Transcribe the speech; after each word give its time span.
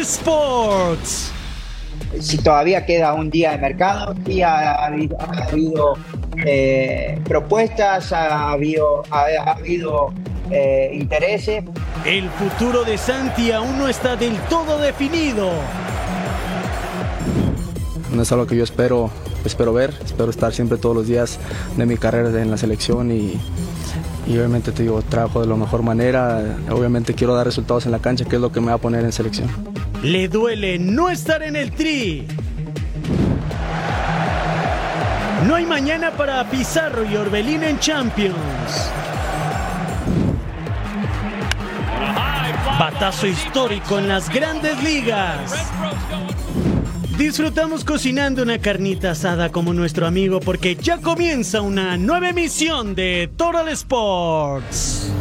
Sports. 0.00 1.30
si 2.18 2.38
todavía 2.38 2.84
queda 2.86 3.12
un 3.14 3.30
día 3.30 3.52
de 3.52 3.58
mercado, 3.58 4.14
sí 4.26 4.42
ha, 4.42 4.86
habido, 4.86 5.16
ha 5.20 5.44
habido, 5.44 5.94
eh, 6.44 7.20
propuestas, 7.24 8.12
ha 8.12 8.50
habido, 8.50 9.02
ha, 9.10 9.26
ha 9.44 9.52
habido 9.52 10.12
eh, 10.50 10.90
intereses. 10.94 11.64
El 12.04 12.28
futuro 12.30 12.84
de 12.84 12.96
Santi 12.98 13.52
aún 13.52 13.78
no 13.78 13.88
está 13.88 14.16
del 14.16 14.36
todo 14.48 14.78
definido. 14.78 15.50
No 18.14 18.22
es 18.22 18.32
algo 18.32 18.46
que 18.46 18.56
yo 18.56 18.64
espero, 18.64 19.10
espero 19.44 19.72
ver, 19.72 19.94
espero 20.04 20.30
estar 20.30 20.52
siempre 20.52 20.78
todos 20.78 20.96
los 20.96 21.06
días 21.06 21.38
de 21.76 21.86
mi 21.86 21.96
carrera 21.96 22.42
en 22.42 22.50
la 22.50 22.56
selección 22.56 23.12
y, 23.12 23.38
y 24.26 24.36
obviamente 24.36 24.72
te 24.72 24.82
digo, 24.82 25.02
trabajo 25.02 25.40
de 25.40 25.46
la 25.46 25.54
mejor 25.54 25.82
manera, 25.82 26.56
obviamente 26.70 27.14
quiero 27.14 27.34
dar 27.34 27.46
resultados 27.46 27.86
en 27.86 27.92
la 27.92 28.00
cancha, 28.00 28.24
que 28.24 28.36
es 28.36 28.42
lo 28.42 28.50
que 28.50 28.60
me 28.60 28.68
va 28.68 28.74
a 28.74 28.78
poner 28.78 29.04
en 29.04 29.12
selección. 29.12 29.48
Le 30.02 30.28
duele 30.28 30.78
no 30.78 31.10
estar 31.10 31.42
en 31.42 31.56
el 31.56 31.72
tri. 31.72 32.26
No 35.46 35.54
hay 35.56 35.66
mañana 35.66 36.10
para 36.12 36.48
Pizarro 36.48 37.04
y 37.04 37.16
Orbelín 37.16 37.62
en 37.62 37.78
Champions. 37.78 38.90
Batazo 42.78 43.26
histórico 43.26 43.98
en 43.98 44.08
las 44.08 44.30
grandes 44.30 44.82
ligas. 44.82 45.70
Disfrutamos 47.18 47.84
cocinando 47.84 48.42
una 48.42 48.58
carnita 48.58 49.10
asada 49.10 49.52
como 49.52 49.74
nuestro 49.74 50.06
amigo 50.06 50.40
porque 50.40 50.76
ya 50.76 50.96
comienza 51.02 51.60
una 51.60 51.98
nueva 51.98 52.30
emisión 52.30 52.94
de 52.94 53.30
Total 53.36 53.68
Sports. 53.68 55.12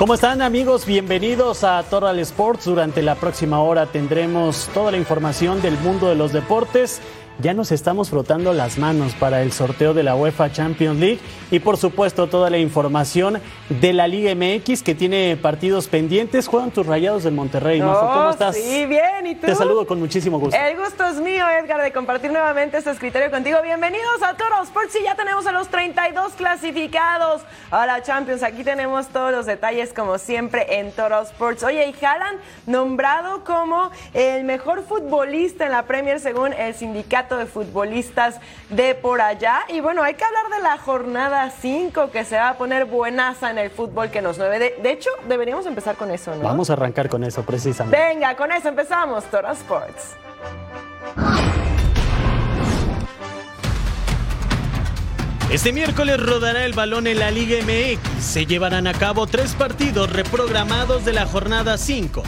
¿Cómo 0.00 0.14
están 0.14 0.40
amigos? 0.40 0.86
Bienvenidos 0.86 1.62
a 1.62 1.82
Total 1.82 2.18
Sports. 2.20 2.64
Durante 2.64 3.02
la 3.02 3.16
próxima 3.16 3.60
hora 3.60 3.84
tendremos 3.84 4.70
toda 4.72 4.92
la 4.92 4.96
información 4.96 5.60
del 5.60 5.76
mundo 5.76 6.08
de 6.08 6.14
los 6.14 6.32
deportes. 6.32 7.02
Ya 7.40 7.54
nos 7.54 7.72
estamos 7.72 8.10
frotando 8.10 8.52
las 8.52 8.76
manos 8.76 9.14
para 9.14 9.40
el 9.40 9.52
sorteo 9.52 9.94
de 9.94 10.02
la 10.02 10.14
UEFA 10.14 10.52
Champions 10.52 10.98
League 11.00 11.20
y 11.50 11.60
por 11.60 11.78
supuesto 11.78 12.26
toda 12.26 12.50
la 12.50 12.58
información 12.58 13.40
de 13.68 13.92
la 13.94 14.08
Liga 14.08 14.34
MX 14.34 14.82
que 14.82 14.94
tiene 14.94 15.38
partidos 15.40 15.88
pendientes. 15.88 16.48
Juegan 16.48 16.70
tus 16.70 16.86
rayados 16.86 17.24
del 17.24 17.32
Monterrey. 17.32 17.80
¿no? 17.80 17.92
Oh, 17.92 18.12
¿Cómo 18.12 18.30
estás? 18.30 18.56
Sí, 18.56 18.84
bien. 18.84 19.26
¿Y 19.26 19.36
tú? 19.36 19.46
Te 19.46 19.54
saludo 19.54 19.86
con 19.86 19.98
muchísimo 19.98 20.38
gusto. 20.38 20.58
El 20.58 20.76
gusto 20.76 21.06
es 21.06 21.16
mío, 21.16 21.46
Edgar, 21.48 21.80
de 21.80 21.92
compartir 21.92 22.30
nuevamente 22.30 22.76
este 22.76 22.90
escritorio 22.90 23.30
contigo. 23.30 23.58
Bienvenidos 23.62 24.22
a 24.22 24.34
Toro 24.34 24.62
Sports. 24.62 24.96
Y 25.00 25.04
ya 25.04 25.14
tenemos 25.14 25.46
a 25.46 25.52
los 25.52 25.68
32 25.68 26.32
clasificados 26.34 27.42
a 27.70 27.86
la 27.86 28.02
Champions. 28.02 28.42
Aquí 28.42 28.64
tenemos 28.64 29.08
todos 29.08 29.32
los 29.32 29.46
detalles, 29.46 29.94
como 29.94 30.18
siempre, 30.18 30.78
en 30.78 30.92
Toro 30.92 31.22
Sports. 31.22 31.62
Oye, 31.62 31.88
y 31.88 32.04
Haaland 32.04 32.38
nombrado 32.66 33.44
como 33.44 33.90
el 34.12 34.44
mejor 34.44 34.82
futbolista 34.82 35.64
en 35.64 35.72
la 35.72 35.84
Premier 35.84 36.20
según 36.20 36.52
el 36.52 36.74
sindicato 36.74 37.29
de 37.36 37.46
futbolistas 37.46 38.40
de 38.68 38.94
por 38.94 39.20
allá. 39.20 39.60
Y 39.68 39.80
bueno, 39.80 40.02
hay 40.02 40.14
que 40.14 40.24
hablar 40.24 40.48
de 40.50 40.62
la 40.62 40.78
jornada 40.78 41.50
5 41.50 42.10
que 42.10 42.24
se 42.24 42.36
va 42.36 42.50
a 42.50 42.58
poner 42.58 42.84
buenaza 42.84 43.50
en 43.50 43.58
el 43.58 43.70
fútbol 43.70 44.10
que 44.10 44.22
nos 44.22 44.38
mueve. 44.38 44.58
De, 44.58 44.76
de 44.82 44.90
hecho, 44.90 45.10
deberíamos 45.28 45.66
empezar 45.66 45.96
con 45.96 46.10
eso, 46.10 46.34
¿no? 46.34 46.42
Vamos 46.42 46.70
a 46.70 46.74
arrancar 46.74 47.08
con 47.08 47.24
eso 47.24 47.42
precisamente. 47.42 47.98
Venga, 47.98 48.36
con 48.36 48.52
eso 48.52 48.68
empezamos, 48.68 49.24
Toro 49.24 49.50
Sports. 49.52 50.16
Este 55.50 55.72
miércoles 55.72 56.20
rodará 56.20 56.64
el 56.64 56.74
balón 56.74 57.08
en 57.08 57.18
la 57.18 57.32
Liga 57.32 57.58
MX. 57.64 58.22
Se 58.22 58.46
llevarán 58.46 58.86
a 58.86 58.92
cabo 58.92 59.26
tres 59.26 59.56
partidos 59.56 60.12
reprogramados 60.12 61.04
de 61.04 61.12
la 61.12 61.26
jornada 61.26 61.76
5. 61.76 62.22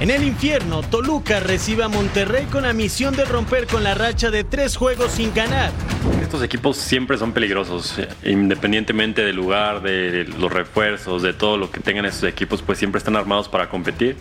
En 0.00 0.10
el 0.10 0.22
infierno, 0.24 0.82
Toluca 0.82 1.40
recibe 1.40 1.84
a 1.84 1.88
Monterrey 1.88 2.44
con 2.44 2.64
la 2.64 2.74
misión 2.74 3.16
de 3.16 3.24
romper 3.24 3.66
con 3.66 3.82
la 3.82 3.94
racha 3.94 4.30
de 4.30 4.44
tres 4.44 4.76
juegos 4.76 5.12
sin 5.12 5.32
ganar. 5.32 5.72
Estos 6.20 6.42
equipos 6.42 6.76
siempre 6.76 7.16
son 7.16 7.32
peligrosos, 7.32 7.94
independientemente 8.22 9.24
del 9.24 9.36
lugar, 9.36 9.80
de 9.80 10.24
los 10.38 10.52
refuerzos, 10.52 11.22
de 11.22 11.32
todo 11.32 11.56
lo 11.56 11.70
que 11.70 11.80
tengan 11.80 12.04
estos 12.04 12.28
equipos, 12.28 12.60
pues 12.60 12.78
siempre 12.78 12.98
están 12.98 13.16
armados 13.16 13.48
para 13.48 13.70
competir. 13.70 14.18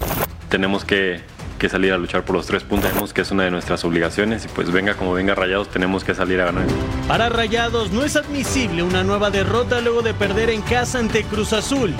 Tenemos 0.47 0.85
que, 0.85 1.19
que 1.65 1.69
salir 1.69 1.91
a 1.93 1.97
luchar 1.97 2.23
por 2.23 2.35
los 2.35 2.45
tres 2.45 2.63
puntos, 2.63 2.89
Sabemos 2.91 3.11
que 3.13 3.21
es 3.21 3.31
una 3.31 3.43
de 3.43 3.49
nuestras 3.51 3.83
obligaciones 3.85 4.45
y 4.45 4.47
pues 4.49 4.71
venga 4.71 4.93
como 4.93 5.13
venga 5.13 5.33
Rayados, 5.33 5.69
tenemos 5.69 6.03
que 6.03 6.13
salir 6.13 6.39
a 6.41 6.45
ganar. 6.45 6.65
Para 7.07 7.27
Rayados 7.29 7.91
no 7.91 8.03
es 8.03 8.15
admisible 8.15 8.83
una 8.83 9.03
nueva 9.03 9.31
derrota 9.31 9.81
luego 9.81 10.03
de 10.03 10.13
perder 10.13 10.51
en 10.51 10.61
casa 10.61 10.99
ante 10.99 11.23
Cruz 11.23 11.53
Azul. 11.53 11.93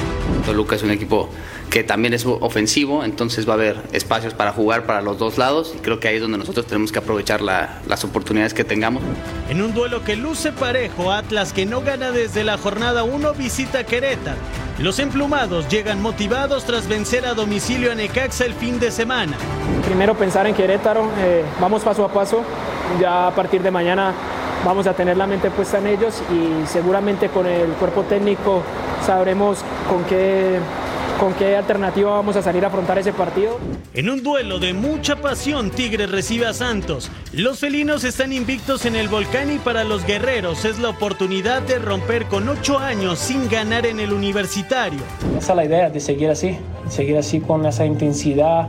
Toluca 0.45 0.75
es 0.75 0.83
un 0.83 0.91
equipo 0.91 1.31
que 1.71 1.83
también 1.83 2.13
es 2.13 2.25
ofensivo, 2.27 3.03
entonces 3.03 3.47
va 3.49 3.53
a 3.53 3.55
haber 3.55 3.77
espacios 3.91 4.35
para 4.35 4.51
jugar 4.51 4.85
para 4.85 5.01
los 5.01 5.17
dos 5.17 5.39
lados 5.39 5.73
y 5.75 5.79
creo 5.79 5.99
que 5.99 6.07
ahí 6.07 6.15
es 6.17 6.21
donde 6.21 6.37
nosotros 6.37 6.67
tenemos 6.67 6.91
que 6.91 6.99
aprovechar 6.99 7.41
la- 7.41 7.81
las 7.87 8.03
oportunidades 8.03 8.53
que 8.53 8.63
tengamos. 8.63 9.01
En 9.49 9.61
un 9.63 9.73
duelo 9.73 10.03
que 10.03 10.15
luce 10.15 10.51
parejo, 10.51 11.11
Atlas 11.11 11.51
que 11.53 11.65
no 11.65 11.81
gana 11.81 12.11
desde 12.11 12.43
la 12.43 12.57
jornada 12.59 13.03
1 13.03 13.33
visita 13.33 13.83
Querétaro. 13.83 14.37
Los 14.77 14.99
emplumados 14.99 15.67
llegan 15.69 16.01
motivados 16.01 16.65
tras 16.65 16.87
vencer 16.87 17.25
a 17.25 17.33
domicilio 17.33 17.91
a 17.91 17.95
Necaxa 17.95 18.45
el 18.45 18.53
fin 18.53 18.77
de 18.79 18.91
semana. 18.91 19.37
Primero 19.85 20.15
pensar 20.15 20.47
en 20.47 20.53
Querétaro, 20.53 21.09
eh, 21.19 21.43
vamos 21.59 21.83
paso 21.83 22.03
a 22.03 22.09
paso, 22.09 22.41
ya 22.99 23.27
a 23.27 23.31
partir 23.31 23.61
de 23.61 23.71
mañana 23.71 24.13
vamos 24.65 24.87
a 24.87 24.93
tener 24.93 25.15
la 25.15 25.27
mente 25.27 25.51
puesta 25.51 25.77
en 25.77 25.87
ellos 25.87 26.21
y 26.31 26.65
seguramente 26.67 27.29
con 27.29 27.45
el 27.45 27.69
cuerpo 27.73 28.03
técnico 28.03 28.63
sabremos 29.05 29.59
con 29.87 30.03
qué, 30.05 30.59
con 31.19 31.33
qué 31.33 31.55
alternativa 31.55 32.11
vamos 32.11 32.35
a 32.35 32.41
salir 32.41 32.63
a 32.65 32.67
afrontar 32.67 32.97
ese 32.97 33.13
partido. 33.13 33.59
En 33.93 34.09
un 34.09 34.23
duelo 34.23 34.59
de 34.59 34.73
mucha 34.73 35.15
pasión, 35.15 35.69
Tigres 35.69 36.11
recibe 36.11 36.47
a 36.47 36.53
Santos. 36.53 37.11
Los 37.31 37.59
felinos 37.59 38.03
están 38.03 38.33
invictos 38.33 38.85
en 38.85 38.95
el 38.95 39.07
volcán 39.07 39.51
y 39.53 39.57
para 39.57 39.83
los 39.83 40.05
guerreros 40.05 40.65
es 40.65 40.79
la 40.79 40.89
oportunidad 40.89 41.61
de 41.61 41.79
romper 41.79 42.25
con 42.25 42.49
ocho 42.49 42.79
años 42.79 43.19
sin 43.19 43.47
ganar 43.47 43.85
en 43.85 43.99
el 43.99 44.11
universitario. 44.11 44.99
Esa 45.37 45.53
es 45.53 45.55
la 45.55 45.65
idea, 45.65 45.89
de 45.89 45.99
seguir 45.99 46.29
así, 46.29 46.57
seguir 46.89 47.17
así 47.17 47.39
con 47.39 47.65
esa 47.65 47.85
intensidad, 47.85 48.67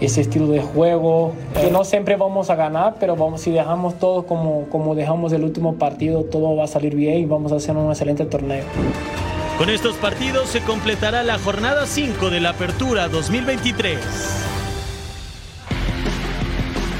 ese 0.00 0.20
estilo 0.20 0.46
de 0.48 0.60
juego. 0.60 1.32
Que 1.60 1.70
no 1.70 1.84
siempre 1.84 2.16
vamos 2.16 2.50
a 2.50 2.54
ganar, 2.54 2.96
pero 2.98 3.16
vamos, 3.16 3.40
si 3.40 3.50
dejamos 3.50 3.98
todo 3.98 4.26
como, 4.26 4.66
como 4.70 4.94
dejamos 4.94 5.32
el 5.32 5.44
último 5.44 5.74
partido, 5.74 6.24
todo 6.24 6.56
va 6.56 6.64
a 6.64 6.68
salir 6.68 6.94
bien 6.94 7.18
y 7.18 7.24
vamos 7.24 7.52
a 7.52 7.56
hacer 7.56 7.76
un 7.76 7.90
excelente 7.90 8.24
torneo. 8.24 8.64
Con 9.58 9.70
estos 9.70 9.94
partidos 9.96 10.48
se 10.48 10.60
completará 10.62 11.22
la 11.22 11.38
jornada 11.38 11.86
5 11.86 12.30
de 12.30 12.40
la 12.40 12.50
Apertura 12.50 13.08
2023. 13.08 14.53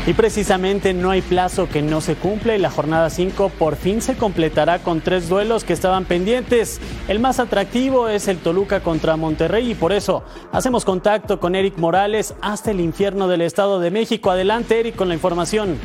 Y 0.06 0.12
precisamente 0.12 0.92
no 0.92 1.10
hay 1.10 1.22
plazo 1.22 1.66
que 1.66 1.80
no 1.80 2.02
se 2.02 2.14
cumple 2.14 2.56
y 2.56 2.58
la 2.58 2.70
jornada 2.70 3.08
5 3.08 3.48
por 3.58 3.76
fin 3.76 4.02
se 4.02 4.16
completará 4.16 4.80
con 4.80 5.00
tres 5.00 5.30
duelos 5.30 5.64
que 5.64 5.72
estaban 5.72 6.04
pendientes. 6.04 6.78
El 7.08 7.20
más 7.20 7.40
atractivo 7.40 8.08
es 8.08 8.28
el 8.28 8.36
Toluca 8.36 8.80
contra 8.80 9.16
Monterrey 9.16 9.70
y 9.70 9.74
por 9.74 9.94
eso 9.94 10.22
hacemos 10.52 10.84
contacto 10.84 11.40
con 11.40 11.54
Eric 11.54 11.78
Morales 11.78 12.34
hasta 12.42 12.70
el 12.70 12.80
infierno 12.80 13.28
del 13.28 13.40
Estado 13.40 13.80
de 13.80 13.90
México. 13.90 14.30
Adelante 14.30 14.78
Eric 14.78 14.94
con 14.94 15.08
la 15.08 15.14
información. 15.14 15.78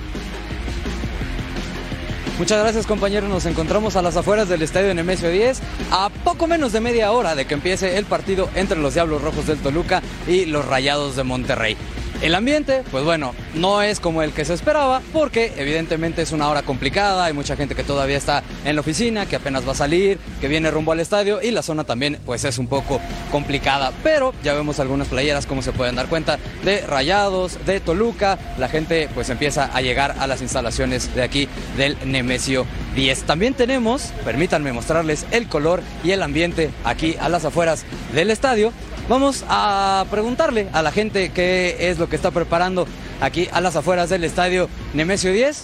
Muchas 2.38 2.62
gracias 2.62 2.86
compañeros, 2.86 3.30
nos 3.30 3.46
encontramos 3.46 3.96
a 3.96 4.02
las 4.02 4.18
afueras 4.18 4.50
del 4.50 4.62
estadio 4.62 4.94
Nemesio 4.94 5.30
10 5.30 5.62
a 5.92 6.10
poco 6.26 6.48
menos 6.48 6.74
de 6.74 6.82
media 6.82 7.12
hora 7.12 7.36
de 7.36 7.46
que 7.46 7.54
empiece 7.54 7.98
el 7.98 8.06
partido 8.06 8.50
entre 8.56 8.80
los 8.80 8.94
Diablos 8.94 9.22
Rojos 9.22 9.48
del 9.48 9.60
Toluca 9.60 10.02
y 10.28 10.46
los 10.46 10.66
Rayados 10.66 11.16
de 11.16 11.24
Monterrey. 11.24 11.78
El 12.22 12.36
ambiente, 12.36 12.84
pues 12.92 13.06
bueno, 13.06 13.34
no 13.56 13.82
es 13.82 14.02
como 14.02 14.22
el 14.24 14.34
que 14.34 14.44
se 14.44 14.54
esperaba 14.54 15.02
porque 15.14 15.54
evidentemente 15.56 16.22
es 16.22 16.34
una 16.34 16.50
hora 16.50 16.64
complicada, 16.64 17.24
hay 17.24 17.32
mucha 17.32 17.56
gente 17.56 17.76
que 17.76 17.84
todavía 17.86 18.18
está 18.18 18.44
en 18.66 18.76
la 18.76 18.82
oficina, 18.82 19.26
que 19.26 19.38
apenas 19.38 19.66
va 19.66 19.72
a 19.72 19.76
salir, 19.76 20.20
que 20.42 20.50
viene 20.50 20.70
rumbo 20.70 20.92
al 20.92 21.00
estadio 21.00 21.42
y 21.42 21.52
la 21.52 21.62
zona 21.62 21.86
también 21.86 22.20
pues 22.26 22.44
es 22.44 22.58
un 22.58 22.68
poco 22.68 23.00
complicada, 23.32 23.94
pero 24.04 24.34
ya 24.44 24.54
vemos 24.54 24.82
algunas 24.82 25.08
playeras 25.08 25.46
como 25.46 25.62
se 25.62 25.72
pueden 25.72 25.96
dar 25.96 26.08
cuenta 26.08 26.40
de 26.66 26.82
Rayados, 26.82 27.58
de 27.66 27.80
Toluca, 27.80 28.38
la 28.58 28.68
gente 28.68 29.08
pues 29.14 29.30
empieza 29.30 29.66
a 29.74 29.80
llegar 29.82 30.16
a 30.20 30.28
las 30.28 30.42
instalaciones 30.42 31.16
de 31.16 31.24
aquí 31.24 31.48
del 31.78 31.96
Nemesio 32.04 32.66
10. 32.96 33.24
También 33.24 33.54
tenemos, 33.54 34.12
permítanme 34.26 34.74
mostrarles 34.74 35.26
el 35.32 35.48
color 35.48 35.82
y 36.04 36.12
el 36.12 36.22
ambiente 36.22 36.70
aquí 36.84 37.16
a 37.18 37.30
las 37.30 37.46
afueras 37.46 37.86
del 38.14 38.30
estadio 38.30 38.74
Vamos 39.10 39.44
a 39.50 40.06
preguntarle 40.12 40.68
a 40.72 40.84
la 40.84 40.92
gente 40.92 41.32
qué 41.32 41.90
es 41.90 41.98
lo 41.98 42.08
que 42.08 42.16
está 42.16 42.30
preparando 42.30 42.86
aquí 43.22 43.50
a 43.52 43.60
las 43.60 43.76
afueras 43.76 44.08
del 44.08 44.24
estadio 44.24 44.70
Nemesio 44.94 45.34
10. 45.34 45.64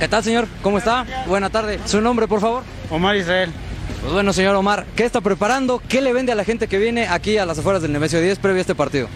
¿Qué 0.00 0.08
tal, 0.08 0.24
señor? 0.24 0.48
¿Cómo 0.60 0.78
está? 0.78 1.06
Buena 1.28 1.50
tarde. 1.50 1.78
¿Su 1.84 2.00
nombre, 2.00 2.26
por 2.26 2.40
favor? 2.40 2.64
Omar 2.90 3.14
Israel. 3.14 3.52
Pues 4.00 4.12
bueno, 4.12 4.32
señor 4.32 4.56
Omar, 4.56 4.86
¿qué 4.96 5.04
está 5.04 5.20
preparando? 5.20 5.80
¿Qué 5.88 6.00
le 6.00 6.12
vende 6.12 6.32
a 6.32 6.34
la 6.34 6.42
gente 6.42 6.66
que 6.66 6.78
viene 6.78 7.06
aquí 7.06 7.38
a 7.38 7.46
las 7.46 7.60
afueras 7.60 7.80
del 7.80 7.92
Nemesio 7.92 8.20
10 8.20 8.40
previo 8.40 8.58
a 8.58 8.62
este 8.62 8.74
partido? 8.74 9.06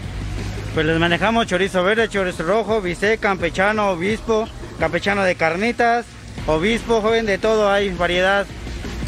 Pues 0.73 0.87
les 0.87 1.01
manejamos 1.01 1.49
chorizo 1.49 1.83
verde, 1.83 2.09
chorizo 2.09 2.45
rojo, 2.45 2.81
bistec, 2.81 3.19
campechano, 3.19 3.91
obispo, 3.91 4.49
campechano 4.79 5.25
de 5.25 5.35
carnitas, 5.35 6.07
obispo, 6.47 7.01
joven, 7.01 7.27
de 7.27 7.39
todo, 7.39 7.73
hay 7.73 7.91
variedad. 7.91 8.47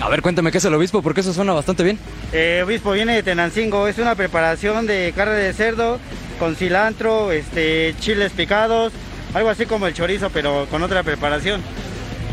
A 0.01 0.09
ver, 0.09 0.23
cuéntame 0.23 0.51
qué 0.51 0.59
es 0.59 0.65
el 0.65 0.75
obispo, 0.75 1.03
porque 1.03 1.21
eso 1.21 1.33
suena 1.33 1.53
bastante 1.53 1.83
bien. 1.83 1.99
Eh, 2.33 2.63
obispo 2.65 2.93
viene 2.93 3.15
de 3.15 3.23
Tenancingo, 3.23 3.87
es 3.87 3.99
una 3.99 4.15
preparación 4.15 4.87
de 4.87 5.13
carne 5.15 5.35
de 5.35 5.53
cerdo 5.53 5.99
con 6.39 6.57
cilantro, 6.57 7.33
este, 7.33 7.95
chiles 8.01 8.33
picados, 8.33 8.93
algo 9.35 9.51
así 9.51 9.67
como 9.67 9.87
el 9.87 9.95
chorizo, 9.95 10.31
pero 10.31 10.67
con 10.71 10.83
otra 10.83 11.03
preparación. 11.03 11.61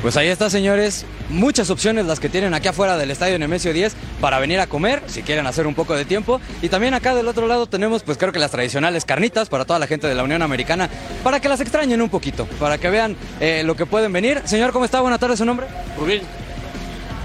Pues 0.01 0.15
ahí 0.15 0.27
está, 0.27 0.49
señores. 0.49 1.05
Muchas 1.29 1.69
opciones 1.69 2.05
las 2.05 2.21
que 2.21 2.29
tienen 2.29 2.53
aquí 2.53 2.69
afuera 2.69 2.95
del 2.95 3.11
estadio 3.11 3.37
Nemesio 3.37 3.73
10 3.73 3.95
para 4.21 4.39
venir 4.39 4.61
a 4.61 4.67
comer, 4.67 5.03
si 5.07 5.23
quieren 5.23 5.45
hacer 5.45 5.67
un 5.67 5.75
poco 5.75 5.93
de 5.93 6.05
tiempo. 6.05 6.39
Y 6.61 6.69
también 6.69 6.93
acá 6.93 7.13
del 7.15 7.27
otro 7.27 7.47
lado 7.47 7.67
tenemos, 7.67 8.03
pues 8.03 8.17
creo 8.17 8.31
que 8.31 8.39
las 8.39 8.51
tradicionales 8.51 9.03
carnitas 9.03 9.49
para 9.49 9.65
toda 9.65 9.79
la 9.79 9.87
gente 9.87 10.07
de 10.07 10.15
la 10.15 10.23
Unión 10.23 10.41
Americana, 10.41 10.89
para 11.23 11.41
que 11.41 11.49
las 11.49 11.59
extrañen 11.59 12.01
un 12.01 12.09
poquito, 12.09 12.45
para 12.61 12.77
que 12.77 12.89
vean 12.89 13.17
eh, 13.41 13.63
lo 13.65 13.75
que 13.75 13.85
pueden 13.85 14.13
venir. 14.13 14.41
Señor, 14.45 14.71
¿cómo 14.71 14.85
está? 14.85 15.01
Buenas 15.01 15.19
tardes, 15.19 15.39
¿su 15.39 15.45
nombre? 15.45 15.67
Rubén. 15.99 16.21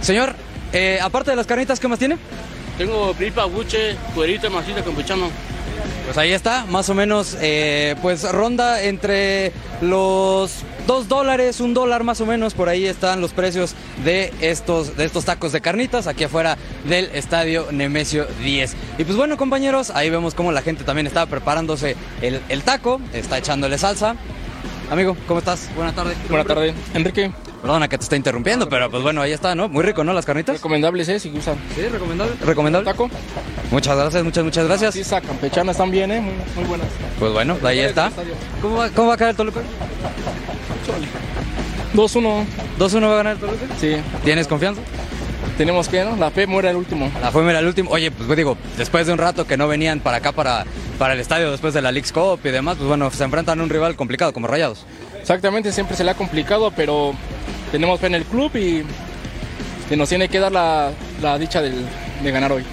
Señor, 0.02 0.34
eh, 0.72 0.98
aparte 1.00 1.30
de 1.30 1.36
las 1.36 1.46
carnitas, 1.46 1.78
¿qué 1.78 1.88
más 1.88 1.98
tiene? 1.98 2.18
Tengo 2.76 3.14
pipa, 3.14 3.44
buche, 3.44 3.96
cuerita, 4.14 4.50
masita, 4.50 4.82
campechano. 4.82 5.30
Pues 6.04 6.18
ahí 6.18 6.32
está, 6.32 6.66
más 6.66 6.88
o 6.88 6.94
menos, 6.94 7.36
eh, 7.40 7.94
pues 8.02 8.30
ronda 8.30 8.82
entre 8.82 9.52
los 9.80 10.64
dos 10.86 11.06
dólares, 11.08 11.60
un 11.60 11.74
dólar 11.74 12.02
más 12.02 12.20
o 12.20 12.26
menos, 12.26 12.54
por 12.54 12.68
ahí 12.68 12.84
están 12.86 13.20
los 13.20 13.32
precios 13.32 13.74
de 14.04 14.32
estos, 14.40 14.96
de 14.96 15.04
estos 15.04 15.24
tacos 15.24 15.52
de 15.52 15.60
carnitas 15.60 16.08
aquí 16.08 16.24
afuera 16.24 16.58
del 16.88 17.06
estadio 17.14 17.68
Nemesio 17.70 18.26
10. 18.42 18.74
Y 18.98 19.04
pues 19.04 19.16
bueno 19.16 19.36
compañeros, 19.36 19.90
ahí 19.90 20.10
vemos 20.10 20.34
cómo 20.34 20.50
la 20.50 20.62
gente 20.62 20.82
también 20.82 21.06
está 21.06 21.26
preparándose 21.26 21.96
el, 22.20 22.40
el 22.48 22.62
taco, 22.62 23.00
está 23.12 23.38
echándole 23.38 23.78
salsa. 23.78 24.16
Amigo, 24.90 25.16
¿cómo 25.28 25.38
estás? 25.38 25.70
Buenas 25.76 25.94
tardes. 25.94 26.16
Buenas 26.28 26.46
tardes, 26.46 26.74
Enrique. 26.92 27.30
Perdona 27.62 27.86
que 27.86 27.96
te 27.96 28.02
está 28.02 28.16
interrumpiendo, 28.16 28.68
pero 28.68 28.90
pues 28.90 29.04
bueno, 29.04 29.22
ahí 29.22 29.30
está, 29.30 29.54
¿no? 29.54 29.68
Muy 29.68 29.84
rico, 29.84 30.02
¿no? 30.02 30.12
Las 30.12 30.26
carnitas. 30.26 30.56
Recomendables, 30.56 31.08
¿eh? 31.08 31.20
Si 31.20 31.30
gustan. 31.30 31.54
Sí, 31.76 31.82
recomendable. 31.82 32.34
¿Recomendable? 32.40 32.90
Taco. 32.90 33.08
Muchas 33.70 33.96
gracias, 33.96 34.24
muchas, 34.24 34.44
muchas 34.44 34.66
gracias. 34.66 34.94
Sí, 34.94 35.04
campechanas 35.24 35.76
también, 35.76 36.10
¿eh? 36.10 36.20
Muy, 36.20 36.34
muy 36.56 36.64
buenas. 36.64 36.88
Pues 37.20 37.32
bueno, 37.32 37.56
ahí 37.62 37.78
está. 37.78 38.10
¿Cómo 38.60 38.78
va, 38.78 38.90
¿Cómo 38.90 39.08
va 39.08 39.14
a 39.14 39.16
caer 39.16 39.30
el 39.30 39.36
Toluca? 39.36 39.60
2-1. 41.94 42.44
¿2-1 42.80 43.02
va 43.02 43.12
a 43.12 43.16
ganar 43.16 43.32
el 43.34 43.38
Toluca? 43.38 43.64
Sí. 43.80 43.94
¿Tienes 44.24 44.48
confianza? 44.48 44.82
Tenemos 45.56 45.88
que, 45.88 46.04
¿no? 46.04 46.16
La 46.16 46.32
fe 46.32 46.48
muere 46.48 46.70
el 46.70 46.76
último. 46.76 47.12
La 47.20 47.30
fe 47.30 47.42
muere 47.42 47.60
el 47.60 47.66
último. 47.66 47.90
Oye, 47.90 48.10
pues 48.10 48.28
digo, 48.36 48.56
después 48.76 49.06
de 49.06 49.12
un 49.12 49.18
rato 49.18 49.46
que 49.46 49.56
no 49.56 49.68
venían 49.68 50.00
para 50.00 50.16
acá, 50.16 50.32
para, 50.32 50.64
para 50.98 51.14
el 51.14 51.20
estadio, 51.20 51.52
después 51.52 51.74
de 51.74 51.82
la 51.82 51.92
League's 51.92 52.10
Cup 52.10 52.40
y 52.42 52.48
demás, 52.48 52.76
pues 52.76 52.88
bueno, 52.88 53.08
se 53.12 53.22
enfrentan 53.22 53.60
a 53.60 53.62
un 53.62 53.70
rival 53.70 53.94
complicado 53.94 54.32
como 54.32 54.48
Rayados. 54.48 54.84
Exactamente, 55.20 55.70
siempre 55.70 55.96
se 55.96 56.02
le 56.02 56.10
ha 56.10 56.14
complicado, 56.14 56.72
pero 56.74 57.14
tenemos 57.72 57.98
fe 57.98 58.06
en 58.06 58.14
el 58.14 58.24
club 58.24 58.54
y 58.54 58.84
que 59.88 59.96
nos 59.96 60.08
tiene 60.08 60.28
que 60.28 60.38
dar 60.38 60.52
la, 60.52 60.92
la 61.20 61.38
dicha 61.38 61.60
del, 61.60 61.84
de 62.22 62.30
ganar 62.30 62.52
hoy. 62.52 62.64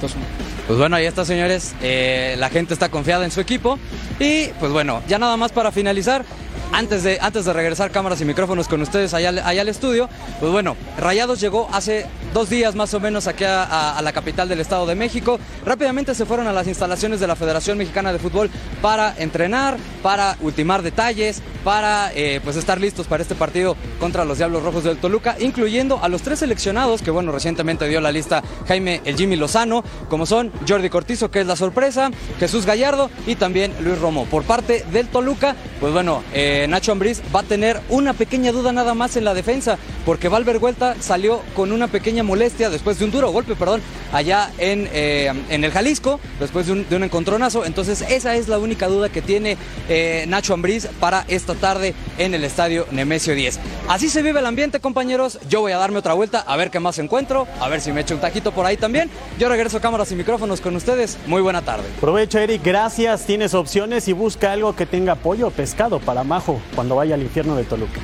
Pues 0.68 0.78
bueno, 0.78 0.98
ahí 0.98 1.06
está, 1.06 1.25
señores. 1.25 1.74
Eh, 1.81 2.36
la 2.38 2.50
gente 2.50 2.75
está 2.75 2.90
confiada 2.90 3.25
en 3.25 3.31
su 3.31 3.42
equipo. 3.42 3.80
Y 4.19 4.48
pues 4.60 4.72
bueno, 4.72 5.01
ya 5.07 5.18
nada 5.18 5.36
más 5.36 5.51
para 5.51 5.72
finalizar. 5.72 6.24
Antes 6.71 7.04
de, 7.04 7.18
antes 7.19 7.45
de 7.45 7.54
regresar 7.54 7.92
cámaras 7.92 8.21
y 8.21 8.25
micrófonos 8.25 8.68
con 8.68 8.81
ustedes 8.81 9.13
allá, 9.13 9.30
allá 9.30 9.62
al 9.62 9.69
estudio, 9.69 10.07
pues 10.39 10.51
bueno, 10.51 10.77
Rayados 10.98 11.39
llegó 11.39 11.68
hace 11.74 12.06
dos 12.33 12.50
días 12.50 12.75
más 12.75 12.94
o 12.94 13.00
menos 13.00 13.27
aquí 13.27 13.44
a, 13.44 14.00
la 14.01 14.13
capital 14.13 14.48
del 14.48 14.60
Estado 14.60 14.86
de 14.86 14.95
México. 14.95 15.39
Rápidamente 15.66 16.13
se 16.13 16.25
fueron 16.25 16.48
a 16.48 16.54
las 16.54 16.68
instalaciones 16.68 17.19
de 17.19 17.27
la 17.27 17.36
Federación 17.36 17.77
Mexicana 17.77 18.13
de 18.13 18.19
Fútbol 18.19 18.50
para 18.81 19.16
entrenar, 19.18 19.77
para 20.04 20.38
ultimar 20.42 20.81
detalles, 20.83 21.42
para 21.63 22.12
eh, 22.13 22.39
pues 22.44 22.56
estar 22.56 22.80
listos 22.80 23.07
para 23.07 23.24
este 23.24 23.36
partido 23.36 23.75
contra 24.00 24.24
los 24.24 24.38
Diablos 24.38 24.63
Rojos 24.63 24.83
del 24.83 24.98
Toluca, 24.98 25.36
incluyendo 25.39 26.00
a 26.01 26.07
los 26.07 26.21
tres 26.21 26.39
seleccionados 26.39 27.01
que 27.01 27.12
bueno, 27.12 27.31
recientemente 27.31 27.88
dio 27.88 28.00
la 28.00 28.12
lista 28.12 28.44
Jaime 28.68 29.01
el 29.06 29.18
Jimmy 29.18 29.36
Lozano, 29.36 29.83
como 30.10 30.25
son 30.25 30.51
Jordi 30.68 30.89
Cortizo, 30.89 31.31
que 31.31 31.42
es 31.42 31.48
la 31.48 31.56
sorpresa, 31.56 32.12
Jesús 32.39 32.66
Gallardo 32.66 33.10
y 33.25 33.36
también 33.36 33.74
Luis 33.81 34.00
Romo. 34.00 34.25
Por 34.25 34.44
parte 34.44 34.86
del 34.92 35.07
Toluca, 35.07 35.56
pues 35.80 35.92
bueno, 35.94 36.24
eh, 36.33 36.59
Nacho 36.68 36.92
Ambriz 36.92 37.22
va 37.34 37.42
a 37.42 37.44
tener 37.44 37.80
una 37.90 38.14
pequeña 38.14 38.52
duda 38.52 38.72
nada 38.72 38.94
más 38.94 39.16
en 39.16 39.24
la 39.24 39.34
defensa, 39.34 39.78
porque 40.06 40.28
Valver 40.28 40.60
Vuelta 40.60 40.96
salió 41.00 41.42
con 41.56 41.72
una 41.72 41.88
pequeña 41.88 42.24
molestia 42.24 42.70
después 42.70 43.00
de 43.00 43.06
un 43.06 43.12
duro 43.12 43.32
golpe, 43.32 43.56
perdón, 43.56 43.82
allá 44.12 44.52
en, 44.58 44.90
eh, 44.94 45.32
en 45.50 45.64
el 45.64 45.72
Jalisco, 45.72 46.20
después 46.40 46.68
de 46.68 46.74
un, 46.74 47.04
encontronazo. 47.04 47.66
Entonces, 47.66 48.04
esa 48.10 48.36
es 48.36 48.48
la 48.48 48.60
única 48.60 48.88
duda 48.88 49.10
que 49.10 49.22
tiene 49.22 49.58
eh, 49.88 50.26
Nacho 50.28 50.54
Ambriz 50.54 50.88
para 51.00 51.26
esta 51.28 51.56
tarde 51.56 51.94
en 52.18 52.34
el 52.34 52.44
estadio 52.44 52.86
Nemesio 52.92 53.36
10. 53.36 53.60
Así 53.88 54.10
se 54.10 54.22
vive 54.22 54.40
el 54.40 54.46
ambiente, 54.46 54.80
compañeros. 54.80 55.40
Yo 55.50 55.62
voy 55.62 55.72
a 55.72 55.78
darme 55.78 56.00
otra 56.00 56.14
vuelta 56.14 56.40
a 56.40 56.58
ver 56.58 56.72
qué 56.72 56.80
más 56.80 57.00
encuentro, 57.00 57.48
a 57.60 57.70
ver 57.70 57.82
si 57.82 57.92
me 57.92 58.02
echo 58.02 58.16
un 58.16 58.22
taquito 58.22 58.52
por 58.52 58.66
ahí 58.66 58.78
también. 58.78 59.10
Yo 59.38 59.50
regreso 59.50 59.78
a 59.78 59.82
cámaras 59.82 60.12
y 60.12 60.16
micrófonos 60.16 60.62
con 60.62 60.76
ustedes. 60.76 61.18
Muy 61.28 61.42
buena 61.42 61.62
tarde. 61.62 61.86
Provecho, 62.02 62.40
Eric. 62.40 62.62
Gracias. 62.64 63.26
Tienes 63.26 63.54
opciones 63.54 64.08
y 64.08 64.14
busca 64.14 64.52
algo 64.52 64.76
que 64.76 64.86
tenga 64.86 65.16
pollo 65.16 65.48
o 65.48 65.52
pescado 65.52 66.00
para 66.00 66.24
Majo 66.24 66.49
cuando 66.75 66.96
vaya 66.96 67.16
al 67.16 67.22
infierno 67.22 67.56
de 67.56 67.63
Toluca. 67.63 68.00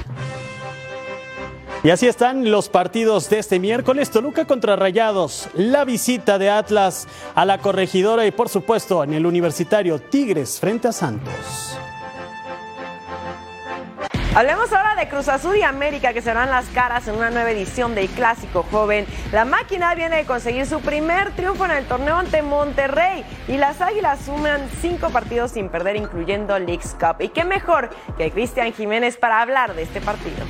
Y 1.84 1.92
así 1.92 2.08
están 2.08 2.50
los 2.50 2.68
partidos 2.68 3.30
de 3.30 3.38
este 3.38 3.60
miércoles. 3.60 4.10
Toluca 4.10 4.46
contra 4.46 4.76
Rayados, 4.76 5.50
la 5.54 5.86
visita 5.86 6.40
de 6.40 6.50
Atlas 6.50 7.08
a 7.36 7.46
la 7.46 7.60
corregidora 7.60 8.26
y 8.26 8.32
por 8.32 8.50
supuesto 8.50 9.04
en 9.04 9.14
el 9.14 9.26
universitario 9.28 10.00
Tigres 10.00 10.60
frente 10.60 10.88
a 10.88 10.92
Santos. 10.92 11.78
Hablemos 14.36 14.74
ahora 14.74 14.96
de 14.96 15.08
Cruz 15.08 15.30
Azul 15.30 15.56
y 15.56 15.62
América 15.62 16.12
que 16.12 16.22
serán 16.22 16.50
las 16.50 16.66
caras 16.66 17.08
en 17.08 17.16
una 17.16 17.30
nueva 17.30 17.52
edición 17.52 17.96
del 17.96 18.10
Clásico 18.10 18.64
Joven. 18.70 19.06
La 19.32 19.46
máquina 19.46 19.96
viene 19.96 20.18
de 20.18 20.26
conseguir 20.26 20.66
su 20.66 20.82
primer 20.82 21.32
triunfo 21.38 21.64
en 21.64 21.72
el 21.72 21.86
torneo 21.86 22.18
ante 22.18 22.42
Monterrey 22.42 23.24
y 23.48 23.56
las 23.56 23.80
Águilas 23.80 24.20
suman 24.26 24.68
cinco 24.82 25.10
partidos 25.10 25.52
sin 25.52 25.70
perder 25.70 25.96
incluyendo 25.96 26.60
Leagues 26.60 26.98
Cup. 27.00 27.22
Y 27.22 27.30
qué 27.30 27.46
mejor 27.46 27.92
que 28.18 28.30
Cristian 28.30 28.74
Jiménez 28.74 29.16
para 29.16 29.42
hablar 29.42 29.74
de 29.74 29.84
este 29.84 30.02
partido. 30.02 30.44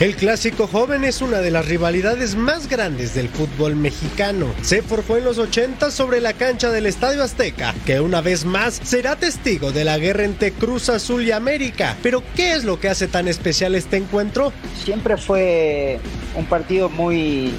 El 0.00 0.16
clásico 0.16 0.66
joven 0.66 1.04
es 1.04 1.22
una 1.22 1.38
de 1.38 1.50
las 1.50 1.68
rivalidades 1.68 2.34
más 2.34 2.68
grandes 2.68 3.14
del 3.14 3.28
fútbol 3.28 3.76
mexicano. 3.76 4.46
Se 4.62 4.82
forjó 4.82 5.16
en 5.16 5.24
los 5.24 5.38
80 5.38 5.90
sobre 5.90 6.20
la 6.20 6.32
cancha 6.32 6.70
del 6.70 6.86
Estadio 6.86 7.22
Azteca, 7.22 7.72
que 7.86 8.00
una 8.00 8.20
vez 8.20 8.44
más 8.44 8.80
será 8.82 9.14
testigo 9.14 9.70
de 9.70 9.84
la 9.84 9.98
guerra 9.98 10.24
entre 10.24 10.52
Cruz 10.52 10.88
Azul 10.88 11.24
y 11.24 11.30
América. 11.30 11.96
Pero 12.02 12.22
¿qué 12.34 12.54
es 12.54 12.64
lo 12.64 12.80
que 12.80 12.88
hace 12.88 13.06
tan 13.06 13.28
especial 13.28 13.76
este 13.76 13.96
encuentro? 13.96 14.52
Siempre 14.84 15.16
fue 15.16 16.00
un 16.34 16.46
partido 16.46 16.88
muy 16.88 17.54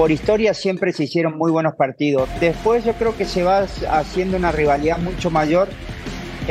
por 0.00 0.10
historia 0.10 0.54
siempre 0.54 0.94
se 0.94 1.04
hicieron 1.04 1.36
muy 1.36 1.50
buenos 1.50 1.74
partidos. 1.74 2.26
Después 2.40 2.86
yo 2.86 2.94
creo 2.94 3.14
que 3.18 3.26
se 3.26 3.42
va 3.42 3.66
haciendo 3.90 4.38
una 4.38 4.50
rivalidad 4.50 4.96
mucho 4.96 5.30
mayor 5.30 5.68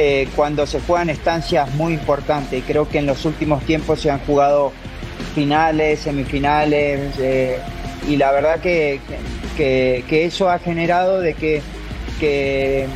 eh, 0.02 0.30
cuando 0.34 0.66
se 0.66 0.80
juegan 0.80 1.10
estancias 1.10 1.76
muy 1.76 1.92
importantes. 1.92 2.64
Creo 2.66 2.88
que 2.88 3.00
en 3.00 3.06
los 3.06 3.26
últimos 3.26 3.62
tiempos 3.66 4.00
se 4.00 4.10
han 4.10 4.20
jugado 4.20 4.72
finales, 5.36 6.00
semifinales, 6.00 7.18
eh, 7.20 7.60
y 8.08 8.16
la 8.16 8.32
verdad 8.32 8.62
que, 8.62 9.02
que, 9.58 10.06
que, 10.08 10.24
eso 10.24 10.50
ha 10.50 10.58
generado 10.60 11.20
de 11.20 11.34
que, 11.34 11.62
que, 12.18 12.88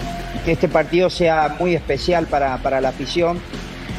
este 0.48 0.70
partido 0.70 1.10
sea 1.10 1.58
muy 1.60 1.76
especial 1.76 2.26
para, 2.28 2.58
para 2.60 2.80
la 2.80 2.88
afición. 2.88 3.38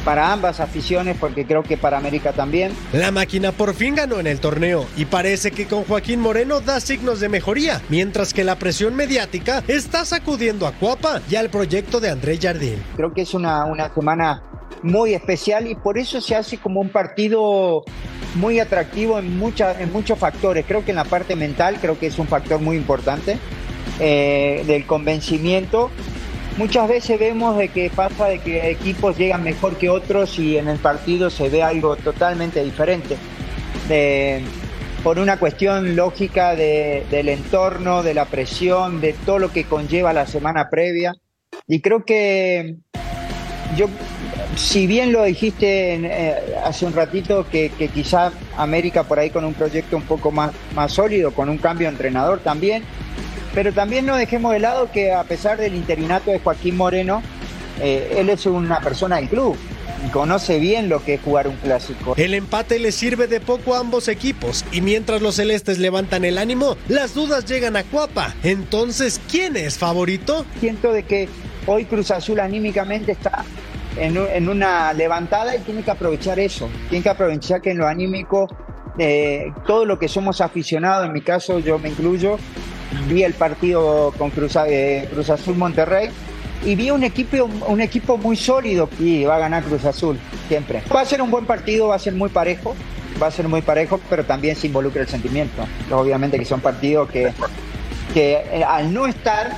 Para 0.05 0.31
ambas 0.31 0.59
aficiones, 0.59 1.17
porque 1.19 1.45
creo 1.45 1.63
que 1.63 1.75
para 1.75 1.97
América 1.97 2.31
también. 2.31 2.71
La 2.93 3.11
máquina 3.11 3.51
por 3.51 3.73
fin 3.73 3.95
ganó 3.95 4.19
en 4.19 4.27
el 4.27 4.39
torneo 4.39 4.85
y 4.95 5.05
parece 5.05 5.51
que 5.51 5.65
con 5.65 5.83
Joaquín 5.83 6.21
Moreno 6.21 6.61
da 6.61 6.79
signos 6.79 7.19
de 7.19 7.27
mejoría, 7.27 7.81
mientras 7.89 8.33
que 8.33 8.43
la 8.43 8.55
presión 8.55 8.95
mediática 8.95 9.63
está 9.67 10.05
sacudiendo 10.05 10.67
a 10.67 10.71
Cuapa 10.71 11.21
y 11.29 11.35
al 11.35 11.49
proyecto 11.49 11.99
de 11.99 12.11
André 12.11 12.37
Jardín. 12.37 12.81
Creo 12.95 13.13
que 13.13 13.23
es 13.23 13.33
una, 13.33 13.65
una 13.65 13.93
semana 13.93 14.43
muy 14.83 15.15
especial 15.15 15.67
y 15.67 15.75
por 15.75 15.97
eso 15.97 16.21
se 16.21 16.35
hace 16.35 16.59
como 16.59 16.79
un 16.79 16.89
partido 16.89 17.83
muy 18.35 18.59
atractivo 18.59 19.17
en, 19.17 19.37
muchas 19.37 19.79
en 19.79 19.91
muchos 19.91 20.19
factores. 20.19 20.65
Creo 20.67 20.85
que 20.85 20.91
en 20.91 20.97
la 20.97 21.05
parte 21.05 21.35
mental 21.35 21.77
creo 21.81 21.97
que 21.97 22.07
es 22.07 22.19
un 22.19 22.27
factor 22.27 22.61
muy 22.61 22.77
importante 22.77 23.39
eh, 23.99 24.63
del 24.67 24.85
convencimiento. 24.85 25.89
Muchas 26.57 26.87
veces 26.87 27.19
vemos 27.19 27.57
de 27.57 27.67
que 27.67 27.89
pasa 27.89 28.27
de 28.27 28.39
que 28.39 28.69
equipos 28.69 29.17
llegan 29.17 29.43
mejor 29.43 29.75
que 29.75 29.89
otros 29.89 30.39
y 30.39 30.57
en 30.57 30.69
el 30.69 30.77
partido 30.77 31.29
se 31.29 31.49
ve 31.49 31.61
algo 31.61 31.95
totalmente 31.97 32.63
diferente. 32.63 33.17
por 35.03 35.19
una 35.19 35.37
cuestión 35.37 35.95
lógica 35.95 36.55
del 36.55 37.29
entorno, 37.29 38.01
de 38.01 38.13
la 38.13 38.25
presión, 38.25 39.01
de 39.01 39.13
todo 39.13 39.37
lo 39.37 39.51
que 39.51 39.65
conlleva 39.65 40.13
la 40.13 40.25
semana 40.25 40.69
previa. 40.69 41.13
Y 41.67 41.81
creo 41.81 42.05
que 42.05 42.77
yo 43.75 43.87
si 44.55 44.87
bien 44.87 45.11
lo 45.11 45.23
dijiste 45.23 45.95
eh, 45.95 46.35
hace 46.63 46.85
un 46.85 46.93
ratito, 46.93 47.45
que, 47.49 47.69
quizá 47.93 48.31
América 48.57 49.03
por 49.03 49.19
ahí 49.19 49.29
con 49.29 49.43
un 49.45 49.53
proyecto 49.53 49.97
un 49.97 50.03
poco 50.03 50.31
más, 50.31 50.51
más 50.73 50.93
sólido, 50.93 51.31
con 51.31 51.49
un 51.49 51.57
cambio 51.57 51.87
de 51.87 51.93
entrenador 51.93 52.39
también, 52.39 52.83
pero 53.55 53.71
también 53.71 54.05
no 54.05 54.17
dejemos 54.17 54.51
de 54.51 54.59
lado 54.59 54.91
que 54.91 55.13
a 55.13 55.23
pesar 55.23 55.57
del 55.57 55.73
interinato 55.75 56.29
de 56.29 56.39
Joaquín 56.39 56.75
Moreno, 56.75 57.23
eh, 57.81 58.17
él 58.17 58.29
es 58.29 58.45
una 58.45 58.81
persona 58.81 59.15
del 59.15 59.29
club 59.29 59.57
y 60.05 60.09
conoce 60.09 60.59
bien 60.59 60.89
lo 60.89 61.03
que 61.03 61.15
es 61.15 61.21
jugar 61.21 61.47
un 61.47 61.55
clásico. 61.55 62.13
El 62.17 62.33
empate 62.33 62.79
le 62.79 62.91
sirve 62.91 63.27
de 63.27 63.39
poco 63.39 63.73
a 63.73 63.79
ambos 63.79 64.09
equipos 64.09 64.65
y 64.73 64.81
mientras 64.81 65.21
los 65.21 65.35
celestes 65.35 65.79
levantan 65.79 66.25
el 66.25 66.37
ánimo, 66.37 66.75
las 66.89 67.13
dudas 67.15 67.45
llegan 67.45 67.77
a 67.77 67.83
Cuapa. 67.83 68.35
Entonces, 68.43 69.21
¿quién 69.31 69.55
es 69.55 69.77
favorito? 69.77 70.45
Siento 70.59 70.91
de 70.91 71.03
que 71.03 71.29
hoy 71.65 71.85
Cruz 71.85 72.11
Azul 72.11 72.41
anímicamente 72.41 73.13
está 73.13 73.45
en, 73.95 74.49
una 74.49 74.91
levantada 74.91 75.55
y 75.55 75.59
tiene 75.59 75.81
que 75.81 75.91
aprovechar 75.91 76.39
eso. 76.39 76.69
Tiene 76.89 77.03
que 77.03 77.09
aprovechar 77.09 77.61
que 77.61 77.71
en 77.71 77.77
lo 77.77 77.87
anímico, 77.87 78.49
eh, 78.97 79.53
todo 79.65 79.85
lo 79.85 79.97
que 79.97 80.09
somos 80.09 80.41
aficionados, 80.41 81.07
en 81.07 81.13
mi 81.13 81.21
caso 81.21 81.59
yo 81.59 81.79
me 81.79 81.89
incluyo, 81.89 82.37
vi 83.07 83.23
el 83.23 83.33
partido 83.33 84.13
con 84.17 84.31
Cruz, 84.31 84.55
eh, 84.67 85.07
Cruz 85.11 85.29
Azul 85.29 85.55
Monterrey 85.55 86.09
y 86.63 86.75
vi 86.75 86.89
un 86.89 87.03
equipo, 87.03 87.49
un 87.67 87.81
equipo 87.81 88.17
muy 88.17 88.35
sólido 88.35 88.89
y 88.99 89.23
va 89.23 89.35
a 89.35 89.39
ganar 89.39 89.63
Cruz 89.63 89.85
Azul 89.85 90.17
siempre. 90.47 90.81
Va 90.93 91.01
a 91.01 91.05
ser 91.05 91.21
un 91.21 91.29
buen 91.29 91.45
partido, 91.45 91.89
va 91.89 91.95
a 91.95 91.99
ser 91.99 92.13
muy 92.13 92.29
parejo, 92.29 92.75
va 93.21 93.27
a 93.27 93.31
ser 93.31 93.47
muy 93.47 93.61
parejo, 93.61 93.99
pero 94.09 94.25
también 94.25 94.55
se 94.55 94.67
involucra 94.67 95.01
el 95.01 95.07
sentimiento. 95.07 95.65
Obviamente 95.91 96.39
que 96.39 96.45
son 96.45 96.61
partidos 96.61 97.09
que, 97.09 97.33
que 98.13 98.33
eh, 98.51 98.63
al 98.63 98.93
no 98.93 99.05
estar 99.05 99.51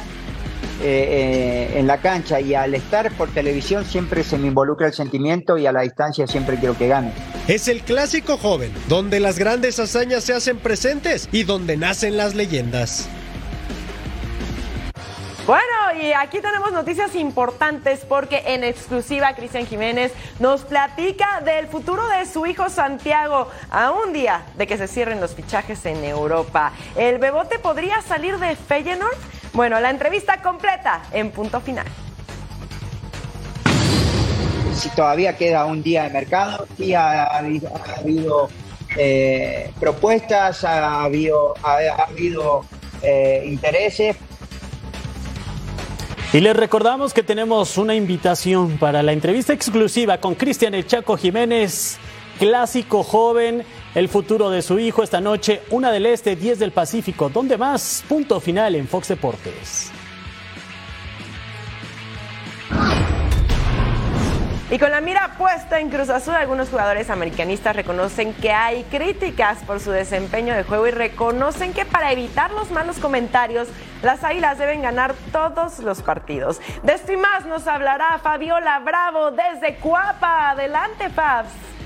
eh, 0.80 1.72
eh, 1.74 1.80
en 1.80 1.88
la 1.88 1.98
cancha 1.98 2.40
y 2.40 2.54
al 2.54 2.76
estar 2.76 3.12
por 3.14 3.30
televisión 3.30 3.84
siempre 3.84 4.24
se 4.24 4.38
me 4.38 4.48
involucra 4.48 4.86
el 4.86 4.94
sentimiento 4.94 5.58
y 5.58 5.66
a 5.66 5.72
la 5.72 5.82
distancia 5.82 6.28
siempre 6.28 6.58
quiero 6.58 6.78
que 6.78 6.88
gane. 6.88 7.12
Es 7.48 7.68
el 7.68 7.82
clásico 7.82 8.38
joven, 8.38 8.72
donde 8.88 9.20
las 9.20 9.40
grandes 9.40 9.80
hazañas 9.80 10.24
se 10.24 10.34
hacen 10.34 10.58
presentes 10.58 11.30
y 11.32 11.44
donde 11.44 11.78
nacen 11.78 12.16
las 12.16 12.36
leyendas. 12.36 13.10
Bueno, 15.48 15.64
y 16.02 16.12
aquí 16.12 16.42
tenemos 16.42 16.74
noticias 16.74 17.16
importantes 17.16 18.02
porque 18.02 18.44
en 18.48 18.66
exclusiva 18.66 19.34
Cristian 19.34 19.66
Jiménez 19.66 20.12
nos 20.40 20.66
platica 20.66 21.40
del 21.40 21.68
futuro 21.68 22.06
de 22.10 22.26
su 22.26 22.46
hijo 22.46 22.70
Santiago 22.70 23.48
a 23.70 23.92
un 23.92 24.12
día 24.12 24.44
de 24.58 24.68
que 24.68 24.78
se 24.78 24.90
cierren 24.90 25.22
los 25.22 25.36
fichajes 25.36 25.86
en 25.86 26.04
Europa. 26.04 26.74
¿El 26.98 27.18
Bebote 27.18 27.60
podría 27.60 28.02
salir 28.02 28.38
de 28.40 28.58
Feyenoord? 28.58 29.16
Bueno, 29.54 29.80
la 29.80 29.90
entrevista 29.90 30.42
completa 30.42 31.04
en 31.14 31.32
punto 31.32 31.62
final. 31.62 31.86
Si 34.74 34.90
todavía 34.90 35.38
queda 35.38 35.64
un 35.64 35.82
día 35.82 36.04
de 36.04 36.10
mercado, 36.10 36.68
sí 36.76 36.94
ha, 36.94 37.38
habido, 37.38 38.50
eh, 38.98 39.72
propuestas, 39.80 40.66
ha 40.66 41.06
habido, 41.06 41.54
ha, 41.64 41.78
habido 42.10 42.66
eh, 43.02 43.44
intereses, 43.46 44.18
y 46.34 46.42
les 46.42 46.56
recordamos 46.56 47.14
que 47.14 47.24
tenemos 47.24 47.78
una 47.78 47.96
invitación 47.96 48.78
para 48.78 49.02
la 49.02 49.14
entrevista 49.14 49.54
exclusiva 49.54 50.18
con 50.20 50.36
Cristian 50.36 50.74
El 50.74 50.86
Chaco 50.86 51.16
Jiménez, 51.16 51.98
clásico 52.38 53.04
joven, 53.04 53.64
el 53.96 54.10
futuro 54.10 54.50
de 54.50 54.62
su 54.62 54.78
hijo 54.78 55.04
esta 55.04 55.22
noche, 55.22 55.62
una 55.70 55.92
del 55.92 56.06
Este, 56.06 56.36
10 56.36 56.60
del 56.60 56.72
Pacífico. 56.72 57.30
¿Dónde 57.30 57.58
más? 57.58 58.04
Punto 58.10 58.42
final 58.42 58.76
en 58.76 58.88
Fox 58.88 59.08
Deportes. 59.08 59.92
Y 64.70 64.80
con 64.80 64.92
la 64.92 65.00
mira 65.00 65.36
puesta 65.38 65.80
en 65.80 65.90
Cruz 65.90 66.10
Azul, 66.10 66.36
algunos 66.36 66.70
jugadores 66.70 67.10
americanistas 67.10 67.74
reconocen 67.74 68.34
que 68.34 68.52
hay 68.52 68.84
críticas 68.84 69.60
por 69.60 69.80
su 69.80 69.92
desempeño 69.92 70.54
de 70.54 70.64
juego 70.64 70.88
y 70.88 70.92
reconocen 70.92 71.72
que 71.72 71.86
para 71.86 72.12
evitar 72.12 72.52
los 72.52 72.70
malos 72.70 73.00
comentarios, 73.00 73.70
las 74.02 74.26
Águilas 74.26 74.58
deben 74.58 74.82
ganar 74.82 75.16
todos 75.32 75.80
los 75.80 76.02
partidos. 76.02 76.60
De 76.84 76.96
esto 76.96 77.14
y 77.14 77.18
más 77.18 77.46
nos 77.46 77.66
hablará 77.66 78.20
Fabiola 78.20 78.80
Bravo 78.80 79.32
desde 79.32 79.76
Cuapa. 79.76 80.50
Adelante, 80.50 81.10
Fabs. 81.12 81.77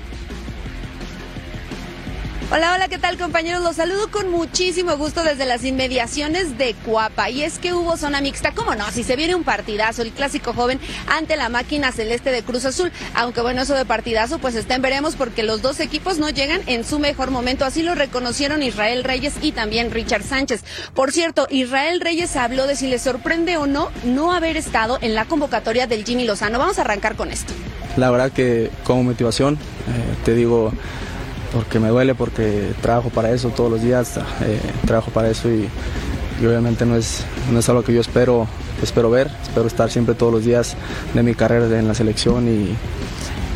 Hola, 2.54 2.74
hola, 2.74 2.88
¿qué 2.88 2.98
tal 2.98 3.16
compañeros? 3.16 3.62
Los 3.62 3.76
saludo 3.76 4.10
con 4.10 4.30
muchísimo 4.30 4.94
gusto 4.98 5.24
desde 5.24 5.46
las 5.46 5.64
inmediaciones 5.64 6.58
de 6.58 6.74
Cuapa. 6.84 7.30
Y 7.30 7.44
es 7.44 7.58
que 7.58 7.72
hubo 7.72 7.96
zona 7.96 8.20
mixta, 8.20 8.52
¿cómo 8.52 8.74
no? 8.74 8.90
Si 8.90 9.04
se 9.04 9.16
viene 9.16 9.34
un 9.34 9.42
partidazo, 9.42 10.02
el 10.02 10.10
clásico 10.10 10.52
joven 10.52 10.78
ante 11.06 11.38
la 11.38 11.48
máquina 11.48 11.92
celeste 11.92 12.30
de 12.30 12.42
Cruz 12.42 12.66
Azul. 12.66 12.92
Aunque 13.14 13.40
bueno, 13.40 13.62
eso 13.62 13.74
de 13.74 13.86
partidazo, 13.86 14.38
pues 14.38 14.54
está 14.54 14.74
en 14.74 14.82
veremos 14.82 15.16
porque 15.16 15.42
los 15.42 15.62
dos 15.62 15.80
equipos 15.80 16.18
no 16.18 16.28
llegan 16.28 16.60
en 16.66 16.84
su 16.84 16.98
mejor 16.98 17.30
momento. 17.30 17.64
Así 17.64 17.82
lo 17.82 17.94
reconocieron 17.94 18.62
Israel 18.62 19.02
Reyes 19.02 19.32
y 19.40 19.52
también 19.52 19.90
Richard 19.90 20.22
Sánchez. 20.22 20.62
Por 20.92 21.10
cierto, 21.10 21.46
Israel 21.48 22.02
Reyes 22.02 22.36
habló 22.36 22.66
de 22.66 22.76
si 22.76 22.86
le 22.86 22.98
sorprende 22.98 23.56
o 23.56 23.66
no 23.66 23.88
no 24.04 24.30
haber 24.30 24.58
estado 24.58 24.98
en 25.00 25.14
la 25.14 25.24
convocatoria 25.24 25.86
del 25.86 26.04
Jimmy 26.04 26.26
Lozano. 26.26 26.58
Vamos 26.58 26.78
a 26.78 26.82
arrancar 26.82 27.16
con 27.16 27.30
esto. 27.30 27.54
La 27.96 28.10
verdad 28.10 28.30
que 28.30 28.70
como 28.84 29.04
motivación, 29.04 29.54
eh, 29.54 30.16
te 30.26 30.34
digo 30.34 30.70
porque 31.52 31.78
me 31.78 31.88
duele, 31.88 32.14
porque 32.14 32.72
trabajo 32.80 33.10
para 33.10 33.30
eso 33.30 33.50
todos 33.50 33.70
los 33.70 33.82
días, 33.82 34.16
eh, 34.42 34.60
trabajo 34.86 35.10
para 35.10 35.30
eso 35.30 35.48
y, 35.50 35.68
obviamente 36.44 36.84
no 36.84 36.96
es, 36.96 37.24
no 37.52 37.60
es 37.60 37.68
algo 37.68 37.84
que 37.84 37.92
yo 37.92 38.00
espero, 38.00 38.48
espero 38.82 39.10
ver, 39.10 39.30
espero 39.42 39.66
estar 39.66 39.90
siempre 39.90 40.16
todos 40.16 40.32
los 40.32 40.44
días 40.44 40.76
de 41.14 41.22
mi 41.22 41.34
carrera 41.34 41.78
en 41.78 41.86
la 41.86 41.94
selección 41.94 42.48
y, 42.48 42.74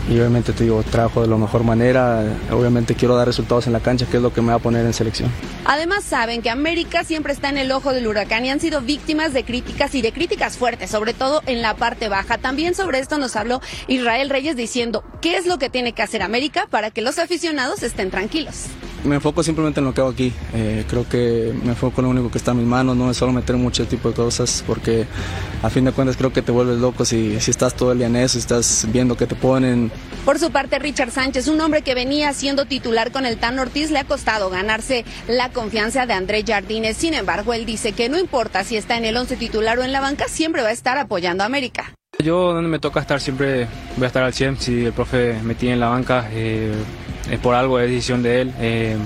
y 0.09 0.19
obviamente 0.19 0.53
te 0.53 0.65
digo, 0.65 0.83
trabajo 0.83 1.23
de 1.23 1.29
la 1.29 1.37
mejor 1.37 1.65
manera, 1.65 2.23
obviamente 2.51 2.95
quiero 2.95 3.17
dar 3.17 3.27
resultados 3.27 3.67
en 3.67 3.73
la 3.73 3.81
cancha, 3.81 4.07
que 4.07 4.19
es 4.19 4.23
lo 4.23 4.33
que 4.33 4.41
me 4.41 4.49
va 4.49 4.55
a 4.55 4.59
poner 4.59 4.87
en 4.87 4.93
selección. 4.93 5.31
Además 5.65 6.05
saben 6.05 6.43
que 6.43 6.51
América 6.51 7.05
siempre 7.05 7.33
está 7.33 7.49
en 7.49 7.59
el 7.59 7.73
ojo 7.73 7.93
del 7.93 8.07
huracán 8.07 8.45
y 8.45 8.51
han 8.51 8.61
sido 8.61 8.81
víctimas 8.81 9.33
de 9.33 9.45
críticas 9.45 9.95
y 9.95 10.03
de 10.03 10.13
críticas 10.13 10.57
fuertes, 10.57 10.91
sobre 10.91 11.13
todo 11.13 11.43
en 11.47 11.63
la 11.63 11.75
parte 11.75 12.09
baja. 12.09 12.39
También 12.39 12.75
sobre 12.75 13.01
esto 13.01 13.19
nos 13.19 13.35
habló 13.37 13.61
Israel 13.89 14.31
Reyes 14.31 14.57
diciendo 14.57 15.03
qué 15.21 15.37
es 15.37 15.47
lo 15.47 15.59
que 15.59 15.71
tiene 15.71 15.93
que 15.93 16.03
hacer 16.03 16.23
América 16.23 16.67
para 16.71 16.91
que 16.91 17.03
los 17.03 17.19
aficionados 17.19 17.83
estén 17.83 18.11
tranquilos 18.11 18.67
me 19.07 19.17
enfoco 19.17 19.43
simplemente 19.43 19.81
en 19.81 19.87
lo 19.87 19.95
que 19.95 20.01
hago 20.01 20.11
aquí. 20.11 20.33
Eh, 20.55 20.85
creo 20.89 21.09
que 21.09 21.55
me 21.63 21.71
enfoco 21.71 22.01
en 22.01 22.05
lo 22.07 22.11
único 22.11 22.31
que 22.31 22.39
está 22.39 22.51
en 22.51 22.59
mis 22.59 22.67
manos, 22.67 22.97
no 22.97 23.11
es 23.11 23.17
solo 23.17 23.33
meter 23.33 23.57
mucho 23.57 23.87
tipo 23.87 24.09
de 24.11 24.15
cosas, 24.15 24.63
porque 24.67 25.07
a 25.63 25.71
fin 25.71 25.85
de 25.85 25.93
cuentas 25.93 26.17
creo 26.17 26.33
que 26.33 26.43
te 26.43 26.53
vuelves 26.53 26.79
loco 26.79 27.05
si, 27.05 27.41
si 27.41 27.51
estás 27.51 27.75
todo 27.75 27.93
el 27.93 27.99
día 27.99 28.09
en 28.09 28.17
eso, 28.17 28.39
estás 28.39 28.87
viendo 28.93 29.17
que 29.17 29.27
te 29.27 29.35
ponen. 29.35 29.91
Por 30.25 30.39
su 30.39 30.51
parte, 30.51 30.79
Richard 30.79 31.11
Sánchez, 31.11 31.49
un 31.49 31.61
hombre 31.61 31.83
que 31.83 31.95
venía 31.95 32.33
siendo 32.33 32.67
titular 32.67 33.13
con 33.13 33.27
el 33.27 33.39
Tan 33.39 33.59
Ortiz, 33.59 33.91
le 33.91 33.99
ha 33.99 34.05
costado 34.05 34.51
ganarse 34.51 35.05
la 35.29 35.51
confianza 35.51 36.07
de 36.07 36.13
André 36.13 36.45
Jardines. 36.47 36.97
Sin 36.97 37.15
embargo, 37.15 37.55
él 37.55 37.65
dice 37.65 37.93
que 37.93 38.09
no 38.09 38.19
importa 38.19 38.65
si 38.65 38.77
está 38.77 38.97
en 38.97 39.05
el 39.05 39.17
11 39.17 39.37
titular 39.37 39.79
o 39.79 39.85
en 39.85 39.93
la 39.93 40.01
banca, 40.01 40.27
siempre 40.29 40.63
va 40.63 40.69
a 40.69 40.73
estar 40.73 40.99
apoyando 40.99 41.45
a 41.45 41.47
América. 41.47 41.93
Yo 42.19 42.55
donde 42.55 42.69
me 42.69 42.79
toca 42.79 43.01
estar 43.01 43.21
siempre 43.21 43.69
voy 43.97 44.05
a 44.05 44.07
estar 44.07 44.23
al 44.23 44.33
100, 44.33 44.59
si 44.59 44.87
el 44.87 44.93
profe 44.93 45.35
me 45.43 45.55
tiene 45.55 45.75
en 45.75 45.81
la 45.81 45.89
banca. 45.89 46.29
Eh, 46.33 46.73
es 47.31 47.39
por 47.39 47.55
algo, 47.55 47.79
es 47.79 47.89
decisión 47.89 48.23
de 48.23 48.41
él. 48.43 48.53
Eh, 48.61 48.97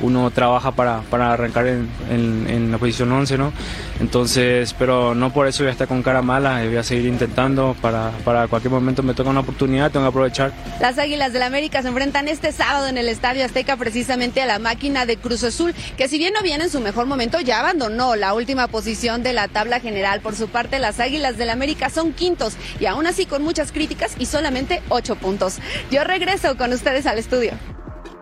uno 0.00 0.30
trabaja 0.30 0.72
para, 0.72 1.00
para 1.02 1.32
arrancar 1.32 1.66
en, 1.66 1.88
en, 2.10 2.70
la 2.70 2.78
posición 2.78 3.10
11, 3.10 3.38
¿no? 3.38 3.52
Entonces, 4.00 4.74
pero 4.78 5.14
no 5.14 5.32
por 5.32 5.46
eso 5.46 5.62
voy 5.62 5.68
a 5.68 5.72
estar 5.72 5.88
con 5.88 6.02
cara 6.02 6.22
mala, 6.22 6.62
voy 6.64 6.76
a 6.76 6.82
seguir 6.82 7.06
intentando 7.06 7.74
para, 7.80 8.10
para 8.24 8.46
cualquier 8.46 8.72
momento 8.72 9.02
me 9.02 9.14
toca 9.14 9.30
una 9.30 9.40
oportunidad, 9.40 9.90
tengo 9.90 10.04
que 10.06 10.10
aprovechar. 10.10 10.52
Las 10.80 10.98
Águilas 10.98 11.32
del 11.32 11.42
América 11.42 11.82
se 11.82 11.88
enfrentan 11.88 12.28
este 12.28 12.52
sábado 12.52 12.86
en 12.88 12.98
el 12.98 13.08
Estadio 13.08 13.44
Azteca 13.44 13.76
precisamente 13.76 14.40
a 14.42 14.46
la 14.46 14.58
máquina 14.58 15.06
de 15.06 15.16
Cruz 15.16 15.42
Azul, 15.44 15.74
que 15.96 16.08
si 16.08 16.18
bien 16.18 16.32
no 16.34 16.42
viene 16.42 16.64
en 16.64 16.70
su 16.70 16.80
mejor 16.80 17.06
momento, 17.06 17.40
ya 17.40 17.60
abandonó 17.60 18.16
la 18.16 18.34
última 18.34 18.68
posición 18.68 19.22
de 19.22 19.32
la 19.32 19.48
tabla 19.48 19.80
general. 19.80 20.20
Por 20.20 20.34
su 20.34 20.48
parte, 20.48 20.78
las 20.78 21.00
Águilas 21.00 21.36
del 21.36 21.50
América 21.50 21.90
son 21.90 22.12
quintos 22.12 22.56
y 22.80 22.86
aún 22.86 23.06
así 23.06 23.26
con 23.26 23.42
muchas 23.42 23.72
críticas 23.72 24.12
y 24.18 24.26
solamente 24.26 24.82
ocho 24.88 25.16
puntos. 25.16 25.58
Yo 25.90 26.04
regreso 26.04 26.56
con 26.56 26.72
ustedes 26.72 27.06
al 27.06 27.18
estudio. 27.18 27.52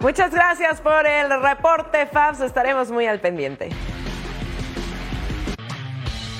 Muchas 0.00 0.32
gracias 0.32 0.80
por 0.80 1.06
el 1.06 1.42
reporte, 1.42 2.06
Fabs. 2.06 2.40
Estaremos 2.40 2.90
muy 2.90 3.06
al 3.06 3.20
pendiente. 3.20 3.70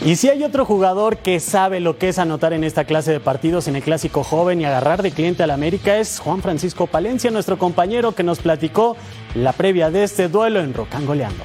Y 0.05 0.15
si 0.15 0.29
hay 0.29 0.45
otro 0.45 0.65
jugador 0.65 1.17
que 1.17 1.41
sabe 1.41 1.81
lo 1.81 1.99
que 1.99 2.11
es 2.11 2.19
anotar 2.21 2.53
en 2.53 2.63
esta 2.63 2.85
clase 2.85 3.11
de 3.11 3.19
partidos 3.19 3.67
en 3.67 3.75
el 3.75 3.83
clásico 3.83 4.23
joven 4.23 4.61
y 4.61 4.65
agarrar 4.65 5.03
de 5.03 5.11
cliente 5.11 5.43
al 5.43 5.51
América 5.51 5.97
es 5.97 6.21
Juan 6.21 6.43
Francisco 6.43 6.87
Palencia, 6.87 7.31
nuestro 7.33 7.59
compañero 7.59 8.13
que 8.13 8.23
nos 8.23 8.39
platicó 8.39 8.97
la 9.35 9.53
previa 9.53 9.91
de 9.91 10.05
este 10.05 10.29
duelo 10.29 10.61
en 10.61 10.75
Rocangoleando. 10.75 11.43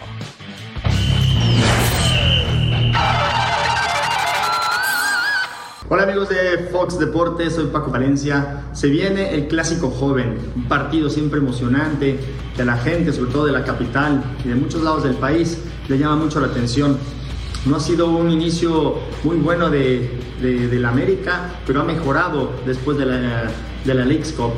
Hola 5.93 6.03
amigos 6.03 6.29
de 6.29 6.69
Fox 6.71 6.97
Deportes, 6.97 7.55
soy 7.55 7.65
Paco 7.65 7.91
Valencia. 7.91 8.63
Se 8.71 8.87
viene 8.87 9.33
el 9.35 9.49
clásico 9.49 9.89
joven, 9.89 10.37
un 10.55 10.63
partido 10.69 11.09
siempre 11.09 11.39
emocionante 11.41 12.17
que 12.55 12.61
a 12.61 12.63
la 12.63 12.77
gente, 12.77 13.11
sobre 13.11 13.31
todo 13.31 13.45
de 13.45 13.51
la 13.51 13.65
capital 13.65 14.23
y 14.45 14.47
de 14.47 14.55
muchos 14.55 14.83
lados 14.83 15.03
del 15.03 15.15
país, 15.15 15.57
le 15.89 15.97
llama 15.97 16.15
mucho 16.15 16.39
la 16.39 16.47
atención. 16.47 16.97
No 17.65 17.75
ha 17.75 17.81
sido 17.81 18.09
un 18.09 18.31
inicio 18.31 18.99
muy 19.25 19.35
bueno 19.35 19.69
de, 19.69 20.17
la 20.39 20.87
América, 20.87 21.59
pero 21.67 21.81
ha 21.81 21.83
mejorado 21.83 22.53
después 22.65 22.97
de 22.97 23.07
la, 23.07 23.51
de 23.83 23.93
la 23.93 24.05
League's 24.05 24.31
Cup. 24.31 24.53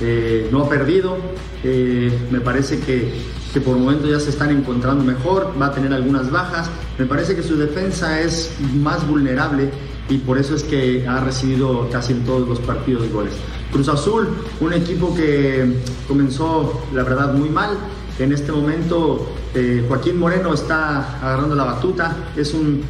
Eh, 0.00 0.48
no 0.50 0.64
ha 0.64 0.68
perdido, 0.70 1.18
eh, 1.64 2.10
me 2.30 2.40
parece 2.40 2.80
que, 2.80 3.12
que 3.52 3.60
por 3.60 3.76
el 3.76 3.82
momento 3.82 4.08
ya 4.08 4.20
se 4.20 4.30
están 4.30 4.56
encontrando 4.56 5.04
mejor, 5.04 5.52
va 5.60 5.66
a 5.66 5.72
tener 5.72 5.92
algunas 5.92 6.30
bajas, 6.30 6.70
me 6.98 7.04
parece 7.04 7.36
que 7.36 7.42
su 7.42 7.58
defensa 7.58 8.22
es 8.22 8.56
más 8.74 9.06
vulnerable 9.06 9.70
y 10.08 10.18
por 10.18 10.38
eso 10.38 10.54
es 10.54 10.62
que 10.62 11.06
ha 11.06 11.20
recibido 11.20 11.88
casi 11.90 12.12
en 12.12 12.24
todos 12.24 12.48
los 12.48 12.60
partidos 12.60 13.10
goles. 13.12 13.34
Cruz 13.72 13.88
Azul, 13.88 14.28
un 14.60 14.72
equipo 14.72 15.14
que 15.14 15.80
comenzó 16.06 16.82
la 16.94 17.02
verdad 17.02 17.34
muy 17.34 17.50
mal. 17.50 17.76
En 18.18 18.32
este 18.32 18.50
momento 18.50 19.28
eh, 19.54 19.84
Joaquín 19.86 20.18
Moreno 20.18 20.54
está 20.54 21.18
agarrando 21.20 21.54
la 21.54 21.64
batuta, 21.64 22.16
es 22.36 22.52
un, 22.54 22.82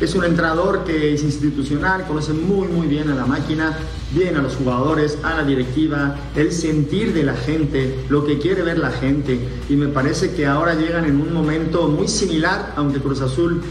es 0.00 0.14
un 0.14 0.24
entrenador 0.24 0.84
que 0.84 1.12
es 1.12 1.22
institucional, 1.22 2.06
conoce 2.06 2.32
muy 2.32 2.68
muy 2.68 2.86
bien 2.86 3.10
a 3.10 3.14
la 3.14 3.26
máquina, 3.26 3.76
bien 4.12 4.36
a 4.36 4.42
los 4.42 4.56
jugadores, 4.56 5.18
a 5.22 5.34
la 5.34 5.44
directiva, 5.44 6.16
el 6.34 6.52
sentir 6.52 7.12
de 7.12 7.24
la 7.24 7.34
gente, 7.34 8.06
lo 8.08 8.24
que 8.24 8.38
quiere 8.38 8.62
ver 8.62 8.78
la 8.78 8.90
gente 8.90 9.38
y 9.68 9.76
me 9.76 9.88
parece 9.88 10.32
que 10.32 10.46
ahora 10.46 10.74
llegan 10.74 11.04
en 11.04 11.20
un 11.20 11.34
momento 11.34 11.88
muy 11.88 12.08
similar, 12.08 12.72
aunque 12.76 13.00
Cruz 13.00 13.20
Azul 13.20 13.62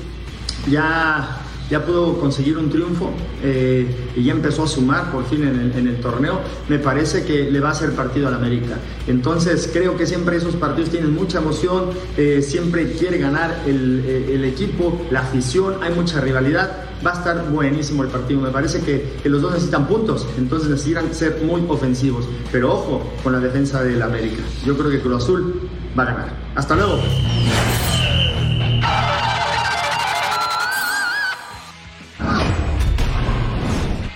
ya 0.69 1.38
ya 1.69 1.85
pudo 1.85 2.19
conseguir 2.19 2.57
un 2.57 2.69
triunfo 2.69 3.11
eh, 3.43 3.87
y 4.15 4.23
ya 4.23 4.33
empezó 4.33 4.63
a 4.63 4.67
sumar 4.67 5.11
por 5.11 5.25
fin 5.25 5.43
en 5.43 5.87
el, 5.87 5.99
torneo, 5.99 6.41
me 6.67 6.79
parece 6.79 7.25
que 7.25 7.51
le 7.51 7.59
va 7.59 7.69
a 7.69 7.71
hacer 7.71 7.91
partido 7.91 8.27
al 8.27 8.33
América. 8.33 8.77
Entonces 9.07 9.69
creo 9.71 9.97
que 9.97 10.05
siempre 10.05 10.37
esos 10.37 10.55
partidos 10.55 10.89
tienen 10.89 11.13
mucha 11.13 11.39
emoción, 11.39 11.89
eh, 12.17 12.41
siempre 12.41 12.93
quiere 12.93 13.17
ganar 13.17 13.63
el, 13.65 14.05
el, 14.29 14.43
equipo, 14.45 15.01
la 15.11 15.21
afición, 15.21 15.75
hay 15.81 15.93
mucha 15.93 16.21
rivalidad. 16.21 16.85
Va 17.05 17.11
a 17.11 17.13
estar 17.13 17.49
buenísimo 17.49 18.03
el 18.03 18.09
partido. 18.09 18.41
Me 18.41 18.49
parece 18.49 18.81
que, 18.81 19.17
que 19.23 19.29
los 19.29 19.41
dos 19.41 19.53
necesitan 19.53 19.87
puntos, 19.87 20.27
entonces 20.37 20.69
necesitan 20.69 21.13
ser 21.13 21.41
muy 21.43 21.63
ofensivos. 21.69 22.25
Pero 22.51 22.73
ojo 22.73 23.01
con 23.23 23.31
la 23.31 23.39
defensa 23.39 23.83
del 23.83 24.01
América. 24.01 24.43
Yo 24.65 24.77
creo 24.77 24.91
que 24.91 24.99
Cruz 24.99 25.23
Azul 25.23 25.61
va 25.97 26.03
a 26.03 26.05
ganar. 26.07 26.33
Hasta 26.55 26.75
luego. 26.75 26.99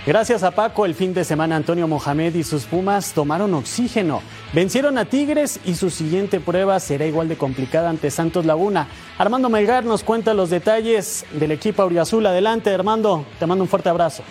Gracias 0.06 0.42
a 0.42 0.50
Paco, 0.50 0.84
el 0.84 0.94
fin 0.94 1.14
de 1.14 1.24
semana 1.24 1.56
Antonio 1.56 1.88
Mohamed 1.88 2.34
y 2.34 2.44
sus 2.44 2.64
Pumas 2.64 3.14
tomaron 3.14 3.54
oxígeno. 3.54 4.20
Vencieron 4.52 4.98
a 4.98 5.06
Tigres 5.06 5.60
y 5.64 5.76
su 5.76 5.88
siguiente 5.88 6.40
prueba 6.40 6.78
será 6.78 7.06
igual 7.06 7.26
de 7.26 7.38
complicada 7.38 7.88
ante 7.88 8.10
Santos 8.10 8.44
Laguna. 8.44 8.86
Armando 9.16 9.48
Melgar 9.48 9.86
nos 9.86 10.04
cuenta 10.04 10.34
los 10.34 10.50
detalles 10.50 11.24
del 11.32 11.52
equipo 11.52 11.80
Auriazul. 11.80 12.26
Adelante, 12.26 12.68
Armando, 12.74 13.24
te 13.38 13.46
mando 13.46 13.64
un 13.64 13.68
fuerte 13.68 13.88
abrazo. 13.88 14.22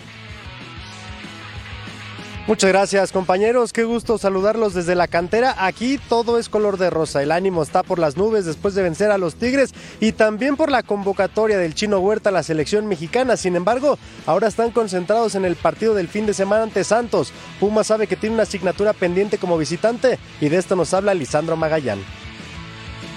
Muchas 2.46 2.68
gracias 2.68 3.10
compañeros, 3.10 3.72
qué 3.72 3.84
gusto 3.84 4.18
saludarlos 4.18 4.74
desde 4.74 4.94
la 4.94 5.08
cantera. 5.08 5.54
Aquí 5.64 5.98
todo 6.10 6.38
es 6.38 6.50
color 6.50 6.76
de 6.76 6.90
rosa, 6.90 7.22
el 7.22 7.32
ánimo 7.32 7.62
está 7.62 7.82
por 7.82 7.98
las 7.98 8.18
nubes 8.18 8.44
después 8.44 8.74
de 8.74 8.82
vencer 8.82 9.10
a 9.10 9.16
los 9.16 9.36
Tigres 9.36 9.72
y 9.98 10.12
también 10.12 10.54
por 10.54 10.70
la 10.70 10.82
convocatoria 10.82 11.56
del 11.56 11.74
chino 11.74 12.00
Huerta 12.00 12.28
a 12.28 12.32
la 12.32 12.42
selección 12.42 12.86
mexicana. 12.86 13.38
Sin 13.38 13.56
embargo, 13.56 13.98
ahora 14.26 14.46
están 14.46 14.72
concentrados 14.72 15.36
en 15.36 15.46
el 15.46 15.56
partido 15.56 15.94
del 15.94 16.08
fin 16.08 16.26
de 16.26 16.34
semana 16.34 16.64
ante 16.64 16.84
Santos. 16.84 17.32
Puma 17.60 17.82
sabe 17.82 18.06
que 18.06 18.16
tiene 18.16 18.34
una 18.34 18.42
asignatura 18.42 18.92
pendiente 18.92 19.38
como 19.38 19.56
visitante 19.56 20.18
y 20.38 20.50
de 20.50 20.58
esto 20.58 20.76
nos 20.76 20.92
habla 20.92 21.14
Lisandro 21.14 21.56
Magallán. 21.56 22.00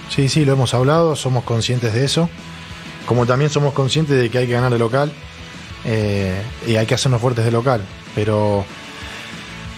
Sí, 0.09 0.29
sí, 0.29 0.45
lo 0.45 0.53
hemos 0.53 0.73
hablado, 0.73 1.17
somos 1.17 1.43
conscientes 1.43 1.93
de 1.93 2.05
eso. 2.05 2.29
Como 3.05 3.25
también 3.25 3.51
somos 3.51 3.73
conscientes 3.73 4.17
de 4.17 4.29
que 4.29 4.37
hay 4.37 4.47
que 4.47 4.53
ganar 4.53 4.71
de 4.71 4.79
local 4.79 5.11
eh, 5.83 6.41
y 6.65 6.77
hay 6.77 6.85
que 6.85 6.95
hacernos 6.95 7.19
fuertes 7.19 7.43
de 7.43 7.51
local. 7.51 7.81
Pero 8.15 8.63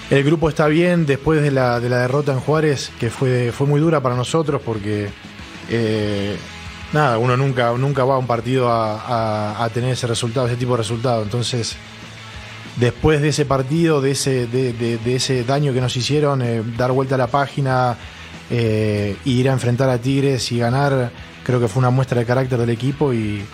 el 0.10 0.24
grupo 0.24 0.50
está 0.50 0.68
bien 0.68 1.06
después 1.06 1.42
de 1.42 1.52
la, 1.52 1.80
derrota 1.80 2.34
en 2.34 2.40
Juárez, 2.40 2.92
que 3.00 3.10
fue, 3.10 3.52
fue 3.52 3.68
muy 3.68 3.80
dura 3.80 4.02
para 4.02 4.16
nosotros 4.16 4.62
porque 4.66 5.10
eh, 5.70 6.36
nada, 6.94 7.20
uno 7.20 7.38
nunca, 7.38 7.72
nunca 7.74 8.04
va 8.04 8.16
a 8.16 8.18
un 8.18 8.26
partido 8.26 8.70
a, 8.72 9.70
tener 9.74 9.92
ese 9.92 10.08
resultado, 10.08 10.48
ese 10.48 10.56
tipo 10.56 10.72
de 10.72 10.78
resultado. 10.78 11.22
Entonces, 11.22 11.76
después 12.78 13.22
de 13.22 13.30
ese 13.30 13.46
partido, 13.46 14.02
de 14.02 14.12
ese, 14.12 14.48
de, 14.48 15.16
ese 15.16 15.44
daño 15.44 15.74
que 15.74 15.82
nos 15.82 15.96
hicieron, 15.96 16.42
eh, 16.42 16.64
dar 16.76 16.92
vuelta 16.92 17.14
a 17.16 17.20
la 17.20 17.28
página, 17.28 17.96
eh, 18.50 19.16
ir 19.26 19.48
a 19.48 19.54
enfrentar 19.54 19.90
a 19.90 20.00
Tigres 20.00 20.52
y 20.52 20.58
ganar, 20.58 21.12
creo 21.44 21.60
que 21.60 21.68
fue 21.68 21.82
una 21.82 21.92
muestra 21.92 22.20
de 22.20 22.26
carácter 22.26 22.58
del 22.58 22.72
equipo 22.72 23.14
y 23.14 23.46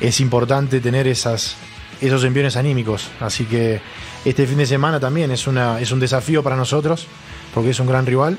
es 0.00 0.20
importante 0.20 0.80
tener 0.80 1.06
esos 1.06 1.54
envíos 2.00 2.56
anímicos. 2.56 3.08
Así 3.20 3.44
que 3.44 3.80
este 4.24 4.46
fin 4.46 4.58
de 4.58 4.66
semana 4.66 5.00
también 5.00 5.30
es, 5.30 5.46
una, 5.46 5.80
es 5.80 5.92
un 5.92 6.00
desafío 6.00 6.42
para 6.42 6.56
nosotros, 6.56 7.06
porque 7.54 7.70
es 7.70 7.80
un 7.80 7.86
gran 7.86 8.06
rival. 8.06 8.38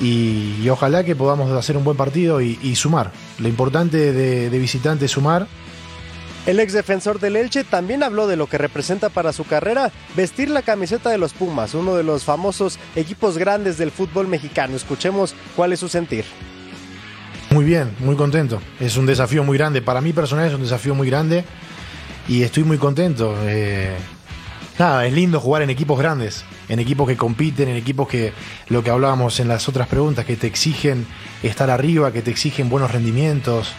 Y, 0.00 0.68
ojalá 0.68 1.02
que 1.04 1.16
podamos 1.16 1.50
hacer 1.50 1.76
un 1.76 1.84
buen 1.84 1.96
partido 1.96 2.40
y, 2.40 2.76
sumar. 2.76 3.10
Lo 3.38 3.48
importante 3.48 4.12
de, 4.12 4.50
de 4.50 4.58
visitante 4.58 5.06
es 5.06 5.10
sumar. 5.10 5.48
El 6.46 6.60
ex 6.60 6.72
defensor 6.72 7.18
del 7.18 7.36
Elche 7.36 7.64
también 7.64 8.02
habló 8.02 8.26
de 8.26 8.36
lo 8.36 8.46
que 8.46 8.56
representa 8.58 9.08
para 9.08 9.32
su 9.32 9.44
carrera 9.44 9.90
vestir 10.16 10.48
la 10.48 10.62
camiseta 10.62 11.10
de 11.10 11.18
los 11.18 11.34
Pumas, 11.34 11.74
uno 11.74 11.94
de 11.94 12.04
los 12.04 12.24
famosos 12.24 12.78
equipos 12.96 13.36
grandes 13.36 13.76
del 13.76 13.90
fútbol 13.90 14.28
mexicano. 14.28 14.76
Escuchemos 14.76 15.34
cuál 15.56 15.72
es 15.72 15.80
su 15.80 15.88
sentir. 15.88 16.24
Muy 17.50 17.64
bien, 17.64 17.90
muy 17.98 18.14
contento. 18.14 18.60
Es 18.78 18.96
un 18.96 19.06
desafío 19.06 19.42
muy 19.42 19.58
grande. 19.58 19.82
Para 19.82 20.00
mí 20.00 20.12
personal 20.12 20.46
es 20.46 20.54
un 20.54 20.62
desafío 20.62 20.94
muy 20.94 21.08
grande 21.08 21.44
y 22.28 22.42
estoy 22.42 22.62
muy 22.62 22.78
contento. 22.78 23.34
Eh, 23.42 23.96
nada, 24.78 25.06
es 25.06 25.12
lindo 25.12 25.40
jugar 25.40 25.62
en 25.62 25.70
equipos 25.70 25.98
grandes, 25.98 26.44
en 26.68 26.78
equipos 26.78 27.08
que 27.08 27.16
compiten, 27.16 27.68
en 27.68 27.76
equipos 27.76 28.08
que, 28.08 28.32
lo 28.68 28.82
que 28.82 28.90
hablábamos 28.90 29.40
en 29.40 29.48
las 29.48 29.68
otras 29.68 29.88
preguntas, 29.88 30.24
que 30.24 30.36
te 30.36 30.46
exigen 30.46 31.06
estar 31.42 31.70
arriba, 31.70 32.12
que 32.12 32.22
te 32.22 32.30
exigen 32.30 32.68
buenos 32.68 32.90
rendimientos. 32.90 33.74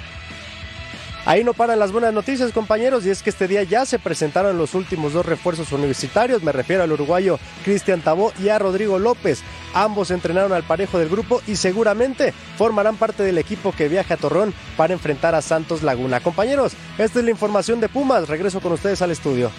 Ahí 1.25 1.43
no 1.43 1.53
paran 1.53 1.77
las 1.77 1.91
buenas 1.91 2.13
noticias, 2.13 2.51
compañeros, 2.51 3.05
y 3.05 3.11
es 3.11 3.21
que 3.21 3.29
este 3.29 3.47
día 3.47 3.61
ya 3.63 3.85
se 3.85 3.99
presentaron 3.99 4.57
los 4.57 4.73
últimos 4.73 5.13
dos 5.13 5.25
refuerzos 5.25 5.71
universitarios. 5.71 6.41
Me 6.41 6.51
refiero 6.51 6.81
al 6.81 6.91
uruguayo 6.91 7.37
Cristian 7.63 8.01
Tabó 8.01 8.33
y 8.41 8.49
a 8.49 8.57
Rodrigo 8.57 8.97
López. 8.97 9.43
Ambos 9.73 10.09
entrenaron 10.09 10.53
al 10.53 10.63
parejo 10.63 10.97
del 10.97 11.09
grupo 11.09 11.41
y 11.45 11.57
seguramente 11.57 12.33
formarán 12.57 12.95
parte 12.95 13.21
del 13.21 13.37
equipo 13.37 13.73
que 13.73 13.89
viaja 13.89 14.15
a 14.15 14.17
Torreón 14.17 14.53
para 14.75 14.93
enfrentar 14.93 15.35
a 15.35 15.43
Santos 15.43 15.83
Laguna. 15.83 16.19
Compañeros, 16.19 16.73
esta 16.97 17.19
es 17.19 17.25
la 17.25 17.31
información 17.31 17.79
de 17.79 17.89
Pumas. 17.89 18.27
Regreso 18.27 18.59
con 18.59 18.71
ustedes 18.71 19.01
al 19.01 19.11
estudio. 19.11 19.51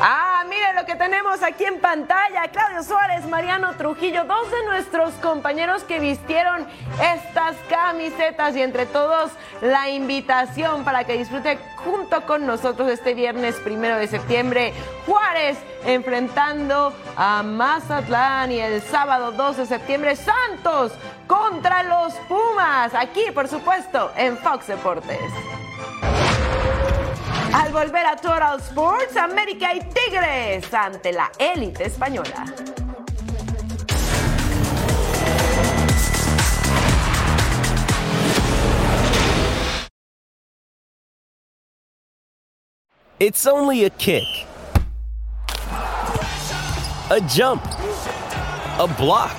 Ah, 0.00 0.44
miren 0.48 0.76
lo 0.76 0.86
que 0.86 0.94
tenemos 0.94 1.42
aquí 1.42 1.64
en 1.64 1.80
pantalla. 1.80 2.46
Claudio 2.52 2.84
Suárez, 2.84 3.26
Mariano 3.26 3.74
Trujillo, 3.74 4.24
dos 4.24 4.48
de 4.48 4.64
nuestros 4.66 5.12
compañeros 5.14 5.82
que 5.82 5.98
vistieron 5.98 6.68
estas 7.02 7.56
camisetas 7.68 8.54
y 8.54 8.62
entre 8.62 8.86
todos 8.86 9.32
la 9.60 9.88
invitación 9.88 10.84
para 10.84 11.02
que 11.02 11.18
disfrute 11.18 11.58
junto 11.76 12.24
con 12.26 12.46
nosotros 12.46 12.88
este 12.88 13.14
viernes 13.14 13.56
primero 13.56 13.96
de 13.96 14.06
septiembre. 14.06 14.72
Juárez 15.04 15.58
enfrentando 15.84 16.94
a 17.16 17.42
Mazatlán 17.42 18.52
y 18.52 18.60
el 18.60 18.80
sábado 18.82 19.32
2 19.32 19.56
de 19.56 19.66
septiembre 19.66 20.14
Santos 20.14 20.92
contra 21.26 21.82
los 21.82 22.14
Pumas. 22.28 22.94
Aquí, 22.94 23.32
por 23.34 23.48
supuesto, 23.48 24.12
en 24.16 24.38
Fox 24.38 24.68
Deportes. 24.68 25.18
Al 27.58 27.72
volver 27.72 28.06
a 28.06 28.14
Total 28.14 28.60
Sports, 28.60 29.16
América 29.16 29.74
y 29.74 29.80
Tigres 29.80 30.72
ante 30.72 31.12
la 31.12 31.28
élite 31.40 31.86
española. 31.86 32.44
It's 43.18 43.44
only 43.44 43.84
a 43.84 43.90
kick, 43.90 44.22
a 47.10 47.20
jump, 47.28 47.64
a 48.78 48.86
block. 48.96 49.34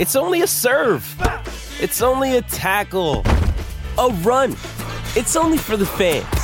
It's 0.00 0.16
only 0.16 0.42
a 0.42 0.48
serve. 0.48 1.06
It's 1.80 2.02
only 2.02 2.38
a 2.38 2.42
tackle, 2.42 3.22
a 3.96 4.08
run. 4.24 4.56
It's 5.14 5.36
only 5.36 5.58
for 5.58 5.76
the 5.76 5.86
fans. 5.86 6.37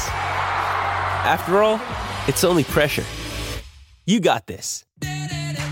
After 1.25 1.63
all, 1.63 1.81
it's 2.29 2.45
only 2.45 2.65
pressure. 2.65 3.03
You 4.05 4.21
got 4.21 4.47
this. 4.47 4.85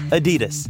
Adidas. 0.08 0.66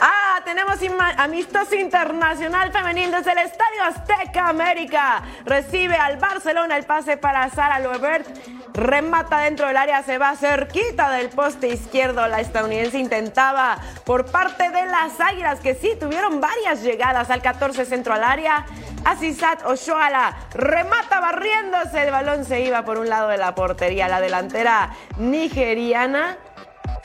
Ah, 0.00 0.42
amistoso 1.18 1.76
internacional 1.76 2.72
femenil 2.72 3.12
desde 3.12 3.30
el 3.30 3.38
Estadio 3.38 3.84
Azteca 3.84 4.48
América. 4.48 5.22
Recibe 5.44 5.94
al 5.94 6.16
Barcelona 6.16 6.76
el 6.76 6.84
pase 6.84 7.16
para 7.16 7.48
Sara 7.48 7.78
Loebert. 7.78 8.26
Remata 8.74 9.38
dentro 9.38 9.66
del 9.66 9.76
área, 9.76 10.02
se 10.02 10.16
va 10.16 10.34
cerquita 10.34 11.10
del 11.10 11.28
poste 11.28 11.68
izquierdo. 11.68 12.26
La 12.26 12.40
estadounidense 12.40 12.98
intentaba 12.98 13.78
por 14.04 14.30
parte 14.30 14.70
de 14.70 14.86
las 14.86 15.20
Águilas, 15.20 15.60
que 15.60 15.74
sí 15.74 15.94
tuvieron 16.00 16.40
varias 16.40 16.82
llegadas 16.82 17.28
al 17.30 17.42
14 17.42 17.84
centro 17.84 18.14
al 18.14 18.24
área. 18.24 18.64
Asisat 19.04 19.66
Oshoala 19.66 20.36
remata 20.54 21.20
barriéndose. 21.20 22.02
El 22.02 22.10
balón 22.10 22.44
se 22.44 22.62
iba 22.62 22.82
por 22.84 22.98
un 22.98 23.08
lado 23.08 23.28
de 23.28 23.36
la 23.36 23.54
portería. 23.54 24.08
La 24.08 24.20
delantera 24.20 24.90
nigeriana 25.18 26.38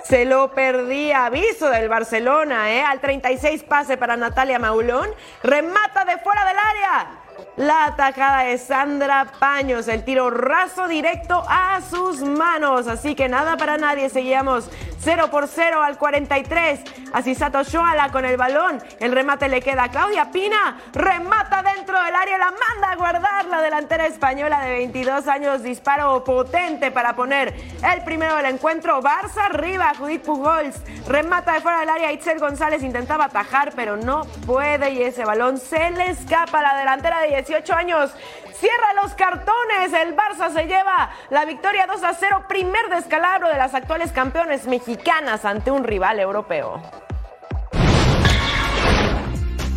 se 0.04 0.24
lo 0.24 0.52
perdía. 0.54 1.26
Aviso 1.26 1.70
del 1.70 1.90
Barcelona, 1.90 2.72
¿eh? 2.72 2.82
Al 2.82 3.02
36 3.02 3.64
pase 3.64 3.98
para 3.98 4.16
Natalia 4.16 4.58
Maulón. 4.58 5.10
Remata 5.44 6.06
de 6.06 6.18
fuera 6.20 6.46
del 6.46 6.58
área. 6.58 7.08
La 7.58 7.86
atacada 7.86 8.44
de 8.44 8.60
Sandra 8.60 9.26
Paños. 9.40 9.88
El 9.88 10.04
tiro 10.04 10.30
raso 10.30 10.88
directo 10.88 11.44
a 11.50 11.82
sus 11.82 12.22
manos. 12.22 12.88
Así 12.88 13.16
que 13.16 13.28
nada 13.28 13.58
para 13.58 13.78
nadie. 13.78 14.10
Seguíamos 14.10 14.70
0 15.00 15.30
por 15.32 15.48
0 15.48 15.82
al 15.82 15.98
43. 15.98 16.82
Asisato 17.14 17.64
Shoala 17.64 18.12
con 18.12 18.26
el 18.26 18.38
balón. 18.38 18.80
El 19.00 19.12
remate 19.12 19.50
le 19.50 19.60
queda 19.62 19.86
a 19.86 19.90
Claudia 19.90 20.30
Pina. 20.32 20.78
Remata 20.94 21.64
dentro 21.64 22.00
del 22.00 22.14
área. 22.14 22.38
La 22.38 22.52
manda 22.52 22.92
a 22.92 22.96
guardar 22.96 23.46
la 23.46 23.64
delantera 23.64 24.06
española 24.06 24.62
de 24.62 24.74
22 24.74 25.28
años. 25.28 25.64
Disparo 25.64 26.24
potente 26.24 26.92
para 26.92 27.16
poner 27.16 27.56
el 27.92 28.04
primero 28.04 28.36
del 28.36 28.46
encuentro. 28.46 29.02
Barça 29.02 29.46
arriba. 29.46 29.94
Judith 29.98 30.22
Pujols 30.22 30.76
remata 31.08 31.54
de 31.54 31.62
fuera 31.62 31.80
del 31.80 31.90
área. 31.90 32.12
Itzel 32.12 32.38
González 32.38 32.84
intentaba 32.84 33.26
atajar, 33.26 33.74
pero 33.76 33.98
no 33.98 34.26
puede. 34.46 34.92
Y 34.92 35.02
ese 35.02 35.26
balón 35.26 35.58
se 35.58 35.90
le 35.90 36.12
escapa 36.12 36.60
a 36.60 36.62
la 36.62 36.78
delantera 36.78 37.22
de 37.22 37.47
18 37.48 37.74
años. 37.74 38.12
Cierra 38.60 39.02
los 39.02 39.14
cartones. 39.14 39.94
El 39.94 40.16
Barça 40.16 40.52
se 40.52 40.66
lleva 40.66 41.12
la 41.30 41.46
victoria 41.46 41.88
2 41.88 42.04
a 42.04 42.14
0. 42.14 42.46
Primer 42.50 42.90
descalabro 42.90 43.48
de 43.50 43.58
las 43.58 43.74
actuales 43.74 44.12
campeones 44.12 44.68
mexicanas 44.68 45.46
ante 45.46 45.72
un 45.72 45.84
rival 45.84 46.20
europeo. 46.20 46.82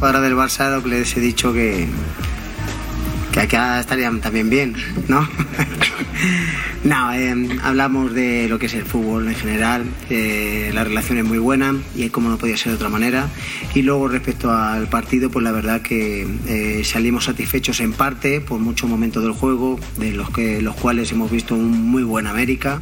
Ahora 0.00 0.20
del 0.20 0.35
Barça 0.35 0.70
lo 0.70 0.83
que 0.83 0.88
les 0.88 1.16
he 1.16 1.20
dicho 1.20 1.52
que, 1.52 1.87
que 3.33 3.40
acá 3.40 3.85
también 3.87 4.48
bien, 4.48 4.74
¿no? 5.09 5.28
no, 6.84 7.12
eh, 7.12 7.58
hablamos 7.62 8.14
de 8.14 8.48
lo 8.48 8.58
que 8.58 8.66
es 8.66 8.74
el 8.74 8.84
fútbol 8.84 9.28
en 9.28 9.34
general, 9.34 9.84
la 10.08 10.84
relación 10.84 11.18
es 11.18 11.24
muy 11.24 11.38
buena 11.38 11.74
y 11.94 12.08
como 12.08 12.30
no 12.30 12.38
podía 12.38 12.56
ser 12.56 12.72
de 12.72 12.76
otra 12.76 12.88
manera. 12.88 13.28
Y 13.74 13.82
luego 13.82 14.08
respecto 14.08 14.50
al 14.50 14.88
partido, 14.88 15.30
pues 15.30 15.44
la 15.44 15.52
verdad 15.52 15.82
que 15.82 16.26
eh, 16.46 16.82
salimos 16.84 17.24
satisfechos 17.24 17.80
en 17.80 17.92
parte 17.92 18.40
por 18.40 18.60
muchos 18.60 18.88
momentos 18.88 19.22
del 19.22 19.32
juego, 19.32 19.78
de 19.98 20.12
los, 20.12 20.30
que, 20.30 20.62
los 20.62 20.74
cuales 20.74 21.12
hemos 21.12 21.30
visto 21.30 21.54
un 21.54 21.90
muy 21.90 22.02
buen 22.02 22.26
América. 22.26 22.80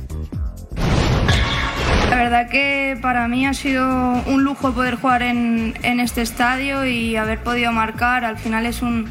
La 2.11 2.16
verdad 2.16 2.48
que 2.50 2.98
para 3.02 3.28
mí 3.28 3.46
ha 3.46 3.54
sido 3.54 3.87
un 4.26 4.44
lujo 4.44 4.72
poder 4.72 4.94
jugar 4.94 5.22
en, 5.22 5.74
en 5.82 6.00
este 6.00 6.22
estadio 6.22 6.87
y 6.87 7.16
haber 7.16 7.42
podido 7.42 7.72
marcar. 7.72 8.24
Al 8.24 8.38
final 8.38 8.64
es 8.66 8.80
un, 8.82 9.11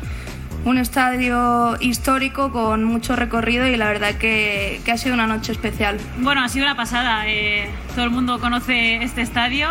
un 0.68 0.78
estadio 0.78 1.78
histórico 1.80 2.52
con 2.52 2.84
mucho 2.84 3.16
recorrido 3.16 3.68
y 3.68 3.78
la 3.78 3.88
verdad 3.88 4.16
que, 4.16 4.82
ha 4.92 4.98
sido 4.98 5.14
una 5.14 5.26
noche 5.26 5.54
especial. 5.54 5.98
Bueno, 6.18 6.44
ha 6.44 6.50
sido 6.50 6.66
una 6.66 6.76
pasada. 6.76 7.24
eh, 7.28 7.70
todo 7.96 8.04
el 8.04 8.12
mundo 8.12 8.40
conoce 8.40 9.02
este 9.02 9.22
estadio 9.22 9.70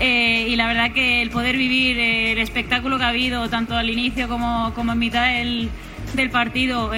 eh, 0.00 0.46
y 0.46 0.56
la 0.56 0.66
verdad 0.66 0.92
que 0.92 1.22
el 1.22 1.30
poder 1.30 1.56
vivir 1.56 1.98
eh, 1.98 2.32
el 2.32 2.38
espectáculo 2.38 2.98
que 2.98 3.04
ha 3.04 3.08
habido, 3.08 3.48
tanto 3.48 3.74
al 3.74 3.88
inicio 3.88 4.28
como, 4.28 4.74
como 4.74 4.92
en 4.92 4.98
mitad 4.98 5.28
del, 5.32 5.70
partido, 6.30 6.90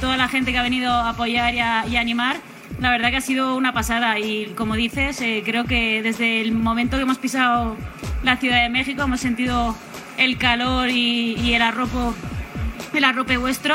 toda 0.00 0.16
la 0.16 0.28
gente 0.28 0.52
que 0.52 0.58
ha 0.58 0.62
venido 0.62 0.90
a 0.92 1.10
apoyar 1.10 1.54
y 1.54 1.96
animar, 1.96 2.36
la 2.80 2.90
verdad 2.90 3.10
que 3.10 3.16
ha 3.16 3.22
sido 3.22 3.56
una 3.56 3.72
pasada. 3.74 4.18
Y 4.18 4.46
como 4.56 4.76
dices, 4.76 5.22
creo 5.44 5.64
que 5.64 6.02
desde 6.02 6.40
el 6.40 6.52
momento 6.52 6.96
que 6.96 7.02
hemos 7.02 7.18
pisado 7.18 7.76
la 8.22 8.36
Ciudad 8.36 8.62
de 8.62 8.68
México 8.70 9.02
hemos 9.02 9.20
sentido 9.20 9.76
el 10.16 10.38
calor 10.38 10.90
y, 10.90 11.34
y 11.34 11.54
el 11.54 11.62
arropo, 11.62 12.14
vuestro. 13.38 13.74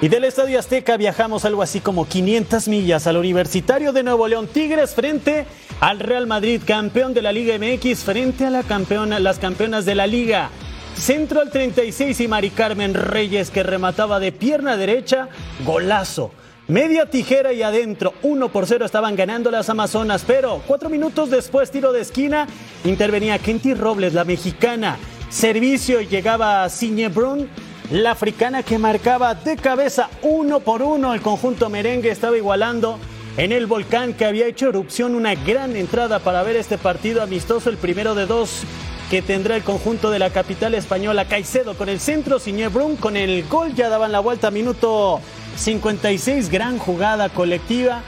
Y 0.00 0.08
del 0.08 0.24
Estadio 0.24 0.58
Azteca 0.58 0.96
viajamos 0.96 1.44
algo 1.44 1.62
así 1.62 1.80
como 1.80 2.06
500 2.06 2.68
millas 2.68 3.06
al 3.06 3.16
Universitario 3.16 3.92
de 3.92 4.02
Nuevo 4.02 4.28
León 4.28 4.48
Tigres 4.48 4.94
frente 4.94 5.46
al 5.80 6.00
Real 6.00 6.26
Madrid, 6.26 6.60
campeón 6.66 7.14
de 7.14 7.22
la 7.22 7.32
Liga 7.32 7.56
MX, 7.58 8.04
frente 8.04 8.44
a 8.44 8.50
la 8.50 8.62
campeona, 8.64 9.18
las 9.18 9.38
campeonas 9.38 9.84
de 9.84 9.94
la 9.94 10.06
Liga. 10.06 10.50
Centro 10.96 11.40
al 11.40 11.50
36 11.50 12.20
y 12.20 12.28
Mari 12.28 12.50
Carmen 12.50 12.94
Reyes 12.94 13.50
que 13.50 13.62
remataba 13.62 14.20
de 14.20 14.32
pierna 14.32 14.76
derecha, 14.76 15.28
golazo. 15.64 16.32
Media 16.66 17.06
tijera 17.06 17.52
y 17.52 17.62
adentro, 17.62 18.14
1 18.22 18.48
por 18.48 18.66
0 18.66 18.86
estaban 18.86 19.16
ganando 19.16 19.50
las 19.50 19.68
Amazonas, 19.68 20.24
pero 20.26 20.62
cuatro 20.66 20.88
minutos 20.88 21.28
después, 21.30 21.70
tiro 21.70 21.92
de 21.92 22.00
esquina, 22.00 22.46
intervenía 22.84 23.38
Kenty 23.38 23.74
Robles, 23.74 24.14
la 24.14 24.24
mexicana. 24.24 24.96
Servicio 25.34 26.00
llegaba 26.00 26.68
Brun, 27.12 27.48
la 27.90 28.12
africana 28.12 28.62
que 28.62 28.78
marcaba 28.78 29.34
de 29.34 29.56
cabeza 29.56 30.08
uno 30.22 30.60
por 30.60 30.80
uno. 30.80 31.12
El 31.12 31.22
conjunto 31.22 31.68
merengue 31.68 32.12
estaba 32.12 32.36
igualando 32.36 33.00
en 33.36 33.50
el 33.50 33.66
volcán 33.66 34.14
que 34.14 34.26
había 34.26 34.46
hecho 34.46 34.68
erupción. 34.68 35.16
Una 35.16 35.34
gran 35.34 35.74
entrada 35.74 36.20
para 36.20 36.44
ver 36.44 36.54
este 36.54 36.78
partido 36.78 37.20
amistoso, 37.20 37.68
el 37.68 37.78
primero 37.78 38.14
de 38.14 38.26
dos 38.26 38.62
que 39.10 39.22
tendrá 39.22 39.56
el 39.56 39.64
conjunto 39.64 40.12
de 40.12 40.20
la 40.20 40.30
capital 40.30 40.72
española. 40.72 41.26
Caicedo 41.26 41.76
con 41.76 41.88
el 41.88 41.98
centro, 41.98 42.38
Ciñe 42.38 42.68
Brun 42.68 42.94
con 42.94 43.16
el 43.16 43.42
gol. 43.48 43.74
Ya 43.74 43.88
daban 43.88 44.12
la 44.12 44.20
vuelta, 44.20 44.52
minuto 44.52 45.20
56. 45.56 46.48
Gran 46.48 46.78
jugada 46.78 47.28
colectiva. 47.28 48.02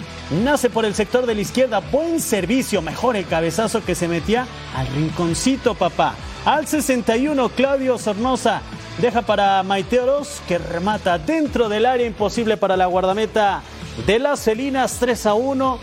Nace 0.44 0.70
por 0.70 0.84
el 0.84 0.94
sector 0.94 1.26
de 1.26 1.34
la 1.34 1.40
izquierda. 1.40 1.80
Buen 1.80 2.20
servicio. 2.20 2.82
Mejor 2.82 3.16
el 3.16 3.26
cabezazo 3.26 3.84
que 3.84 3.96
se 3.96 4.06
metía 4.06 4.46
al 4.76 4.86
rinconcito, 4.86 5.74
papá. 5.74 6.14
Al 6.46 6.68
61, 6.68 7.48
Claudio 7.48 7.98
Sornosa 7.98 8.62
deja 9.00 9.22
para 9.22 9.64
Maite 9.64 9.98
Oroz, 9.98 10.40
que 10.46 10.58
remata 10.58 11.18
dentro 11.18 11.68
del 11.68 11.84
área. 11.84 12.06
Imposible 12.06 12.56
para 12.56 12.76
la 12.76 12.86
guardameta 12.86 13.62
de 14.06 14.20
las 14.20 14.42
Felinas. 14.42 14.98
3 15.00 15.26
a 15.26 15.34
1. 15.34 15.78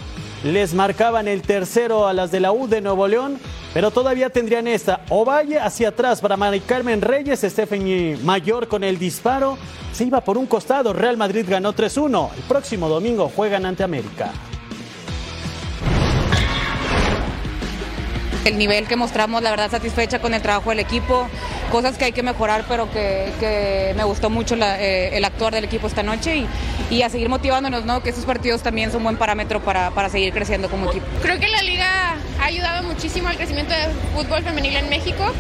Les 0.45 0.73
marcaban 0.73 1.27
el 1.27 1.41
tercero 1.41 2.07
a 2.07 2.13
las 2.13 2.31
de 2.31 2.39
la 2.39 2.53
U 2.53 2.69
de 2.69 2.79
Nuevo 2.79 3.09
León. 3.09 3.39
Pero 3.73 3.91
todavía 3.91 4.29
tendrían 4.29 4.69
esta. 4.69 5.01
Ovalle 5.09 5.59
hacia 5.59 5.89
atrás 5.89 6.21
para 6.21 6.37
Mari 6.37 6.61
Carmen 6.61 7.01
Reyes. 7.01 7.41
Stephanie 7.41 8.17
Mayor 8.23 8.69
con 8.69 8.85
el 8.85 8.97
disparo. 8.97 9.57
Se 9.91 10.05
iba 10.05 10.21
por 10.21 10.37
un 10.37 10.45
costado. 10.45 10.93
Real 10.93 11.17
Madrid 11.17 11.45
ganó 11.45 11.73
3-1. 11.73 12.29
El 12.37 12.43
próximo 12.43 12.87
domingo 12.87 13.29
juegan 13.35 13.65
ante 13.65 13.83
América. 13.83 14.31
El 18.45 18.57
nivel 18.57 18.87
que 18.87 18.95
mostramos, 18.95 19.41
la 19.41 19.49
verdad 19.49 19.71
satisfecha 19.71 20.19
con 20.19 20.33
el 20.33 20.41
trabajo 20.41 20.69
del 20.69 20.79
equipo, 20.79 21.27
cosas 21.71 21.97
que 21.97 22.05
hay 22.05 22.11
que 22.11 22.23
mejorar, 22.23 22.65
pero 22.67 22.89
que, 22.91 23.93
me 23.95 24.03
gustó 24.03 24.29
mucho 24.29 24.55
eh, 24.55 25.11
el 25.13 25.23
actuar 25.25 25.53
del 25.53 25.65
equipo 25.65 25.87
esta 25.87 26.03
noche 26.03 26.45
y, 26.89 27.01
a 27.01 27.09
seguir 27.09 27.29
motivándonos, 27.29 27.85
¿no? 27.85 28.01
que 28.01 28.09
estos 28.09 28.25
partidos 28.25 28.61
también 28.61 28.91
son 28.91 29.03
buen 29.03 29.17
parámetro 29.17 29.61
para, 29.61 29.91
para 29.91 30.09
seguir 30.09 30.33
creciendo 30.33 30.69
como 30.69 30.89
equipo. 30.89 31.05
Creo 31.21 31.39
que 31.39 31.47
la 31.47 31.61
liga 31.63 32.15
ha 32.39 32.45
ayudado 32.45 32.83
muchísimo 32.83 33.27
al 33.27 33.35
crecimiento 33.35 33.73
del 33.73 33.91
fútbol 34.15 34.43
femenil 34.43 34.75
en 34.75 34.89
México 34.89 35.33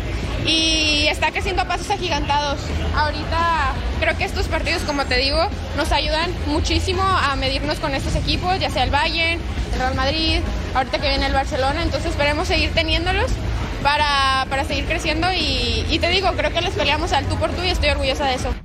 y 0.45 1.07
está 1.07 1.31
creciendo 1.31 1.61
a 1.61 1.65
pasos 1.65 1.89
agigantados. 1.89 2.59
Ahorita 2.95 3.73
creo 3.99 4.17
que 4.17 4.25
estos 4.25 4.47
partidos, 4.47 4.81
como 4.83 5.05
te 5.05 5.17
digo, 5.17 5.39
nos 5.77 5.91
ayudan 5.91 6.31
muchísimo 6.47 7.03
a 7.03 7.35
medirnos 7.35 7.79
con 7.79 7.93
estos 7.93 8.15
equipos, 8.15 8.59
ya 8.59 8.69
sea 8.69 8.83
el 8.83 8.91
Bayern, 8.91 9.39
el 9.73 9.79
Real 9.79 9.95
Madrid, 9.95 10.39
ahorita 10.75 10.99
que 10.99 11.09
viene 11.09 11.25
el 11.25 11.33
Barcelona, 11.33 11.83
entonces 11.83 12.11
esperemos 12.11 12.47
seguir 12.47 12.71
teniéndolos 12.73 13.31
para, 13.81 14.45
seguir 14.65 14.85
creciendo 14.85 15.31
y, 15.33 15.85
y 15.89 15.99
te 15.99 16.07
digo, 16.09 16.31
creo 16.33 16.53
que 16.53 16.61
les 16.61 16.73
peleamos 16.73 17.11
al 17.13 17.25
tú 17.25 17.35
por 17.35 17.51
tú 17.51 17.63
y 17.63 17.69
estoy 17.69 17.89
orgullosa 17.89 18.25
de 18.25 18.35
eso. 18.35 18.62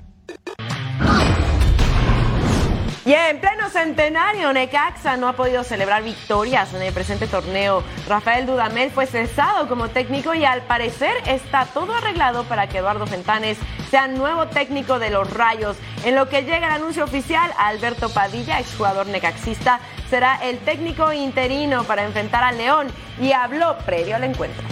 Y 3.08 3.14
en 3.14 3.40
pleno 3.40 3.70
centenario, 3.70 4.52
Necaxa 4.52 5.16
no 5.16 5.28
ha 5.28 5.32
podido 5.32 5.64
celebrar 5.64 6.02
victorias 6.02 6.74
en 6.74 6.82
el 6.82 6.92
presente 6.92 7.26
torneo. 7.26 7.82
Rafael 8.06 8.44
Dudamel 8.44 8.90
fue 8.90 9.06
cesado 9.06 9.66
como 9.66 9.88
técnico 9.88 10.34
y 10.34 10.44
al 10.44 10.60
parecer 10.60 11.14
está 11.26 11.64
todo 11.64 11.94
arreglado 11.94 12.44
para 12.44 12.68
que 12.68 12.76
Eduardo 12.76 13.06
Fentanes 13.06 13.56
sea 13.90 14.08
nuevo 14.08 14.48
técnico 14.48 14.98
de 14.98 15.08
los 15.08 15.32
Rayos. 15.32 15.78
En 16.04 16.16
lo 16.16 16.28
que 16.28 16.42
llega 16.42 16.66
el 16.66 16.82
anuncio 16.82 17.02
oficial, 17.02 17.50
Alberto 17.56 18.10
Padilla, 18.10 18.60
exjugador 18.60 19.06
necaxista, 19.06 19.80
será 20.10 20.46
el 20.46 20.58
técnico 20.58 21.10
interino 21.10 21.84
para 21.84 22.04
enfrentar 22.04 22.44
al 22.44 22.58
León 22.58 22.88
y 23.18 23.32
habló 23.32 23.78
previo 23.86 24.16
al 24.16 24.24
encuentro. 24.24 24.64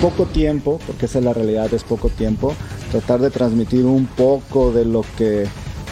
Poco 0.00 0.26
tiempo, 0.26 0.80
porque 0.88 1.06
esa 1.06 1.20
es 1.20 1.24
la 1.24 1.32
realidad, 1.32 1.72
es 1.72 1.84
poco 1.84 2.08
tiempo, 2.08 2.52
tratar 2.90 3.20
de 3.20 3.30
transmitir 3.30 3.84
un 3.84 4.06
poco 4.06 4.72
de 4.72 4.86
lo 4.86 5.04
que 5.16 5.46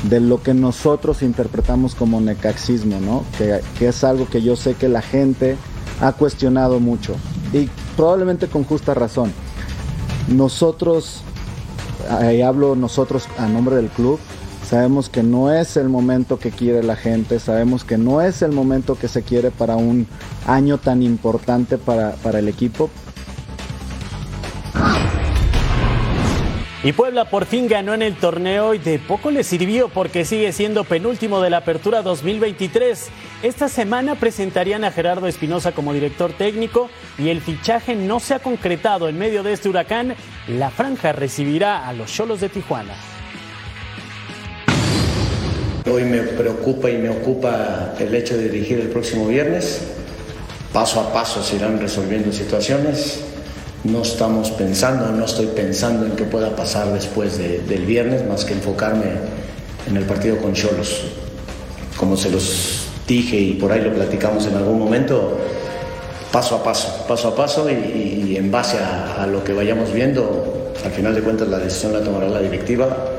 de 0.04 0.20
lo 0.20 0.42
que 0.42 0.54
nosotros 0.54 1.22
interpretamos 1.22 1.94
como 1.94 2.20
necaxismo, 2.20 3.00
¿no? 3.00 3.24
Que, 3.38 3.62
es 3.86 4.04
algo 4.04 4.28
que 4.28 4.42
yo 4.42 4.56
sé 4.56 4.74
que 4.74 4.88
la 4.88 5.02
gente 5.02 5.56
ha 6.00 6.12
cuestionado 6.12 6.80
mucho 6.80 7.14
y 7.52 7.68
probablemente 7.96 8.48
con 8.48 8.64
justa 8.64 8.94
razón. 8.94 9.32
Nosotros, 10.28 11.22
ahí 12.10 12.42
hablo 12.42 12.74
nosotros 12.74 13.24
a 13.38 13.46
nombre 13.46 13.76
del 13.76 13.88
club, 13.88 14.18
sabemos 14.68 15.08
que 15.08 15.22
no 15.22 15.52
es 15.52 15.76
el 15.76 15.88
momento 15.88 16.38
que 16.38 16.50
quiere 16.50 16.82
la 16.82 16.96
gente, 16.96 17.38
sabemos 17.38 17.84
que 17.84 17.98
no 17.98 18.20
es 18.20 18.42
el 18.42 18.52
momento 18.52 18.96
que 18.96 19.08
se 19.08 19.22
quiere 19.22 19.50
para 19.50 19.76
un 19.76 20.06
año 20.46 20.78
tan 20.78 21.02
importante 21.02 21.78
para, 21.78 22.12
para 22.16 22.40
el 22.40 22.48
equipo, 22.48 22.90
Y 26.84 26.92
Puebla 26.92 27.26
por 27.26 27.46
fin 27.46 27.68
ganó 27.68 27.94
en 27.94 28.02
el 28.02 28.16
torneo 28.16 28.74
y 28.74 28.78
de 28.78 28.98
poco 28.98 29.30
le 29.30 29.44
sirvió 29.44 29.88
porque 29.88 30.24
sigue 30.24 30.50
siendo 30.50 30.82
penúltimo 30.82 31.40
de 31.40 31.48
la 31.48 31.58
Apertura 31.58 32.02
2023. 32.02 33.08
Esta 33.44 33.68
semana 33.68 34.16
presentarían 34.16 34.82
a 34.82 34.90
Gerardo 34.90 35.28
Espinosa 35.28 35.70
como 35.70 35.92
director 35.92 36.32
técnico 36.32 36.90
y 37.18 37.28
el 37.28 37.40
fichaje 37.40 37.94
no 37.94 38.18
se 38.18 38.34
ha 38.34 38.40
concretado 38.40 39.08
en 39.08 39.16
medio 39.16 39.44
de 39.44 39.52
este 39.52 39.68
huracán. 39.68 40.16
La 40.48 40.70
franja 40.70 41.12
recibirá 41.12 41.86
a 41.86 41.92
los 41.92 42.12
Cholos 42.12 42.40
de 42.40 42.48
Tijuana. 42.48 42.94
Hoy 45.88 46.02
me 46.02 46.18
preocupa 46.18 46.90
y 46.90 46.98
me 46.98 47.10
ocupa 47.10 47.94
el 48.00 48.12
hecho 48.12 48.36
de 48.36 48.48
dirigir 48.48 48.80
el 48.80 48.88
próximo 48.88 49.28
viernes. 49.28 49.86
Paso 50.72 50.98
a 50.98 51.12
paso 51.12 51.44
se 51.44 51.56
irán 51.56 51.78
resolviendo 51.78 52.32
situaciones 52.32 53.31
no 53.84 54.02
estamos 54.02 54.50
pensando, 54.52 55.08
no 55.08 55.24
estoy 55.24 55.46
pensando 55.46 56.06
en 56.06 56.12
qué 56.12 56.24
pueda 56.24 56.54
pasar 56.54 56.92
después 56.92 57.38
del 57.38 57.84
viernes, 57.84 58.26
más 58.26 58.44
que 58.44 58.54
enfocarme 58.54 59.06
en 59.88 59.96
el 59.96 60.04
partido 60.04 60.38
con 60.38 60.52
Cholos. 60.54 61.02
Como 61.96 62.16
se 62.16 62.30
los 62.30 62.86
dije 63.06 63.36
y 63.36 63.52
por 63.54 63.72
ahí 63.72 63.80
lo 63.80 63.92
platicamos 63.92 64.46
en 64.46 64.56
algún 64.56 64.78
momento, 64.78 65.38
paso 66.30 66.56
a 66.56 66.62
paso, 66.62 67.04
paso 67.08 67.28
a 67.28 67.36
paso 67.36 67.68
y, 67.70 68.36
en 68.36 68.50
base 68.50 68.78
a, 68.78 69.22
a 69.22 69.26
lo 69.26 69.42
que 69.44 69.52
vayamos 69.52 69.92
viendo, 69.92 70.72
al 70.84 70.90
final 70.90 71.14
de 71.14 71.20
cuentas 71.20 71.48
la 71.48 71.58
decisión 71.58 71.92
la 71.92 72.00
tomará 72.00 72.28
la 72.28 72.40
directiva 72.40 73.11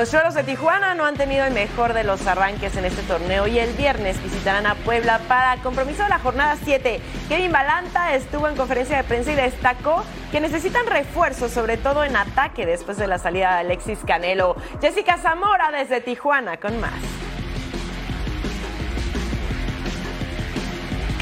los 0.00 0.10
Choros 0.10 0.34
de 0.34 0.42
Tijuana 0.42 0.94
no 0.94 1.04
han 1.04 1.14
tenido 1.14 1.44
el 1.44 1.54
mejor 1.54 1.92
de 1.92 2.02
los 2.02 2.26
arranques 2.26 2.76
en 2.76 2.84
este 2.84 3.02
torneo 3.02 3.46
y 3.46 3.60
el 3.60 3.72
viernes 3.74 4.20
visitarán 4.20 4.66
a 4.66 4.74
Puebla 4.74 5.20
para 5.28 5.56
compromiso 5.62 6.02
de 6.02 6.08
la 6.08 6.18
jornada 6.18 6.56
7. 6.64 7.00
Kevin 7.28 7.52
Balanta 7.52 8.12
estuvo 8.16 8.48
en 8.48 8.56
conferencia 8.56 8.96
de 8.96 9.04
prensa 9.04 9.30
y 9.30 9.36
destacó 9.36 10.02
que 10.32 10.40
necesitan 10.40 10.84
refuerzos, 10.86 11.52
sobre 11.52 11.76
todo 11.76 12.02
en 12.02 12.16
ataque 12.16 12.66
después 12.66 12.98
de 12.98 13.06
la 13.06 13.18
salida 13.18 13.52
de 13.54 13.60
Alexis 13.60 14.00
Canelo. 14.04 14.56
Jessica 14.80 15.16
Zamora 15.16 15.70
desde 15.70 16.00
Tijuana 16.00 16.56
con 16.56 16.80
más. 16.80 17.33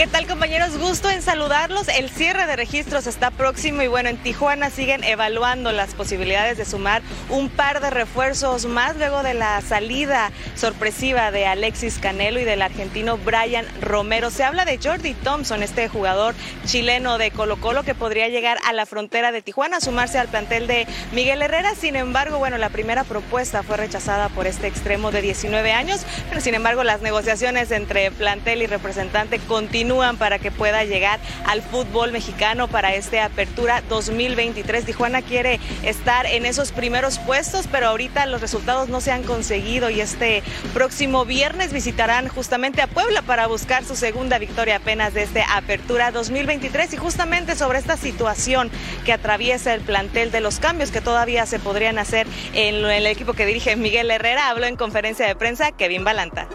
¿Qué 0.02 0.08
tal 0.08 0.26
compañeros? 0.26 0.78
Gusto 0.78 1.08
en 1.10 1.22
saludarlos. 1.22 1.86
El 1.86 2.10
cierre 2.10 2.48
de 2.48 2.56
registros 2.56 3.06
está 3.06 3.30
próximo 3.30 3.82
y 3.82 3.86
bueno, 3.86 4.08
en 4.08 4.16
Tijuana 4.16 4.68
siguen 4.68 5.04
evaluando 5.04 5.70
las 5.70 5.94
posibilidades 5.94 6.58
de 6.58 6.64
sumar 6.64 7.02
un 7.28 7.48
par 7.48 7.80
de 7.80 7.88
refuerzos 7.88 8.66
más 8.66 8.96
luego 8.96 9.22
de 9.22 9.34
la 9.34 9.60
salida 9.60 10.32
sorpresiva 10.56 11.30
de 11.30 11.46
Alexis 11.46 12.00
Canelo 12.00 12.40
y 12.40 12.44
del 12.44 12.62
argentino 12.62 13.16
Brian 13.16 13.64
Romero. 13.80 14.32
Se 14.32 14.42
habla 14.42 14.64
de 14.64 14.80
Jordi 14.82 15.14
Thompson, 15.14 15.62
este 15.62 15.86
jugador 15.86 16.34
chileno 16.66 17.16
de 17.16 17.30
Colo 17.30 17.60
Colo 17.60 17.84
que 17.84 17.94
podría 17.94 18.26
llegar 18.26 18.58
a 18.66 18.72
la 18.72 18.86
frontera 18.86 19.30
de 19.30 19.40
Tijuana 19.40 19.76
a 19.76 19.80
sumarse 19.80 20.18
al 20.18 20.26
plantel 20.26 20.66
de 20.66 20.88
Miguel 21.12 21.42
Herrera. 21.42 21.76
Sin 21.76 21.94
embargo, 21.94 22.38
bueno, 22.38 22.58
la 22.58 22.70
primera 22.70 23.04
propuesta 23.04 23.62
fue 23.62 23.76
rechazada 23.76 24.30
por 24.30 24.48
este 24.48 24.66
extremo 24.66 25.12
de 25.12 25.22
19 25.22 25.70
años, 25.70 26.00
pero 26.28 26.40
sin 26.40 26.56
embargo 26.56 26.82
las 26.82 27.02
negociaciones 27.02 27.70
entre 27.70 28.10
plantel 28.10 28.62
y 28.62 28.66
representante 28.66 29.38
continúan 29.38 29.91
para 30.18 30.38
que 30.38 30.50
pueda 30.50 30.84
llegar 30.84 31.20
al 31.44 31.60
fútbol 31.60 32.12
mexicano 32.12 32.66
para 32.66 32.94
este 32.94 33.20
Apertura 33.20 33.82
2023. 33.90 34.86
Tijuana 34.86 35.20
quiere 35.20 35.60
estar 35.82 36.24
en 36.24 36.46
esos 36.46 36.72
primeros 36.72 37.18
puestos, 37.18 37.66
pero 37.70 37.88
ahorita 37.88 38.24
los 38.24 38.40
resultados 38.40 38.88
no 38.88 39.02
se 39.02 39.12
han 39.12 39.22
conseguido 39.22 39.90
y 39.90 40.00
este 40.00 40.42
próximo 40.72 41.26
viernes 41.26 41.74
visitarán 41.74 42.28
justamente 42.28 42.80
a 42.80 42.86
Puebla 42.86 43.20
para 43.20 43.46
buscar 43.48 43.84
su 43.84 43.94
segunda 43.94 44.38
victoria 44.38 44.76
apenas 44.76 45.12
de 45.12 45.24
este 45.24 45.44
Apertura 45.46 46.10
2023 46.10 46.94
y 46.94 46.96
justamente 46.96 47.54
sobre 47.54 47.78
esta 47.78 47.98
situación 47.98 48.70
que 49.04 49.12
atraviesa 49.12 49.74
el 49.74 49.82
plantel 49.82 50.30
de 50.30 50.40
los 50.40 50.58
cambios 50.58 50.90
que 50.90 51.02
todavía 51.02 51.44
se 51.44 51.58
podrían 51.58 51.98
hacer 51.98 52.26
en 52.54 52.76
el 52.76 53.06
equipo 53.06 53.34
que 53.34 53.44
dirige 53.44 53.76
Miguel 53.76 54.10
Herrera, 54.10 54.48
habló 54.48 54.64
en 54.64 54.76
conferencia 54.76 55.26
de 55.26 55.36
prensa 55.36 55.70
Kevin 55.72 56.02
Balanta. 56.02 56.48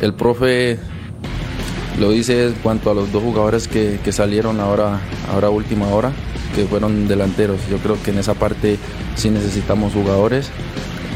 El 0.00 0.14
profe 0.14 0.78
lo 2.00 2.10
dice 2.10 2.46
en 2.46 2.54
cuanto 2.54 2.90
a 2.90 2.94
los 2.94 3.12
dos 3.12 3.22
jugadores 3.22 3.68
que, 3.68 4.00
salieron 4.10 4.58
ahora, 4.58 5.00
ahora 5.30 5.50
última 5.50 5.86
hora, 5.88 6.12
que 6.54 6.64
fueron 6.64 7.06
delanteros. 7.06 7.60
Yo 7.70 7.76
creo 7.76 8.02
que 8.02 8.10
en 8.10 8.18
esa 8.18 8.32
parte 8.34 8.78
sí 9.16 9.28
necesitamos 9.28 9.92
jugadores. 9.92 10.50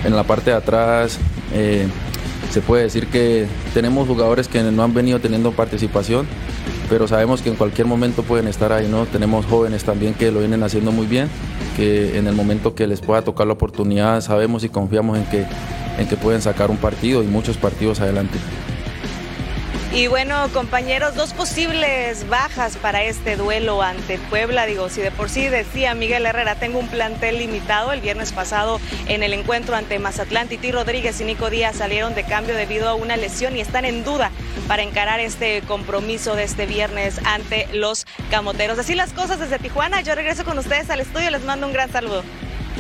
En 0.05 0.14
la 0.14 0.25
parte 0.25 0.51
de 0.51 0.57
atrás 0.57 1.18
eh, 1.55 1.87
se 2.51 2.61
puede 2.61 2.83
decir 2.83 3.07
que 3.07 3.47
tenemos 3.73 4.07
jugadores 4.07 4.47
que 4.47 4.62
no 4.62 4.83
han 4.83 4.92
venido 4.92 5.20
teniendo 5.20 5.53
participación, 5.53 6.27
pero 6.90 7.09
sabemos 7.09 7.40
que 7.40 7.49
en 7.49 7.57
cualquier 7.57 7.87
momento 7.87 8.23
pueden 8.23 8.47
estar 8.47 8.70
ahí, 8.70 8.87
¿no? 8.87 9.07
Tenemos 9.07 9.47
jóvenes 9.47 9.85
también 9.85 10.12
que 10.12 10.31
lo 10.31 10.40
vienen 10.40 10.62
haciendo 10.62 10.92
muy 10.92 11.07
bien, 11.07 11.29
que 11.79 12.18
en 12.18 12.27
el 12.27 12.35
momento 12.35 12.75
que 12.75 12.87
les 12.87 13.01
pueda 13.01 13.23
tocar 13.23 13.47
la 13.47 13.55
oportunidad 13.55 14.20
sabemos 14.20 14.64
y 14.64 14.68
confiamos 14.68 15.16
en 15.16 15.25
que, 15.25 15.47
en 15.99 16.07
que 16.07 16.16
pueden 16.18 16.42
sacar 16.42 16.70
un 16.70 16.77
partido 16.77 17.23
y 17.23 17.27
muchos 17.27 17.57
partidos 17.57 18.01
adelante. 18.01 18.38
Y 19.94 20.09
bueno, 20.09 20.48
compañeros, 20.52 21.14
dos 21.14 21.33
posibles 21.35 22.28
bajas 22.28 22.76
para 22.76 23.04
este 23.04 23.37
duelo 23.37 23.80
ante 23.80 24.18
Puebla. 24.18 24.66
Digo, 24.66 24.88
si 24.88 25.00
de 25.00 25.12
por 25.12 25.30
sí 25.30 25.46
decía 25.46 25.94
Miguel 25.94 26.26
Herrera, 26.26 26.57
tengo 26.57 26.80
un 26.80 26.88
plantel 26.88 27.38
limitado. 27.38 27.92
El 27.92 28.00
viernes 28.00 28.33
pasado 28.33 28.80
en 29.07 29.22
el 29.22 29.33
encuentro 29.33 29.76
ante 29.76 30.00
Mazatlán, 30.00 30.48
Titi 30.48 30.72
Rodríguez 30.72 31.20
y 31.20 31.24
Nico 31.24 31.48
Díaz 31.48 31.76
salieron 31.76 32.16
de 32.16 32.24
cambio 32.24 32.57
debido 32.57 32.88
a 32.88 32.94
una 32.94 33.16
lesión 33.16 33.57
y 33.57 33.61
están 33.61 33.85
en 33.85 34.02
duda 34.02 34.33
para 34.66 34.83
encarar 34.83 35.20
este 35.20 35.62
compromiso 35.62 36.35
de 36.35 36.42
este 36.42 36.66
viernes 36.66 37.20
ante 37.24 37.68
los 37.72 38.04
camoteros. 38.33 38.80
Así 38.80 38.96
las 38.96 39.12
cosas 39.12 39.38
desde 39.38 39.61
Tijuana. 39.61 40.00
Yo 40.00 40.16
regreso 40.16 40.44
con 40.44 40.59
ustedes 40.59 40.90
al 40.90 40.98
estudio. 40.98 41.30
Les 41.30 41.44
mando 41.44 41.68
un 41.68 41.72
gran 41.72 41.92
saludo. 41.92 42.24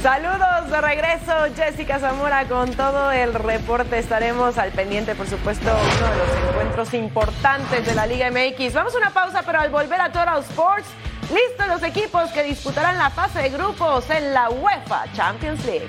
Saludos 0.04 0.68
de 0.70 0.82
regreso, 0.82 1.32
Jessica 1.56 1.98
Zamora, 1.98 2.46
con 2.46 2.70
todo 2.72 3.10
el 3.10 3.32
reporte. 3.32 3.98
Estaremos 3.98 4.58
al 4.58 4.70
pendiente, 4.72 5.14
por 5.14 5.26
supuesto, 5.26 5.64
uno 5.64 6.10
de 6.10 6.18
los 6.18 6.50
encuentros 6.50 6.92
importantes 6.92 7.86
de 7.86 7.94
la 7.94 8.06
Liga 8.06 8.30
MX. 8.30 8.74
Vamos 8.74 8.94
a 8.94 8.98
una 8.98 9.08
pausa, 9.08 9.42
pero 9.46 9.60
al 9.60 9.70
volver 9.70 10.02
a 10.02 10.12
Total 10.12 10.40
Sports, 10.40 10.88
listos 11.32 11.66
los 11.68 11.82
equipos 11.82 12.28
que 12.32 12.42
disputarán 12.42 12.98
la 12.98 13.08
fase 13.08 13.38
de 13.38 13.48
grupos 13.48 14.10
en 14.10 14.34
la 14.34 14.50
UEFA 14.50 15.06
Champions 15.14 15.64
League. 15.64 15.88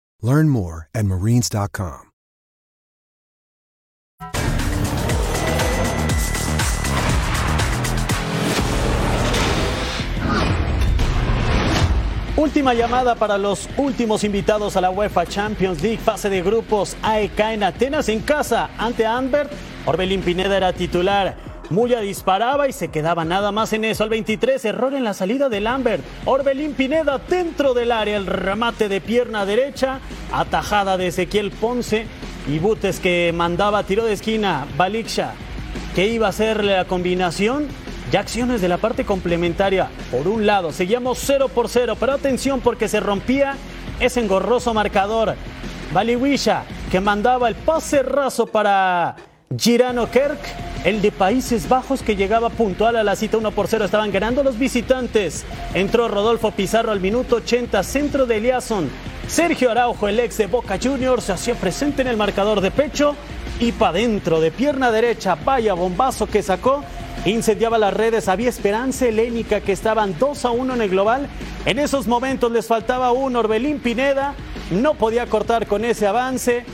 Learn 0.21 0.49
more 0.49 0.87
at 0.93 1.05
marines.com. 1.05 2.11
Última 12.37 12.73
llamada 12.73 13.13
para 13.13 13.37
los 13.37 13.69
últimos 13.77 14.23
invitados 14.23 14.75
a 14.75 14.81
la 14.81 14.89
UEFA 14.89 15.27
Champions 15.27 15.83
League, 15.83 15.99
fase 15.99 16.27
de 16.27 16.41
grupos 16.41 16.97
AEK 17.03 17.39
en 17.39 17.63
Atenas 17.63 18.09
en 18.09 18.21
casa 18.21 18.71
ante 18.79 19.05
Ambert. 19.05 19.51
Orbelín 19.85 20.21
Pineda 20.21 20.57
era 20.57 20.73
titular. 20.73 21.50
Muya 21.71 22.01
disparaba 22.01 22.67
y 22.67 22.73
se 22.73 22.89
quedaba 22.89 23.23
nada 23.23 23.53
más 23.53 23.71
en 23.71 23.85
eso. 23.85 24.03
Al 24.03 24.09
23, 24.09 24.63
error 24.65 24.93
en 24.93 25.05
la 25.05 25.13
salida 25.13 25.47
del 25.47 25.63
Lambert. 25.63 26.03
Orbelín 26.25 26.73
Pineda 26.73 27.17
dentro 27.29 27.73
del 27.73 27.93
área, 27.93 28.17
el 28.17 28.25
remate 28.25 28.89
de 28.89 28.99
pierna 28.99 29.45
derecha, 29.45 30.01
atajada 30.33 30.97
de 30.97 31.07
Ezequiel 31.07 31.49
Ponce 31.49 32.07
y 32.45 32.59
Butes 32.59 32.99
que 32.99 33.31
mandaba 33.33 33.83
tiro 33.83 34.03
de 34.03 34.11
esquina. 34.11 34.67
Baliksha, 34.75 35.31
que 35.95 36.07
iba 36.07 36.27
a 36.27 36.33
ser 36.33 36.65
la 36.65 36.83
combinación. 36.83 37.67
Ya 38.11 38.19
acciones 38.19 38.59
de 38.59 38.67
la 38.67 38.77
parte 38.77 39.05
complementaria. 39.05 39.87
Por 40.11 40.27
un 40.27 40.45
lado, 40.45 40.73
seguíamos 40.73 41.19
0 41.19 41.47
por 41.47 41.69
0, 41.69 41.95
pero 41.97 42.11
atención 42.11 42.59
porque 42.59 42.89
se 42.89 42.99
rompía 42.99 43.55
ese 44.01 44.19
engorroso 44.19 44.73
marcador. 44.73 45.35
Baliwisha, 45.93 46.63
que 46.91 46.99
mandaba 46.99 47.47
el 47.47 47.55
pase 47.55 48.03
raso 48.03 48.45
para 48.45 49.15
Girano 49.57 50.11
Kerk, 50.11 50.39
el 50.83 51.01
de 51.01 51.11
Países 51.11 51.69
Bajos 51.69 52.01
que 52.01 52.15
llegaba 52.15 52.49
puntual 52.49 52.95
a 52.95 53.03
la 53.03 53.15
cita 53.15 53.37
1 53.37 53.51
por 53.51 53.67
0. 53.67 53.85
Estaban 53.85 54.11
ganando 54.11 54.43
los 54.43 54.57
visitantes. 54.57 55.45
Entró 55.73 56.07
Rodolfo 56.07 56.51
Pizarro 56.51 56.91
al 56.91 56.99
minuto 56.99 57.37
80, 57.37 57.83
centro 57.83 58.25
de 58.25 58.37
Eliasson. 58.37 58.89
Sergio 59.27 59.71
Araujo, 59.71 60.07
el 60.07 60.19
ex 60.19 60.37
de 60.37 60.47
Boca 60.47 60.79
Juniors, 60.81 61.25
se 61.25 61.33
hacía 61.33 61.55
presente 61.55 62.01
en 62.01 62.07
el 62.07 62.17
marcador 62.17 62.61
de 62.61 62.71
pecho 62.71 63.15
y 63.59 63.71
para 63.71 63.93
dentro 63.93 64.41
de 64.41 64.51
pierna 64.51 64.91
derecha. 64.91 65.35
Vaya 65.35 65.73
bombazo 65.73 66.25
que 66.25 66.41
sacó. 66.41 66.83
Incendiaba 67.25 67.77
las 67.77 67.93
redes, 67.93 68.27
había 68.27 68.49
esperanza 68.49 69.07
helénica 69.07 69.61
que 69.61 69.73
estaban 69.73 70.17
2 70.17 70.45
a 70.45 70.51
1 70.51 70.73
en 70.73 70.81
el 70.81 70.89
global. 70.89 71.27
En 71.65 71.77
esos 71.77 72.07
momentos 72.07 72.51
les 72.51 72.65
faltaba 72.65 73.11
un 73.11 73.35
Orbelín 73.35 73.79
Pineda, 73.79 74.33
no 74.71 74.95
podía 74.95 75.27
cortar 75.27 75.67
con 75.67 75.85
ese 75.85 76.07
avance. 76.07 76.65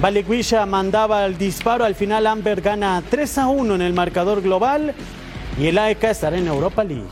Valeguisha 0.00 0.64
mandaba 0.64 1.24
el 1.26 1.36
disparo, 1.36 1.84
al 1.84 1.96
final 1.96 2.28
Amber 2.28 2.60
gana 2.60 3.02
3 3.10 3.38
a 3.38 3.48
1 3.48 3.74
en 3.74 3.82
el 3.82 3.92
marcador 3.92 4.42
global 4.42 4.94
y 5.58 5.66
el 5.66 5.76
AEK 5.76 6.04
estará 6.04 6.38
en 6.38 6.46
Europa 6.46 6.84
League. 6.84 7.08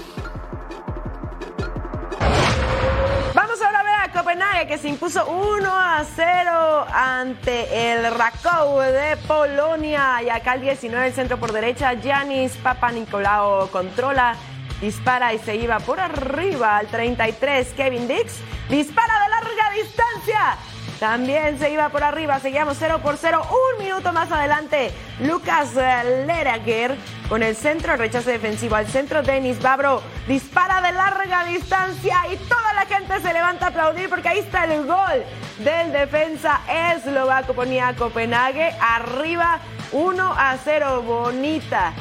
Vamos 3.35 3.61
ahora 3.61 3.81
a 3.81 3.83
ver 3.83 3.95
a 4.05 4.13
Copenhague 4.13 4.69
que 4.69 4.79
se 4.79 4.89
impuso 4.89 5.27
1 5.27 5.69
a 5.69 6.05
0 6.15 6.87
ante 6.95 7.93
el 7.93 8.15
Rakow 8.15 8.79
de 8.79 9.17
Polonia. 9.27 10.23
Y 10.25 10.29
acá 10.29 10.55
el 10.55 10.61
19 10.61 11.09
el 11.09 11.13
centro 11.13 11.39
por 11.39 11.53
derecha, 11.53 11.93
Yanis 11.95 12.53
Papa 12.59 12.93
Nicolao 12.93 13.67
controla, 13.73 14.37
dispara 14.81 15.35
y 15.35 15.41
se 15.41 15.57
iba 15.57 15.81
por 15.81 15.99
arriba 15.99 16.77
al 16.77 16.87
33. 16.87 17.67
Kevin 17.77 18.07
Dix 18.07 18.37
dispara 18.71 19.25
de 19.25 19.29
larga 19.29 19.71
distancia. 19.75 20.57
También 21.01 21.59
se 21.59 21.71
iba 21.71 21.91
por 21.91 22.03
arriba, 22.03 22.41
seguíamos 22.41 22.77
0 22.79 23.01
por 23.03 23.17
0. 23.19 23.43
Un 23.51 23.85
minuto 23.85 24.13
más 24.13 24.33
adelante, 24.33 24.93
Lucas 25.21 25.75
Lerager 25.75 26.97
con 27.29 27.43
el 27.43 27.55
centro, 27.55 27.93
el 27.93 27.99
rechazo 27.99 28.31
defensivo 28.31 28.77
al 28.77 28.87
centro. 28.87 29.23
Denis 29.23 29.61
Babro 29.61 30.03
dispara 30.27 30.81
de 30.81 30.93
larga 30.93 31.45
distancia 31.45 32.17
y 32.33 32.37
toda 32.37 32.73
la 32.73 32.87
gente 32.87 33.21
se 33.21 33.33
levanta 33.33 33.67
a 33.67 33.69
aplaudir 33.69 34.09
porque 34.09 34.29
ahí 34.29 34.39
está 34.39 34.65
el 34.65 34.87
gol 34.87 35.23
del 35.59 35.93
defensa 35.93 36.61
eslovaco. 36.95 37.53
Ponía 37.53 37.89
a 37.89 37.95
Copenhague 37.95 38.75
arriba 38.81 39.61
1 39.93 40.35
a 40.37 40.57
0. 40.65 41.03
Bonita 41.03 41.93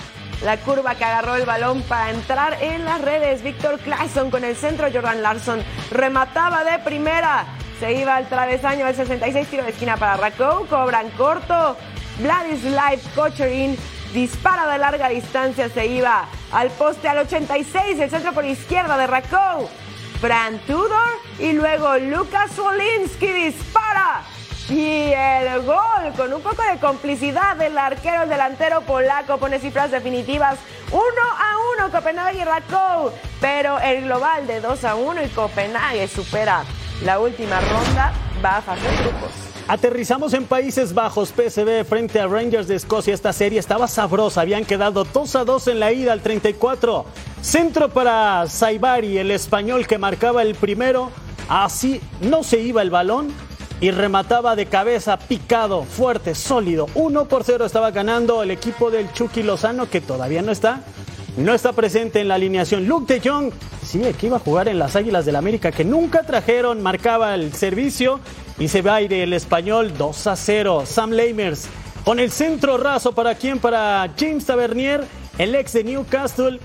la 0.44 0.58
curva 0.58 0.96
que 0.96 1.04
agarró 1.04 1.36
el 1.36 1.46
balón 1.46 1.82
para 1.84 2.12
entrar 2.12 2.62
en 2.62 2.86
las 2.86 3.02
redes. 3.02 3.42
Víctor 3.42 3.80
Claesson 3.80 4.32
con 4.32 4.44
el 4.44 4.56
centro. 4.56 4.88
Jordan 4.92 5.22
Larson 5.22 5.64
remataba 5.92 6.64
de 6.64 6.80
primera. 6.80 7.46
Se 7.80 7.94
iba 7.94 8.16
al 8.16 8.30
travesaño 8.30 8.86
al 8.86 8.96
66, 8.96 9.48
tiro 9.48 9.64
de 9.64 9.72
esquina 9.72 9.98
para 9.98 10.16
Rakow, 10.16 10.66
cobran 10.68 11.10
corto. 11.12 11.76
Vladislav 12.20 13.00
Kocherin 13.14 13.78
dispara 14.14 14.72
de 14.72 14.78
larga 14.78 15.10
distancia, 15.10 15.68
se 15.68 15.86
iba 15.88 16.26
al 16.54 16.70
poste 16.72 17.10
al 17.10 17.18
86, 17.20 18.00
el 18.00 18.10
centro 18.10 18.32
por 18.32 18.46
izquierda 18.46 18.98
de 18.98 19.08
Rakow. 19.08 19.70
Fran 20.22 20.60
Tudor 20.60 21.20
y 21.38 21.52
luego 21.52 21.98
Lucas 21.98 22.58
Wolinski 22.58 23.28
dispara. 23.28 24.24
Y 24.70 25.12
el 25.12 25.62
gol 25.64 26.14
con 26.16 26.34
un 26.34 26.42
poco 26.42 26.64
de 26.72 26.80
complicidad 26.80 27.58
del 27.58 27.78
arquero, 27.78 28.24
el 28.24 28.30
delantero 28.30 28.82
polaco, 28.82 29.38
pone 29.38 29.60
cifras 29.60 29.92
definitivas 29.92 30.58
1 30.92 31.02
a 31.02 31.84
1 31.84 31.92
Copenhague 31.92 32.40
y 32.40 32.44
Rakow. 32.46 33.12
Pero 33.42 33.78
el 33.80 34.06
global 34.06 34.48
de 34.48 34.62
2 34.62 34.84
a 34.86 34.96
1 34.96 35.24
y 35.24 35.28
Copenhague 35.28 36.08
supera 36.08 36.64
la 37.04 37.20
última 37.20 37.60
ronda 37.60 38.14
va 38.44 38.58
a 38.58 38.62
fase 38.62 38.88
de 38.88 38.98
grupos. 38.98 39.32
Aterrizamos 39.68 40.34
en 40.34 40.46
Países 40.46 40.94
Bajos, 40.94 41.30
PSV 41.30 41.86
frente 41.86 42.20
a 42.20 42.28
Rangers 42.28 42.68
de 42.68 42.76
Escocia. 42.76 43.16
Esta 43.16 43.34
serie 43.34 43.60
estaba 43.60 43.88
sabrosa, 43.88 44.42
habían 44.42 44.64
quedado 44.64 45.06
2 45.06 45.36
a 45.38 45.44
2 45.44 45.68
en 45.70 45.80
la 45.80 45.92
ida 45.92 46.14
al 46.14 46.22
34. 46.22 47.06
Centro 47.42 47.90
para 47.90 48.48
Saibari, 48.48 49.18
el 49.18 49.32
español 49.32 49.88
que 49.88 49.98
marcaba 49.98 50.44
el 50.44 50.54
primero. 50.54 51.12
Así 51.50 52.00
no 52.22 52.44
se 52.44 52.60
iba 52.60 52.84
el 52.84 52.92
balón 52.92 53.34
y 53.82 53.92
remataba 53.92 54.56
de 54.56 54.68
cabeza, 54.68 55.18
picado, 55.18 55.84
fuerte, 55.84 56.36
sólido. 56.36 56.88
1 56.94 57.26
por 57.26 57.44
0 57.44 57.66
estaba 57.66 57.92
ganando 57.92 58.44
el 58.44 58.52
equipo 58.52 58.92
del 58.92 59.12
Chucky 59.14 59.42
Lozano, 59.42 59.90
que 59.90 60.00
todavía 60.00 60.44
no 60.44 60.52
está. 60.52 60.82
No 61.38 61.54
está 61.54 61.74
presente 61.74 62.22
en 62.22 62.30
la 62.30 62.36
alineación. 62.36 62.88
Luke 62.88 63.14
de 63.14 63.30
Jong, 63.30 63.52
sí, 63.84 64.02
que 64.18 64.28
iba 64.28 64.38
a 64.38 64.40
jugar 64.40 64.70
en 64.70 64.80
las 64.80 64.96
Águilas 64.96 65.26
del 65.26 65.36
América, 65.36 65.70
que 65.70 65.84
nunca 65.84 66.24
trajeron, 66.24 66.82
marcaba 66.82 67.36
el 67.36 67.54
servicio 67.54 68.22
y 68.58 68.70
se 68.70 68.82
va 68.82 68.96
a 68.96 69.02
ir 69.02 69.12
el 69.14 69.34
español 69.34 69.94
2 69.98 70.28
a 70.28 70.36
0. 70.38 70.84
Sam 70.86 71.12
Lamers 71.12 71.68
con 72.06 72.20
el 72.20 72.32
centro 72.32 72.78
raso 72.78 73.12
para 73.12 73.36
quién? 73.36 73.60
Para 73.60 74.10
James 74.18 74.46
Tavernier, 74.46 75.04
el 75.38 75.56
ex 75.56 75.74
de 75.74 75.84
Newcastle. 75.84 76.60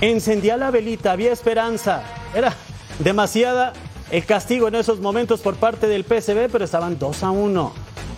Encendía 0.00 0.56
la 0.56 0.70
velita, 0.70 1.12
había 1.12 1.32
esperanza. 1.32 2.02
Era 2.34 2.54
demasiada 3.00 3.74
el 4.10 4.24
castigo 4.24 4.68
en 4.68 4.76
esos 4.76 5.00
momentos 5.00 5.40
por 5.40 5.56
parte 5.56 5.88
del 5.88 6.04
PSV, 6.04 6.48
pero 6.50 6.64
estaban 6.64 6.98
2 6.98 7.22
a 7.22 7.30
1. 7.30 7.72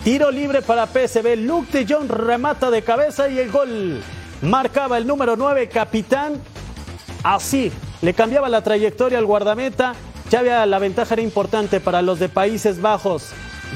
Tiro 0.05 0.31
libre 0.31 0.63
para 0.63 0.87
PSV. 0.87 1.37
Luke 1.39 1.73
de 1.73 1.93
Jong 1.93 2.09
remata 2.09 2.71
de 2.71 2.83
cabeza 2.83 3.29
y 3.29 3.41
el 3.41 3.51
gol 3.51 4.01
marcaba 4.43 4.99
el 4.99 5.07
número 5.07 5.37
9, 5.37 5.69
capitán. 5.69 6.41
Así 7.23 7.73
le 8.03 8.15
cambiaba 8.15 8.49
la 8.49 8.63
trayectoria 8.63 9.19
al 9.19 9.27
guardameta. 9.27 9.95
Ya 10.31 10.41
había 10.41 10.67
la 10.67 10.79
ventaja 10.79 11.15
era 11.15 11.23
importante 11.23 11.81
para 11.81 12.03
los 12.03 12.19
de 12.19 12.29
Países 12.29 12.81
Bajos. 12.81 13.31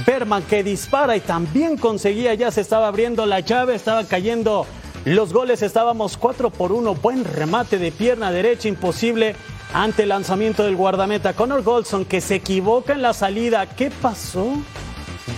Berman 0.06 0.42
que 0.42 0.62
dispara 0.62 1.16
y 1.16 1.20
también 1.20 1.76
conseguía, 1.76 2.34
ya 2.34 2.50
se 2.50 2.60
estaba 2.60 2.88
abriendo 2.88 3.26
la 3.26 3.40
llave, 3.40 3.74
estaba 3.74 4.04
cayendo 4.04 4.66
los 5.04 5.32
goles, 5.32 5.62
estábamos 5.62 6.16
4 6.16 6.50
por 6.50 6.72
1, 6.72 6.94
buen 6.94 7.24
remate 7.24 7.78
de 7.78 7.92
pierna 7.92 8.30
derecha, 8.30 8.68
imposible 8.68 9.34
ante 9.74 10.04
el 10.04 10.10
lanzamiento 10.10 10.62
del 10.62 10.76
guardameta. 10.76 11.34
Connor 11.34 11.62
Golson 11.62 12.04
que 12.04 12.20
se 12.20 12.36
equivoca 12.36 12.92
en 12.92 13.02
la 13.02 13.12
salida, 13.12 13.66
¿qué 13.66 13.90
pasó? 13.90 14.52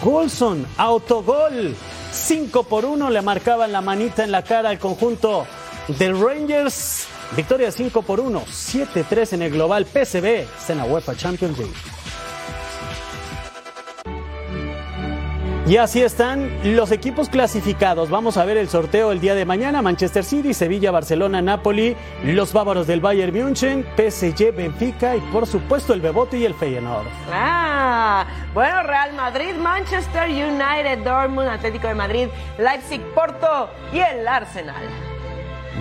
Golson, 0.02 0.66
autogol, 0.76 1.74
5 2.14 2.62
por 2.64 2.84
1, 2.84 3.10
le 3.10 3.22
marcaban 3.22 3.72
la 3.72 3.80
manita 3.80 4.22
en 4.24 4.30
la 4.30 4.42
cara 4.42 4.70
al 4.70 4.78
conjunto 4.78 5.46
del 5.98 6.18
Rangers. 6.18 7.06
Victoria 7.36 7.72
5 7.72 8.02
por 8.02 8.20
1, 8.20 8.40
7-3 8.46 9.32
en 9.32 9.42
el 9.42 9.50
global 9.50 9.84
PSV, 9.84 10.46
Cena 10.58 10.84
UEFA 10.84 11.16
Champions 11.16 11.58
League. 11.58 11.74
Y 15.66 15.78
así 15.78 16.02
están 16.02 16.50
los 16.76 16.92
equipos 16.92 17.30
clasificados. 17.30 18.10
Vamos 18.10 18.36
a 18.36 18.44
ver 18.44 18.58
el 18.58 18.68
sorteo 18.68 19.12
el 19.12 19.20
día 19.20 19.34
de 19.34 19.46
mañana. 19.46 19.80
Manchester 19.80 20.22
City, 20.22 20.52
Sevilla, 20.52 20.90
Barcelona, 20.90 21.40
Napoli, 21.40 21.96
los 22.22 22.52
bávaros 22.52 22.86
del 22.86 23.00
Bayern 23.00 23.32
München, 23.32 23.86
PSG, 23.96 24.54
Benfica 24.54 25.16
y 25.16 25.20
por 25.20 25.46
supuesto 25.46 25.94
el 25.94 26.02
Bebote 26.02 26.36
y 26.36 26.44
el 26.44 26.52
Feyenoord. 26.52 27.06
Ah, 27.32 28.26
Bueno, 28.52 28.82
Real 28.82 29.14
Madrid, 29.14 29.54
Manchester 29.54 30.28
United, 30.28 30.98
Dortmund, 31.02 31.48
Atlético 31.48 31.88
de 31.88 31.94
Madrid, 31.94 32.28
Leipzig, 32.58 33.00
Porto 33.14 33.70
y 33.90 34.00
el 34.00 34.28
Arsenal. 34.28 34.84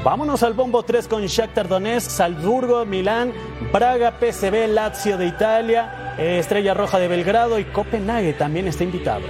Vámonos 0.02 0.44
al 0.44 0.54
bombo 0.54 0.84
3 0.84 1.10
con 1.10 1.26
Shakhtar 1.26 1.68
Donetsk, 1.68 2.10
Salzburgo, 2.10 2.86
Milán, 2.86 3.34
Braga, 3.74 4.14
PSV, 4.18 4.68
Lazio 4.70 5.18
de 5.18 5.28
Italia, 5.28 6.16
Estrella 6.18 6.74
Roja 6.74 7.00
de 7.00 7.10
Belgrado 7.10 7.60
y 7.60 7.66
Copenhague 7.66 8.32
también 8.34 8.68
está 8.70 8.86
invitado. 8.86 9.24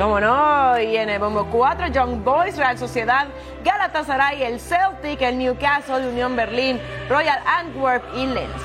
¿Cómo 0.00 0.18
no? 0.18 0.80
Y 0.80 0.96
en 0.96 1.10
el 1.10 1.18
bombo 1.18 1.44
4, 1.50 1.88
Young 1.88 2.24
Boys, 2.24 2.56
Real 2.56 2.78
Sociedad, 2.78 3.26
Galatasaray, 3.62 4.42
el 4.44 4.58
Celtic, 4.58 5.20
el 5.20 5.36
Newcastle, 5.36 6.08
Unión 6.08 6.34
Berlín, 6.34 6.80
Royal 7.06 7.38
Antwerp 7.44 8.02
y 8.16 8.24
Lens. 8.24 8.62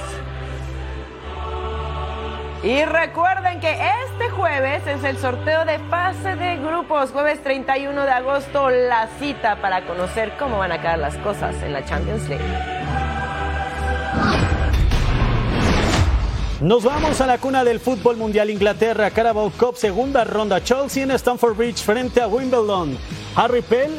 Y 2.63 2.85
recuerden 2.85 3.59
que 3.59 3.77
este 4.05 4.29
jueves 4.29 4.87
es 4.87 5.03
el 5.03 5.17
sorteo 5.17 5.65
de 5.65 5.77
fase 5.79 6.37
de 6.37 6.55
grupos, 6.55 7.11
jueves 7.11 7.43
31 7.43 8.05
de 8.05 8.11
agosto, 8.11 8.69
la 8.69 9.09
cita 9.19 9.57
para 9.57 9.85
conocer 9.85 10.37
cómo 10.39 10.59
van 10.59 10.71
a 10.71 10.79
quedar 10.79 10.99
las 10.99 11.17
cosas 11.17 11.61
en 11.63 11.73
la 11.73 11.83
Champions 11.83 12.29
League. 12.29 12.45
Nos 16.61 16.85
vamos 16.85 17.19
a 17.19 17.27
la 17.27 17.37
cuna 17.37 17.65
del 17.65 17.81
fútbol 17.81 18.15
mundial 18.15 18.49
Inglaterra, 18.49 19.11
Carabao 19.11 19.51
Cup, 19.51 19.75
segunda 19.75 20.23
ronda, 20.23 20.63
Chelsea 20.63 21.03
en 21.03 21.11
Stamford 21.11 21.57
Bridge 21.57 21.83
frente 21.83 22.21
a 22.21 22.29
Wimbledon. 22.29 22.97
Harry 23.35 23.61
Pell 23.61 23.91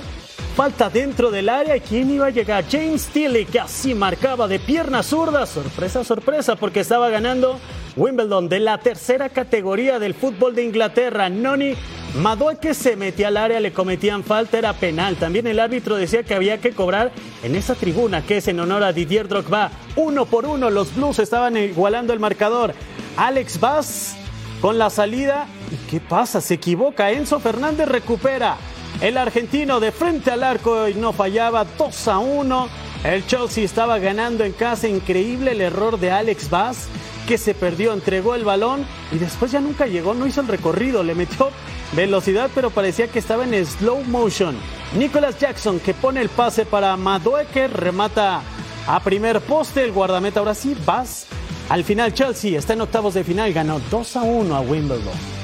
falta 0.54 0.88
dentro 0.88 1.30
del 1.30 1.50
área 1.50 1.78
quién 1.78 2.10
iba 2.10 2.28
a 2.28 2.30
llegar, 2.30 2.64
James 2.66 3.10
que 3.12 3.60
así 3.60 3.94
marcaba 3.94 4.48
de 4.48 4.58
pierna 4.58 5.02
zurda, 5.02 5.44
sorpresa, 5.44 6.02
sorpresa, 6.02 6.56
porque 6.56 6.80
estaba 6.80 7.10
ganando 7.10 7.60
Wimbledon 7.94 8.48
de 8.48 8.60
la 8.60 8.78
tercera 8.78 9.28
categoría 9.28 9.98
del 9.98 10.14
fútbol 10.14 10.54
de 10.54 10.64
Inglaterra. 10.64 11.28
Noni 11.28 11.74
Madueque 12.16 12.72
se 12.72 12.96
metía 12.96 13.28
al 13.28 13.36
área, 13.36 13.60
le 13.60 13.72
cometían 13.72 14.24
falta, 14.24 14.56
era 14.56 14.72
penal. 14.72 15.16
También 15.16 15.46
el 15.46 15.60
árbitro 15.60 15.96
decía 15.96 16.22
que 16.22 16.34
había 16.34 16.58
que 16.58 16.72
cobrar 16.72 17.12
en 17.42 17.54
esa 17.54 17.74
tribuna 17.74 18.22
que 18.22 18.38
es 18.38 18.48
en 18.48 18.58
honor 18.58 18.84
a 18.84 18.92
Didier 18.94 19.28
Drogba. 19.28 19.70
Uno 19.96 20.24
por 20.24 20.46
uno, 20.46 20.70
los 20.70 20.94
Blues 20.96 21.18
estaban 21.18 21.58
igualando 21.58 22.14
el 22.14 22.18
marcador. 22.20 22.74
Alex 23.18 23.60
Bass 23.60 24.16
con 24.62 24.78
la 24.78 24.88
salida. 24.88 25.46
¿Y 25.70 25.90
qué 25.90 26.00
pasa? 26.00 26.40
Se 26.40 26.54
equivoca. 26.54 27.10
Enzo 27.10 27.38
Fernández 27.38 27.86
recupera. 27.86 28.56
El 29.02 29.18
argentino 29.18 29.78
de 29.78 29.92
frente 29.92 30.30
al 30.30 30.42
arco 30.42 30.88
y 30.88 30.94
no 30.94 31.12
fallaba 31.12 31.66
2 31.76 32.08
a 32.08 32.18
1. 32.18 32.68
El 33.04 33.26
Chelsea 33.26 33.62
estaba 33.62 33.98
ganando 33.98 34.42
en 34.42 34.52
casa. 34.52 34.88
Increíble 34.88 35.52
el 35.52 35.60
error 35.60 36.00
de 36.00 36.10
Alex 36.10 36.48
Bass 36.48 36.88
que 37.26 37.36
se 37.38 37.54
perdió, 37.54 37.92
entregó 37.92 38.34
el 38.36 38.44
balón 38.44 38.86
y 39.10 39.18
después 39.18 39.50
ya 39.50 39.60
nunca 39.60 39.86
llegó, 39.86 40.14
no 40.14 40.26
hizo 40.26 40.40
el 40.40 40.46
recorrido, 40.46 41.02
le 41.02 41.16
metió 41.16 41.50
velocidad, 41.92 42.50
pero 42.54 42.70
parecía 42.70 43.08
que 43.08 43.18
estaba 43.18 43.44
en 43.44 43.64
slow 43.64 44.02
motion. 44.04 44.56
Nicholas 44.96 45.38
Jackson 45.38 45.80
que 45.80 45.94
pone 45.94 46.20
el 46.20 46.28
pase 46.28 46.66
para 46.66 46.96
Madueker, 46.96 47.72
remata 47.72 48.42
a 48.86 49.00
primer 49.00 49.40
poste, 49.40 49.84
el 49.84 49.92
guardameta 49.92 50.40
ahora 50.40 50.54
sí, 50.54 50.76
Bass. 50.84 51.26
Al 51.68 51.82
final 51.84 52.14
Chelsea 52.14 52.58
está 52.58 52.74
en 52.74 52.82
octavos 52.82 53.14
de 53.14 53.24
final, 53.24 53.52
ganó 53.52 53.80
2 53.90 54.16
a 54.16 54.22
1 54.22 54.54
a 54.54 54.60
Wimbledon. 54.60 55.36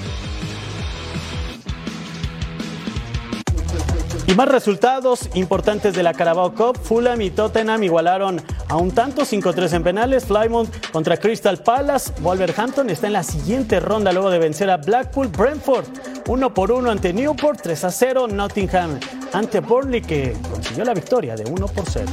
Y 4.32 4.34
más 4.34 4.48
resultados 4.48 5.28
importantes 5.34 5.92
de 5.92 6.02
la 6.02 6.14
Carabao 6.14 6.54
Cup. 6.54 6.78
Fulham 6.82 7.20
y 7.20 7.28
Tottenham 7.28 7.82
igualaron 7.82 8.40
a 8.66 8.78
un 8.78 8.90
tanto, 8.90 9.26
5-3 9.26 9.74
en 9.74 9.82
penales. 9.82 10.24
Plymouth 10.24 10.70
contra 10.90 11.18
Crystal 11.18 11.58
Palace. 11.58 12.14
Wolverhampton 12.20 12.88
está 12.88 13.08
en 13.08 13.12
la 13.12 13.24
siguiente 13.24 13.78
ronda 13.78 14.10
luego 14.10 14.30
de 14.30 14.38
vencer 14.38 14.70
a 14.70 14.78
Blackpool. 14.78 15.28
Brentford 15.28 15.84
1 16.26 16.54
por 16.54 16.72
1 16.72 16.90
ante 16.90 17.12
Newport, 17.12 17.60
3 17.60 17.84
a 17.84 17.90
0. 17.90 18.28
Nottingham 18.28 18.98
ante 19.34 19.60
Burnley 19.60 20.00
que 20.00 20.34
consiguió 20.50 20.86
la 20.86 20.94
victoria 20.94 21.36
de 21.36 21.44
1 21.44 21.66
por 21.66 21.84
0. 21.90 22.06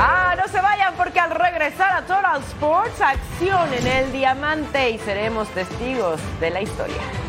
Ah, 0.00 0.34
no 0.36 0.50
se 0.50 0.60
vayan 0.60 0.94
porque 0.96 1.20
al 1.20 1.30
regresar 1.30 1.92
a 1.92 2.00
Total 2.00 2.40
Sports, 2.40 3.00
acción 3.00 3.72
en 3.72 3.86
el 3.86 4.10
diamante 4.10 4.90
y 4.90 4.98
seremos 4.98 5.46
testigos 5.50 6.18
de 6.40 6.50
la 6.50 6.60
historia. 6.60 7.19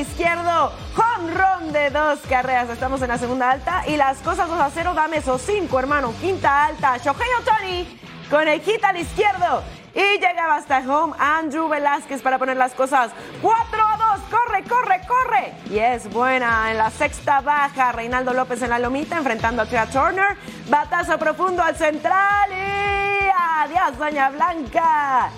Izquierdo. 0.00 0.72
Run 1.20 1.72
de 1.72 1.90
dos 1.90 2.18
carreras. 2.28 2.70
Estamos 2.70 3.02
en 3.02 3.08
la 3.08 3.18
segunda 3.18 3.50
alta 3.50 3.84
y 3.86 3.96
las 3.96 4.18
cosas 4.18 4.48
2 4.48 4.58
a 4.58 4.70
0. 4.70 4.94
Dame 4.94 5.18
esos 5.18 5.42
cinco, 5.42 5.78
hermano. 5.78 6.14
Quinta 6.20 6.66
alta. 6.66 6.96
Shohei 6.96 7.28
Otani 7.40 7.98
con 8.30 8.48
el 8.48 8.60
hit 8.60 8.82
al 8.84 8.96
izquierdo. 8.96 9.62
Y 9.94 10.18
llegaba 10.18 10.56
hasta 10.56 10.78
home 10.78 11.14
Andrew 11.18 11.68
Velázquez 11.68 12.22
para 12.22 12.38
poner 12.38 12.56
las 12.56 12.72
cosas 12.72 13.10
4 13.42 13.58
a 13.60 14.16
2. 14.16 14.20
Corre, 14.30 14.62
corre, 14.64 15.00
corre. 15.06 15.52
Y 15.68 15.78
es 15.78 16.10
buena 16.10 16.70
en 16.70 16.78
la 16.78 16.90
sexta 16.90 17.40
baja. 17.40 17.92
Reinaldo 17.92 18.32
López 18.32 18.62
en 18.62 18.70
la 18.70 18.78
lomita 18.78 19.18
enfrentando 19.18 19.62
a 19.62 19.66
Tria 19.66 19.86
Turner. 19.86 20.36
Batazo 20.68 21.18
profundo 21.18 21.62
al 21.62 21.76
central. 21.76 22.50
Y 22.50 23.28
adiós, 23.36 23.98
Doña 23.98 24.30
Blanca. 24.30 25.30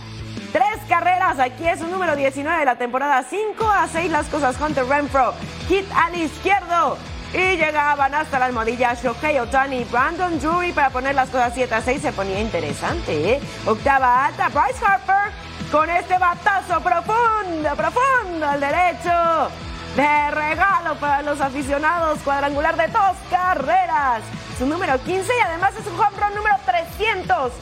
Tres 0.53 0.81
carreras, 0.87 1.39
aquí 1.39 1.67
es 1.67 1.81
un 1.81 1.91
número 1.91 2.15
19 2.15 2.59
de 2.59 2.65
la 2.67 2.77
temporada. 2.77 3.25
5 3.29 3.67
a 3.67 3.89
6 3.89 4.11
las 4.11 4.27
cosas. 4.27 4.61
Hunter 4.61 4.85
Renfro. 4.85 5.33
Hit 5.67 5.87
al 5.95 6.15
izquierdo. 6.15 6.99
Y 7.33 7.57
llegaban 7.57 8.15
hasta 8.15 8.39
la 8.39 8.45
almohadilla 8.45 8.93
Shohei 8.93 9.39
Otani, 9.39 9.85
Brandon 9.85 10.39
Drury 10.39 10.73
para 10.73 10.91
poner 10.91 11.15
las 11.15 11.31
cosas 11.31 11.53
7 11.55 11.75
a 11.75 11.81
6. 11.81 12.03
Se 12.03 12.13
ponía 12.13 12.39
interesante, 12.39 13.33
¿eh? 13.33 13.41
Octava 13.65 14.27
alta, 14.27 14.51
Bryce 14.51 14.85
Harper 14.85 15.33
con 15.71 15.89
este 15.89 16.19
batazo 16.19 16.83
profundo, 16.83 17.71
profundo 17.75 18.47
al 18.47 18.61
derecho. 18.61 19.51
De 19.97 20.31
regalo 20.33 20.95
para 21.01 21.23
los 21.23 21.41
aficionados, 21.41 22.19
cuadrangular 22.19 22.77
de 22.77 22.89
dos 22.89 23.17
carreras. 23.31 24.21
Su 24.59 24.67
número 24.67 25.03
15 25.03 25.33
y 25.35 25.41
además 25.41 25.73
es 25.81 25.87
un 25.87 25.99
home 25.99 26.19
run 26.21 26.35
número 26.35 26.57
300 26.67 27.53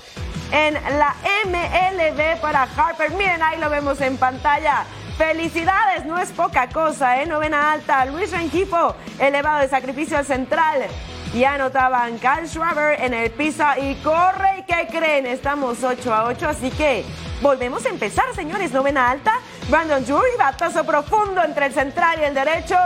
en 0.52 0.74
la 0.74 1.14
MLB 1.46 2.40
para 2.40 2.62
Harper. 2.62 3.10
Miren, 3.12 3.42
ahí 3.42 3.58
lo 3.58 3.70
vemos 3.70 4.00
en 4.00 4.16
pantalla. 4.16 4.84
Felicidades, 5.16 6.06
no 6.06 6.18
es 6.18 6.30
poca 6.30 6.68
cosa, 6.68 7.20
¿eh? 7.20 7.26
Novena 7.26 7.72
alta, 7.72 8.06
Luis 8.06 8.30
Rengifo, 8.32 8.94
elevado 9.18 9.60
de 9.60 9.68
sacrificio 9.68 10.16
al 10.16 10.24
central. 10.24 10.86
Y 11.34 11.44
anotaban 11.44 12.18
Kyle 12.18 12.48
Schwaber 12.48 13.00
en 13.00 13.14
el 13.14 13.30
piso 13.30 13.64
y 13.80 13.94
corre. 13.96 14.60
¿Y 14.60 14.62
qué 14.62 14.88
creen? 14.90 15.26
Estamos 15.26 15.84
8 15.84 16.12
a 16.12 16.24
8, 16.24 16.48
así 16.48 16.70
que 16.70 17.04
volvemos 17.42 17.84
a 17.86 17.90
empezar, 17.90 18.24
señores. 18.34 18.72
Novena 18.72 19.10
alta, 19.10 19.34
Brandon 19.68 20.04
Drury, 20.04 20.36
batazo 20.38 20.84
profundo 20.84 21.44
entre 21.44 21.66
el 21.66 21.74
central 21.74 22.18
y 22.20 22.24
el 22.24 22.34
derecho. 22.34 22.76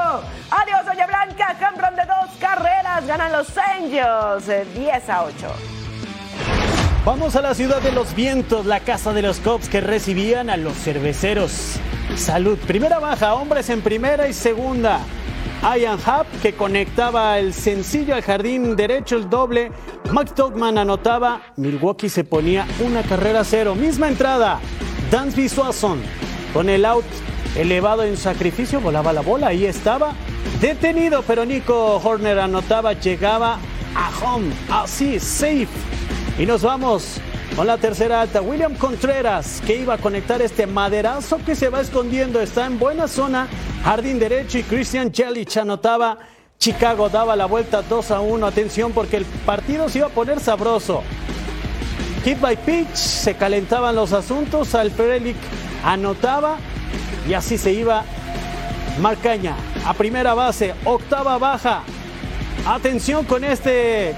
Adiós, 0.50 0.84
Doña 0.84 1.06
Blanca, 1.06 1.56
campeón 1.58 1.94
de 1.94 2.02
dos 2.04 2.36
carreras. 2.40 3.06
Ganan 3.06 3.32
los 3.32 3.56
Angels, 3.56 4.48
eh, 4.48 4.66
10 4.74 5.08
a 5.08 5.22
8. 5.22 5.73
Vamos 7.04 7.36
a 7.36 7.42
la 7.42 7.52
ciudad 7.52 7.82
de 7.82 7.92
los 7.92 8.14
vientos, 8.14 8.64
la 8.64 8.80
casa 8.80 9.12
de 9.12 9.20
los 9.20 9.38
Cops 9.38 9.68
que 9.68 9.82
recibían 9.82 10.48
a 10.48 10.56
los 10.56 10.72
cerveceros. 10.72 11.78
Salud. 12.16 12.56
Primera 12.66 12.98
baja, 12.98 13.34
hombres 13.34 13.68
en 13.68 13.82
primera 13.82 14.26
y 14.26 14.32
segunda. 14.32 15.00
Ian 15.62 15.98
Hub 15.98 16.26
que 16.40 16.54
conectaba 16.54 17.38
el 17.38 17.52
sencillo 17.52 18.14
al 18.14 18.22
jardín 18.22 18.74
derecho, 18.74 19.16
el 19.16 19.28
doble. 19.28 19.70
Max 20.12 20.34
Dogman 20.34 20.78
anotaba. 20.78 21.42
Milwaukee 21.56 22.08
se 22.08 22.24
ponía 22.24 22.66
una 22.82 23.02
carrera 23.02 23.44
cero. 23.44 23.74
Misma 23.74 24.08
entrada. 24.08 24.58
Dansby 25.10 25.50
Swanson 25.50 26.00
con 26.54 26.70
el 26.70 26.86
out 26.86 27.04
elevado 27.54 28.04
en 28.04 28.16
sacrificio. 28.16 28.80
Volaba 28.80 29.12
la 29.12 29.20
bola. 29.20 29.48
Ahí 29.48 29.66
estaba. 29.66 30.14
Detenido, 30.58 31.22
pero 31.26 31.44
Nico 31.44 32.00
Horner 32.02 32.38
anotaba. 32.38 32.94
Llegaba 32.94 33.58
a 33.94 34.10
home. 34.24 34.50
Así, 34.70 35.20
safe. 35.20 35.68
Y 36.38 36.46
nos 36.46 36.62
vamos 36.62 37.20
con 37.54 37.66
la 37.66 37.78
tercera 37.78 38.20
alta. 38.20 38.42
William 38.42 38.74
Contreras, 38.74 39.62
que 39.64 39.76
iba 39.76 39.94
a 39.94 39.98
conectar 39.98 40.42
este 40.42 40.66
maderazo 40.66 41.38
que 41.44 41.54
se 41.54 41.68
va 41.68 41.80
escondiendo. 41.80 42.40
Está 42.40 42.66
en 42.66 42.78
buena 42.78 43.06
zona. 43.06 43.46
Jardín 43.84 44.18
derecho 44.18 44.58
y 44.58 44.64
Christian 44.64 45.12
Jelic 45.12 45.56
anotaba. 45.56 46.18
Chicago 46.58 47.08
daba 47.08 47.36
la 47.36 47.46
vuelta 47.46 47.82
2 47.82 48.10
a 48.10 48.20
1. 48.20 48.46
Atención 48.46 48.92
porque 48.92 49.18
el 49.18 49.24
partido 49.24 49.88
se 49.88 49.98
iba 49.98 50.08
a 50.08 50.10
poner 50.10 50.40
sabroso. 50.40 51.02
Hit 52.24 52.40
by 52.40 52.56
pitch, 52.56 52.94
se 52.94 53.34
calentaban 53.34 53.94
los 53.94 54.12
asuntos. 54.12 54.74
Alperelic 54.74 55.36
anotaba 55.84 56.56
y 57.28 57.34
así 57.34 57.58
se 57.58 57.72
iba 57.72 58.04
Marcaña 59.00 59.56
a 59.84 59.92
primera 59.92 60.34
base, 60.34 60.74
octava 60.84 61.36
baja. 61.38 61.82
Atención 62.66 63.24
con 63.24 63.44
este 63.44 64.14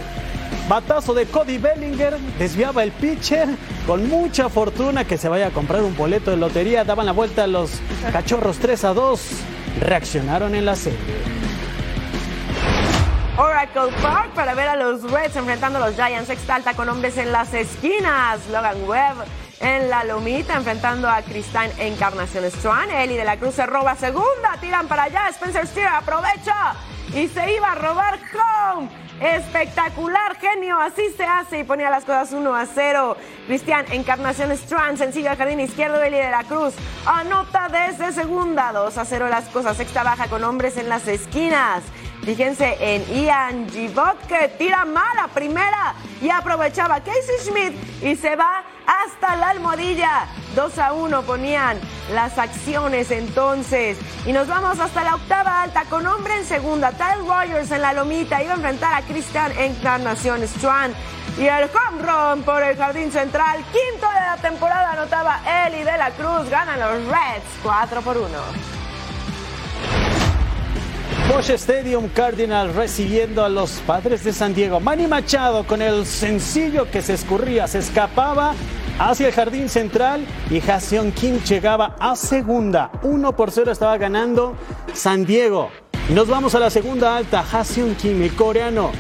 batazo 0.69 1.15
de 1.15 1.27
Cody 1.27 1.59
Bellinger. 1.59 2.19
Desviaba 2.39 2.83
el 2.83 2.93
pitcher 2.93 3.49
con 3.87 4.09
mucha 4.09 4.49
fortuna 4.49 5.05
que 5.05 5.19
se 5.19 5.29
vaya 5.29 5.49
a 5.49 5.51
comprar 5.51 5.83
un 5.83 5.97
boleto 5.97 6.31
de 6.31 6.37
lotería. 6.37 6.85
Daban 6.85 7.07
la 7.07 7.13
vuelta 7.13 7.45
a 7.45 7.47
los 7.47 7.81
cachorros 8.13 8.59
3 8.59 8.85
a 8.85 8.95
2. 8.95 9.21
Reaccionaron 9.81 10.55
en 10.55 10.65
la 10.65 10.77
serie. 10.77 10.99
Oracle 13.39 13.93
Park 14.01 14.33
para 14.35 14.55
ver 14.55 14.69
a 14.69 14.77
los 14.77 15.03
Reds 15.11 15.37
enfrentando 15.37 15.83
a 15.83 15.89
los 15.89 15.95
Giants. 15.97 16.29
Sexta 16.29 16.55
alta 16.55 16.75
con 16.75 16.89
hombres 16.89 17.19
en 17.19 17.33
las 17.33 17.53
esquinas. 17.53 18.41
Logan 18.51 18.89
Webb 18.89 19.17
en 19.61 19.89
la 19.91 20.05
lomita 20.05 20.55
enfrentando 20.55 21.09
a 21.09 21.23
Cristán 21.23 21.71
Encarnación 21.79 22.45
Strand. 22.45 22.91
Eli 22.93 23.17
de 23.17 23.25
la 23.25 23.37
Cruz 23.37 23.55
se 23.55 23.67
roba 23.67 23.95
segunda. 23.95 24.57
Tiran 24.61 24.89
para 24.89 25.05
allá. 25.05 25.29
Spencer 25.29 25.67
Steer 25.67 25.89
aprovecha 25.89 26.75
y 27.17 27.29
se 27.29 27.55
iba 27.55 27.73
a 27.73 27.75
robar 27.75 28.19
home. 28.35 28.91
Espectacular, 29.21 30.37
genio, 30.39 30.79
así 30.79 31.03
se 31.17 31.25
hace 31.25 31.61
y 31.61 31.65
ponía 31.65 31.89
las 31.89 32.05
cosas 32.05 32.33
1 32.33 32.55
a 32.55 32.67
0. 32.67 33.17
Cristian 33.47 33.87
Encarnación 33.91 34.53
Strand, 34.53 34.99
sencillo 34.99 35.31
al 35.31 35.39
jardín 35.39 35.61
izquierdo, 35.61 35.99
de 35.99 36.11
la 36.11 36.45
Cruz. 36.45 36.75
Anota 37.07 37.69
desde 37.71 38.13
segunda, 38.13 38.71
2 38.73 38.99
a 38.99 39.05
0 39.07 39.29
las 39.31 39.47
cosas. 39.47 39.79
Sexta 39.79 40.03
baja 40.03 40.29
con 40.29 40.45
hombres 40.45 40.77
en 40.77 40.91
las 40.91 41.09
esquinas. 41.09 41.83
Fíjense 42.25 42.77
en 42.81 43.05
Ian 43.15 43.69
Givot 43.71 44.27
que 44.27 44.49
tira 44.59 44.85
mala 44.85 45.29
primera 45.33 45.95
y 46.21 46.29
aprovechaba 46.31 47.01
Casey 47.01 47.39
Schmidt 47.41 48.03
y 48.03 48.17
se 48.17 48.35
va 48.35 48.65
hasta 48.87 49.37
la 49.37 49.51
almohadilla. 49.51 50.27
2 50.55 50.79
a 50.79 50.93
1 50.93 51.23
ponían 51.23 51.79
las 52.13 52.39
acciones 52.39 53.11
entonces. 53.11 53.99
Y 54.25 54.33
nos 54.33 54.49
vamos 54.49 54.81
hasta 54.81 55.05
la 55.05 55.15
octava 55.15 55.63
alta 55.63 55.85
con 55.85 56.07
hombre 56.07 56.37
en 56.39 56.45
segunda. 56.45 56.93
Tyle 56.93 57.29
Rogers 57.29 57.71
en 57.71 57.83
la 57.83 57.93
lomita 57.93 58.43
iba 58.43 58.53
a 58.53 58.57
enfrentar 58.57 58.95
a 58.95 59.03
Christian 59.03 59.53
Encarnación 59.59 60.43
Strand. 60.43 60.95
Y 61.39 61.47
el 61.47 61.65
home 61.65 62.03
run 62.03 62.43
por 62.45 62.63
el 62.63 62.77
jardín 62.77 63.13
central. 63.13 63.63
Quinto 63.71 64.09
de 64.09 64.21
la 64.21 64.37
temporada 64.41 64.93
anotaba 64.93 65.41
Eli 65.67 65.85
de 65.85 65.99
la 65.99 66.11
Cruz. 66.13 66.49
Ganan 66.49 66.81
los 66.81 67.07
Reds 67.07 67.45
4 67.63 68.01
por 68.01 68.17
1. 68.17 68.86
Bosch 71.29 71.51
Stadium 71.51 72.09
Cardinal 72.09 72.73
recibiendo 72.73 73.45
a 73.45 73.49
los 73.49 73.73
padres 73.81 74.23
de 74.23 74.33
San 74.33 74.55
Diego. 74.55 74.79
Manny 74.79 75.09
Machado 75.09 75.67
con 75.67 75.83
el 75.83 76.07
sencillo 76.07 76.89
que 76.89 77.03
se 77.03 77.15
escurría, 77.15 77.67
se 77.67 77.81
escapaba 77.81 78.55
hacia 78.99 79.27
el 79.27 79.33
jardín 79.33 79.69
central 79.69 80.25
y 80.51 80.61
Jason 80.61 81.11
Kim 81.11 81.41
llegaba 81.43 81.97
a 81.99 82.15
segunda. 82.15 82.93
1 83.03 83.35
por 83.35 83.51
0 83.51 83.73
estaba 83.73 83.99
ganando 83.99 84.57
San 84.95 85.27
Diego. 85.27 85.71
Nos 86.11 86.29
vamos 86.29 86.55
a 86.55 86.61
la 86.61 86.71
segunda 86.71 87.17
alta. 87.17 87.43
Jason 87.43 87.97
Kim, 87.97 88.23
el 88.23 88.35
coreano, 88.37 88.93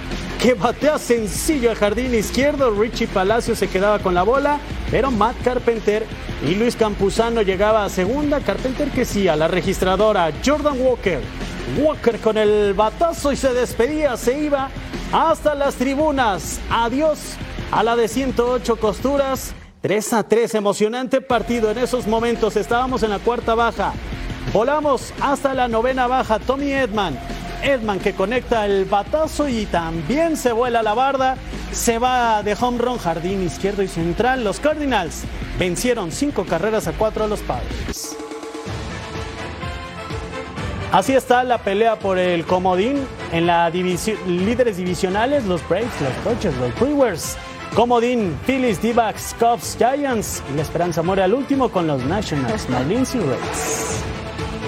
que 0.42 0.54
batea 0.54 0.98
sencillo 0.98 1.70
al 1.70 1.76
jardín 1.76 2.12
izquierdo. 2.12 2.72
Richie 2.72 3.06
Palacio 3.06 3.54
se 3.54 3.68
quedaba 3.68 4.00
con 4.00 4.14
la 4.14 4.24
bola, 4.24 4.58
pero 4.90 5.12
Matt 5.12 5.36
Carpenter 5.44 6.04
y 6.44 6.56
Luis 6.56 6.74
Campuzano 6.74 7.42
llegaba 7.42 7.84
a 7.84 7.88
segunda. 7.88 8.40
Carpenter 8.40 8.90
que 8.90 9.04
sí, 9.04 9.28
a 9.28 9.36
la 9.36 9.46
registradora. 9.46 10.32
Jordan 10.44 10.80
Walker 10.80 11.20
Walker 11.78 12.18
con 12.20 12.38
el 12.38 12.74
batazo 12.74 13.32
y 13.32 13.36
se 13.36 13.52
despedía, 13.52 14.16
se 14.16 14.38
iba 14.38 14.70
hasta 15.12 15.54
las 15.54 15.74
tribunas. 15.74 16.60
Adiós 16.70 17.18
a 17.70 17.82
la 17.82 17.96
de 17.96 18.08
108 18.08 18.76
costuras. 18.76 19.54
3 19.82 20.12
a 20.14 20.22
3, 20.22 20.54
emocionante 20.54 21.20
partido. 21.20 21.70
En 21.70 21.78
esos 21.78 22.06
momentos 22.06 22.56
estábamos 22.56 23.02
en 23.02 23.10
la 23.10 23.18
cuarta 23.18 23.54
baja. 23.54 23.92
Volamos 24.52 25.12
hasta 25.20 25.54
la 25.54 25.68
novena 25.68 26.06
baja. 26.06 26.38
Tommy 26.38 26.72
Edman. 26.72 27.18
Edman 27.62 27.98
que 27.98 28.14
conecta 28.14 28.64
el 28.64 28.84
batazo 28.84 29.48
y 29.48 29.66
también 29.66 30.36
se 30.36 30.52
vuela 30.52 30.82
la 30.82 30.94
barda. 30.94 31.36
Se 31.72 31.98
va 31.98 32.42
de 32.42 32.56
home 32.58 32.78
run, 32.78 32.98
jardín 32.98 33.44
izquierdo 33.44 33.82
y 33.82 33.88
central. 33.88 34.44
Los 34.44 34.60
Cardinals 34.60 35.24
vencieron 35.58 36.12
cinco 36.12 36.44
carreras 36.44 36.86
a 36.86 36.92
cuatro 36.92 37.24
a 37.24 37.28
los 37.28 37.40
padres. 37.40 38.16
Así 40.96 41.12
está 41.12 41.44
la 41.44 41.58
pelea 41.58 41.96
por 41.98 42.16
el 42.16 42.46
comodín 42.46 43.06
en 43.30 43.46
la 43.46 43.70
división, 43.70 44.16
líderes 44.26 44.78
divisionales, 44.78 45.44
los 45.44 45.60
Braves, 45.68 45.90
los 46.00 46.14
Coaches, 46.24 46.56
los 46.56 46.74
Brewers. 46.80 47.36
Comodín, 47.74 48.34
Phillies, 48.46 48.80
D-backs, 48.80 49.36
Cubs, 49.38 49.76
Giants 49.76 50.42
y 50.50 50.56
la 50.56 50.62
esperanza 50.62 51.02
muere 51.02 51.22
al 51.22 51.34
último 51.34 51.68
con 51.68 51.86
los 51.86 52.02
Nationals, 52.02 52.66
Marlins 52.70 53.14
y 53.14 53.18
Rays. 53.18 54.02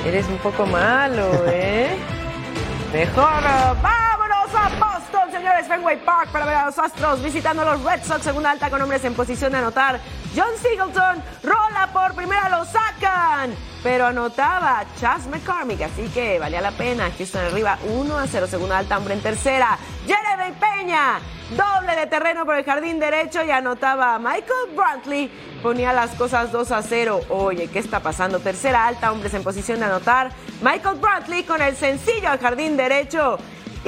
Eres 0.05 0.27
un 0.29 0.37
poco 0.37 0.67
malo, 0.67 1.31
¿eh? 1.47 1.97
Mejor, 2.93 3.43
vámonos 3.81 4.55
a 4.55 4.69
Boston, 5.49 5.65
señores, 5.65 5.69
Fenway 5.69 6.05
Park 6.05 6.31
para 6.31 6.45
ver 6.45 6.55
a 6.55 6.67
los 6.67 6.79
Astros 6.79 7.23
visitando 7.23 7.63
a 7.63 7.77
los 7.77 7.83
Red 7.83 8.03
Sox, 8.05 8.23
segunda 8.23 8.51
alta 8.51 8.71
con 8.71 8.83
hombres 8.83 9.05
en 9.05 9.15
posición 9.15 9.53
de 9.53 9.59
anotar. 9.59 10.01
John 10.37 10.51
Singleton 10.61 11.23
rola 11.43 11.89
por 11.93 12.15
primera, 12.15 12.49
lo 12.49 12.65
sacan, 12.65 13.55
pero 13.83 14.07
anotaba 14.07 14.85
Chas 15.01 15.27
McCormick, 15.27 15.81
así 15.83 16.09
que 16.09 16.39
valía 16.39 16.61
la 16.61 16.73
pena. 16.73 17.11
Houston 17.17 17.47
arriba 17.47 17.79
1 17.85 18.19
a 18.19 18.27
0, 18.27 18.47
segunda 18.47 18.79
alta, 18.79 18.99
hombre 18.99 19.15
en 19.15 19.23
tercera. 19.23 19.79
Jeremy 20.07 20.55
Peña, 20.59 21.21
doble 21.51 21.97
de 21.97 22.07
terreno 22.07 22.45
por 22.45 22.57
el 22.57 22.65
jardín 22.65 22.99
derecho 22.99 23.43
y 23.43 23.51
anotaba 23.51 24.19
Michael 24.19 24.75
Brantley. 24.75 25.31
Ponía 25.63 25.93
las 25.93 26.11
cosas 26.11 26.53
2 26.53 26.73
a 26.73 26.83
0. 26.83 27.21
Oye, 27.31 27.69
¿qué 27.69 27.79
está 27.79 28.01
pasando? 28.01 28.39
Tercera 28.39 28.87
alta, 28.87 29.11
hombres 29.11 29.35
en 29.35 29.43
posición 29.43 29.81
de 29.81 29.87
anotar. 29.87 30.31
Michael 30.61 30.99
Brantley 30.99 31.45
con 31.45 31.63
el 31.63 31.75
sencillo 31.77 32.29
al 32.29 32.39
jardín 32.39 32.77
derecho. 32.77 33.39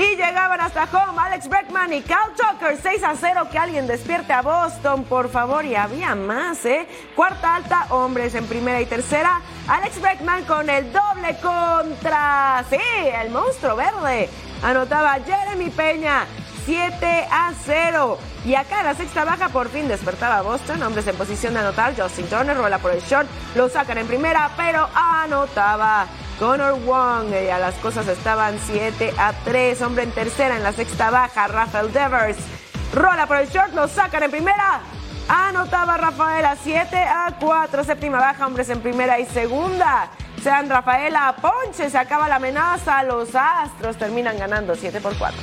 Y 0.01 0.17
llegaban 0.17 0.59
hasta 0.63 0.85
home 0.85 1.21
Alex 1.21 1.47
Breckman 1.47 1.93
y 1.93 2.01
Cal 2.01 2.31
Tucker 2.35 2.79
6 2.83 3.03
a 3.05 3.15
0. 3.17 3.49
Que 3.53 3.59
alguien 3.59 3.87
despierte 3.87 4.33
a 4.33 4.41
Boston, 4.41 5.05
por 5.05 5.29
favor. 5.29 5.67
Y 5.67 5.75
había 5.75 6.15
más, 6.15 6.65
¿eh? 6.65 6.89
Cuarta 7.15 7.57
alta, 7.57 7.87
hombres 7.91 8.35
en 8.35 8.47
primera 8.47 8.81
y 8.81 8.87
tercera. 8.87 9.43
Alex 9.69 10.01
Breckman 10.01 10.45
con 10.47 10.71
el 10.71 10.91
doble 10.91 11.37
contra. 11.43 12.65
Sí, 12.71 12.79
el 13.23 13.29
monstruo 13.31 13.77
verde. 13.77 14.31
Anotaba 14.63 15.19
Jeremy 15.23 15.69
Peña. 15.69 16.25
7 16.65 17.29
a 17.31 17.53
0. 17.63 18.19
Y 18.47 18.55
acá 18.55 18.81
en 18.81 18.87
la 18.87 18.95
sexta 18.95 19.27
baja 19.27 19.51
por 19.51 19.69
fin 19.69 19.87
despertaba 19.87 20.41
Boston. 20.41 20.83
Hombres 20.83 21.07
en 21.09 21.17
posición 21.17 21.53
de 21.53 21.61
anotar. 21.61 21.95
Justin 21.95 22.27
Turner 22.27 22.57
rola 22.57 22.79
por 22.79 22.93
el 22.93 23.03
short. 23.03 23.29
Lo 23.55 23.69
sacan 23.69 23.99
en 23.99 24.07
primera, 24.07 24.51
pero 24.57 24.89
anotaba. 24.95 26.07
Connor 26.41 26.81
Wong, 26.87 27.33
ya 27.33 27.59
las 27.59 27.75
cosas 27.75 28.09
estaban 28.09 28.59
7 28.65 29.13
a 29.19 29.35
3. 29.45 29.83
Hombre 29.83 30.05
en 30.05 30.11
tercera 30.11 30.57
en 30.57 30.63
la 30.63 30.73
sexta 30.73 31.11
baja. 31.11 31.47
Rafael 31.49 31.93
Devers 31.93 32.39
rola 32.95 33.27
por 33.27 33.37
el 33.37 33.49
short. 33.51 33.75
Lo 33.75 33.87
sacan 33.87 34.23
en 34.23 34.31
primera. 34.31 34.81
Anotaba 35.29 35.99
Rafaela 35.99 36.57
7 36.57 36.97
a 36.97 37.37
4. 37.39 37.85
Séptima 37.85 38.19
baja. 38.19 38.47
Hombres 38.47 38.71
en 38.71 38.81
primera 38.81 39.21
y 39.21 39.27
segunda. 39.27 40.09
Sean 40.43 40.71
Rafaela 40.71 41.37
Ponche. 41.43 41.91
Se 41.91 41.99
acaba 41.99 42.27
la 42.27 42.37
amenaza. 42.37 43.03
Los 43.03 43.35
Astros 43.35 43.99
terminan 43.99 44.39
ganando 44.39 44.75
7 44.75 44.99
por 45.03 45.15
4. 45.19 45.39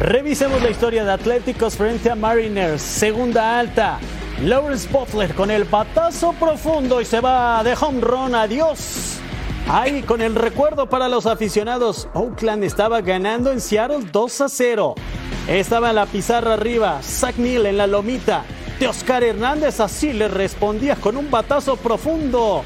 Revisemos 0.00 0.60
la 0.60 0.70
historia 0.70 1.04
de 1.04 1.12
Atléticos 1.12 1.76
frente 1.76 2.10
a 2.10 2.16
Mariners. 2.16 2.82
Segunda 2.82 3.56
alta. 3.60 4.00
Lawrence 4.42 4.86
Butler 4.92 5.34
con 5.34 5.50
el 5.50 5.64
patazo 5.64 6.34
profundo 6.34 7.00
y 7.00 7.06
se 7.06 7.20
va 7.20 7.64
de 7.64 7.74
home 7.74 8.02
run. 8.02 8.34
Adiós. 8.34 9.18
Ahí 9.66 10.02
con 10.02 10.20
el 10.20 10.34
recuerdo 10.34 10.88
para 10.90 11.08
los 11.08 11.24
aficionados. 11.24 12.08
Oakland 12.12 12.62
estaba 12.62 13.00
ganando 13.00 13.50
en 13.50 13.62
Seattle 13.62 14.06
2 14.12 14.40
a 14.42 14.48
0. 14.50 14.94
Estaba 15.48 15.92
la 15.94 16.04
pizarra 16.04 16.52
arriba. 16.52 17.00
Zach 17.02 17.36
Neal 17.36 17.64
en 17.64 17.78
la 17.78 17.86
lomita. 17.86 18.44
De 18.78 18.86
Oscar 18.86 19.24
Hernández 19.24 19.80
así 19.80 20.12
le 20.12 20.28
respondía 20.28 20.96
con 20.96 21.16
un 21.16 21.30
batazo 21.30 21.76
profundo. 21.76 22.62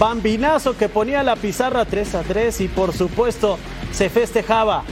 Bambinazo 0.00 0.76
que 0.76 0.88
ponía 0.88 1.22
la 1.22 1.36
pizarra 1.36 1.84
3 1.84 2.14
a 2.16 2.22
3 2.22 2.60
y 2.62 2.68
por 2.68 2.92
supuesto 2.92 3.58
se 3.92 4.10
festejaba. 4.10 4.82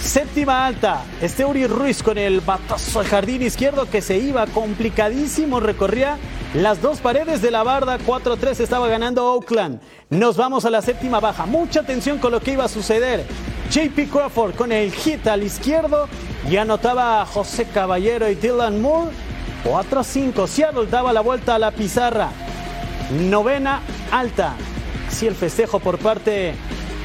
Séptima 0.00 0.66
alta, 0.66 1.04
Esteuri 1.20 1.66
Ruiz 1.66 2.02
con 2.02 2.18
el 2.18 2.40
batazo 2.40 3.00
al 3.00 3.06
jardín 3.06 3.42
izquierdo 3.42 3.88
que 3.88 4.02
se 4.02 4.18
iba 4.18 4.46
complicadísimo, 4.46 5.58
recorría 5.58 6.18
las 6.54 6.80
dos 6.80 7.00
paredes 7.00 7.42
de 7.42 7.50
la 7.50 7.62
barda, 7.62 7.98
4-3 7.98 8.60
estaba 8.60 8.88
ganando 8.88 9.26
Oakland. 9.26 9.80
Nos 10.10 10.36
vamos 10.36 10.64
a 10.64 10.70
la 10.70 10.82
séptima 10.82 11.18
baja, 11.20 11.46
mucha 11.46 11.80
atención 11.80 12.18
con 12.18 12.32
lo 12.32 12.40
que 12.40 12.52
iba 12.52 12.64
a 12.64 12.68
suceder. 12.68 13.26
JP 13.70 14.10
Crawford 14.10 14.54
con 14.54 14.70
el 14.70 14.92
hit 14.92 15.26
al 15.26 15.42
izquierdo 15.42 16.08
y 16.48 16.56
anotaba 16.56 17.20
a 17.20 17.26
José 17.26 17.66
Caballero 17.66 18.30
y 18.30 18.36
Dylan 18.36 18.80
Moore. 18.80 19.10
4-5, 19.64 20.46
Seattle 20.46 20.86
daba 20.86 21.12
la 21.12 21.20
vuelta 21.20 21.56
a 21.56 21.58
la 21.58 21.72
pizarra. 21.72 22.30
Novena 23.10 23.80
alta, 24.12 24.54
sí 25.10 25.26
el 25.26 25.34
festejo 25.34 25.80
por 25.80 25.98
parte 25.98 26.54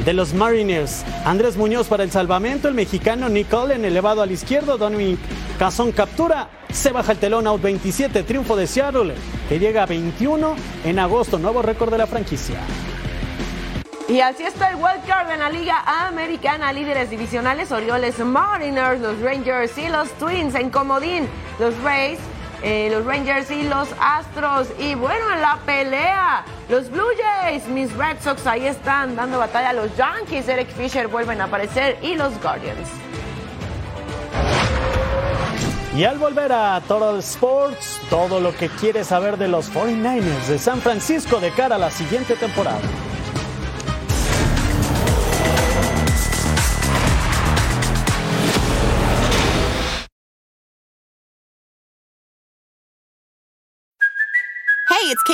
de 0.06 0.14
los 0.14 0.34
Mariners. 0.34 1.04
Andrés 1.26 1.58
Muñoz 1.58 1.88
para 1.88 2.04
el 2.04 2.12
salvamento, 2.12 2.68
el 2.68 2.74
mexicano 2.74 3.30
Nicole 3.30 3.76
en 3.76 3.86
elevado 3.86 4.22
al 4.22 4.32
izquierdo, 4.32 4.78
Dominic 4.78 5.20
Cazón 5.60 5.91
captura, 5.91 6.49
se 6.72 6.91
baja 6.91 7.12
el 7.12 7.20
telón 7.20 7.47
out 7.47 7.62
27, 7.62 8.24
triunfo 8.24 8.56
de 8.56 8.66
Seattle 8.68 9.14
que 9.47 9.60
llega 9.60 9.84
a 9.84 9.86
21 9.86 10.56
en 10.86 10.99
agosto, 10.99 11.38
nuevo 11.38 11.62
récord 11.62 11.91
de 11.91 11.97
la 11.99 12.08
franquicia. 12.08 12.58
Y 14.10 14.20
así 14.20 14.43
está 14.43 14.72
el 14.72 14.76
wild 14.76 15.06
card 15.08 15.32
en 15.32 15.39
la 15.39 15.49
Liga 15.49 15.84
Americana. 16.06 16.74
Líderes 16.74 17.10
divisionales, 17.10 17.72
Orioles, 17.72 18.20
Mariners, 18.20 18.99
los 18.99 19.18
Rangers 19.22 19.78
y 19.78 19.88
los 19.88 20.10
Twins 20.18 20.54
en 20.56 20.70
comodín. 20.70 21.30
Los 21.60 21.82
Rays, 21.82 22.20
eh, 22.64 22.89
los 22.91 23.05
Rangers 23.05 23.49
y 23.51 23.64
los 23.64 23.89
Astros. 23.99 24.68
Y 24.80 24.95
bueno, 24.95 25.34
en 25.34 25.41
la 25.41 25.57
pelea, 25.66 26.45
los 26.70 26.89
Blue 26.89 27.09
Jays, 27.22 27.68
mis 27.68 27.95
Red 27.95 28.18
Sox 28.22 28.45
ahí 28.47 28.68
están 28.68 29.16
dando 29.16 29.39
batalla. 29.39 29.74
Los 29.74 29.95
Yankees, 29.97 30.47
Eric 30.47 30.70
Fisher 30.70 31.07
vuelven 31.07 31.41
a 31.41 31.45
aparecer 31.45 31.97
y 32.01 32.16
los 32.16 32.39
Guardians. 32.41 32.89
Y 35.95 36.05
al 36.05 36.18
volver 36.18 36.53
a 36.53 36.80
Total 36.88 37.20
Sports, 37.20 37.99
todo 38.09 38.39
lo 38.39 38.55
que 38.55 38.70
quieres 38.70 39.07
saber 39.07 39.38
de 39.38 39.49
los 39.49 39.70
49ers 39.74 40.47
de 40.47 40.57
San 40.57 40.80
Francisco 40.80 41.41
de 41.41 41.51
cara 41.51 41.76
a 41.76 41.80
la 41.80 41.91
siguiente 41.91 42.36
temporada. 42.36 42.80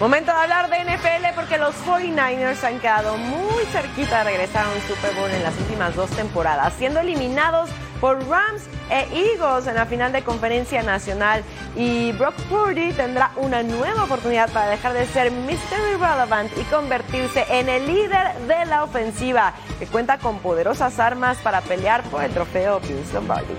Momento 0.00 0.32
de 0.32 0.38
hablar 0.38 0.70
de 0.70 0.82
NFL 0.82 1.34
porque 1.34 1.58
los 1.58 1.74
49ers 1.84 2.64
han 2.64 2.80
quedado 2.80 3.18
muy 3.18 3.62
cerquita 3.66 4.24
de 4.24 4.30
regresar 4.30 4.64
a 4.64 4.70
un 4.70 4.80
Super 4.88 5.14
Bowl 5.14 5.30
en 5.30 5.42
las 5.42 5.54
últimas 5.58 5.94
dos 5.94 6.08
temporadas, 6.12 6.72
siendo 6.78 7.00
eliminados 7.00 7.68
por 8.00 8.26
Rams 8.26 8.62
e 8.88 9.06
Eagles 9.12 9.66
en 9.66 9.74
la 9.74 9.84
final 9.84 10.10
de 10.10 10.22
conferencia 10.22 10.82
nacional. 10.82 11.44
Y 11.76 12.12
Brock 12.12 12.34
Purdy 12.48 12.94
tendrá 12.94 13.32
una 13.36 13.62
nueva 13.62 14.04
oportunidad 14.04 14.50
para 14.50 14.70
dejar 14.70 14.94
de 14.94 15.04
ser 15.04 15.30
Mr. 15.30 15.58
Irrelevant 15.92 16.50
y 16.56 16.62
convertirse 16.64 17.44
en 17.50 17.68
el 17.68 17.86
líder 17.86 18.38
de 18.48 18.64
la 18.64 18.84
ofensiva, 18.84 19.52
que 19.78 19.86
cuenta 19.86 20.16
con 20.16 20.38
poderosas 20.38 20.98
armas 20.98 21.36
para 21.42 21.60
pelear 21.60 22.02
por 22.04 22.24
el 22.24 22.32
trofeo 22.32 22.80
Vince 22.80 23.12
Lombardi. 23.12 23.52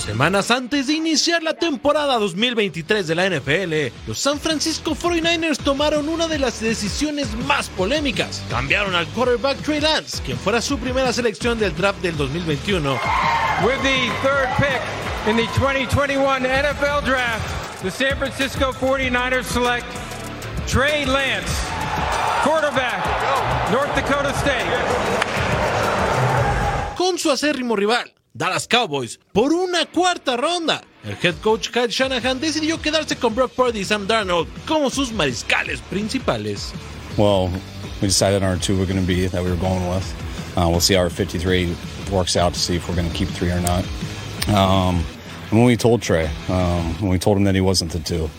Semanas 0.00 0.50
antes 0.50 0.86
de 0.86 0.94
iniciar 0.94 1.42
la 1.42 1.52
temporada 1.52 2.18
2023 2.18 3.06
de 3.06 3.14
la 3.14 3.28
NFL, 3.28 4.08
los 4.08 4.18
San 4.18 4.40
Francisco 4.40 4.94
49ers 4.94 5.58
tomaron 5.58 6.08
una 6.08 6.26
de 6.26 6.38
las 6.38 6.60
decisiones 6.60 7.34
más 7.46 7.68
polémicas. 7.68 8.42
Cambiaron 8.48 8.94
al 8.94 9.06
quarterback 9.08 9.58
Trey 9.62 9.80
Lance, 9.80 10.22
quien 10.24 10.38
fuera 10.38 10.62
su 10.62 10.78
primera 10.78 11.12
selección 11.12 11.58
del 11.58 11.76
draft 11.76 12.00
del 12.00 12.16
2021. 12.16 12.92
With 13.62 13.82
the 13.82 14.10
third 14.22 14.48
pick 14.56 14.80
in 15.28 15.36
the 15.36 15.46
2021 15.58 16.44
NFL 16.44 17.04
Draft, 17.04 17.82
the 17.82 17.90
San 17.90 18.16
Francisco 18.16 18.72
49ers 18.72 19.44
select 19.44 19.86
Trey 20.66 21.04
Lance, 21.04 21.52
quarterback, 22.42 23.04
North 23.70 23.94
Dakota 23.94 24.32
State. 24.40 24.66
Con 26.96 27.18
su 27.18 27.30
acérrimo 27.30 27.76
rival, 27.76 28.12
Dallas 28.40 28.66
Cowboys 28.66 29.20
por 29.34 29.52
una 29.52 29.84
cuarta 29.84 30.34
ronda. 30.34 30.80
El 31.04 31.14
head 31.22 31.34
coach 31.42 31.70
Kyle 31.70 31.88
Shanahan 31.88 32.40
decidió 32.40 32.80
quedarse 32.80 33.16
con 33.16 33.34
Brock 33.34 33.52
Purdy 33.52 33.80
y 33.80 33.84
Sam 33.84 34.06
Darnold 34.06 34.48
como 34.66 34.88
sus 34.88 35.12
mariscales 35.12 35.82
principales. 35.90 36.72
Well, 37.18 37.50
we 38.00 38.08
decided 38.08 38.42
on 38.42 38.48
our 38.48 38.56
two 38.56 38.78
we're 38.78 38.86
going 38.86 38.98
to 38.98 39.06
be 39.06 39.26
that 39.26 39.44
we 39.44 39.50
were 39.50 39.60
going 39.60 39.86
with. 39.90 40.56
Uh, 40.56 40.70
we'll 40.70 40.80
see 40.80 40.94
how 40.94 41.00
our 41.00 41.10
53 41.10 41.76
works 42.10 42.34
out 42.34 42.54
to 42.54 42.58
see 42.58 42.76
if 42.76 42.88
we're 42.88 42.96
going 42.96 43.10
to 43.10 43.14
keep 43.14 43.28
three 43.28 43.50
or 43.50 43.60
not. 43.60 43.84
Um, 44.48 45.04
and 45.50 45.58
when 45.58 45.64
we 45.64 45.76
told 45.76 46.00
Trey, 46.00 46.30
um, 46.48 46.94
when 47.02 47.10
we 47.10 47.18
told 47.18 47.36
him 47.36 47.44
that 47.44 47.54
he 47.54 47.60
wasn't 47.60 47.92
the 47.92 48.00
two, 48.00 48.30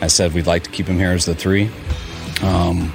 I 0.00 0.06
said 0.06 0.32
we'd 0.32 0.46
like 0.46 0.62
to 0.62 0.70
keep 0.70 0.86
him 0.86 0.96
here 0.96 1.10
as 1.10 1.24
the 1.24 1.34
three. 1.34 1.72
Um, 2.42 2.92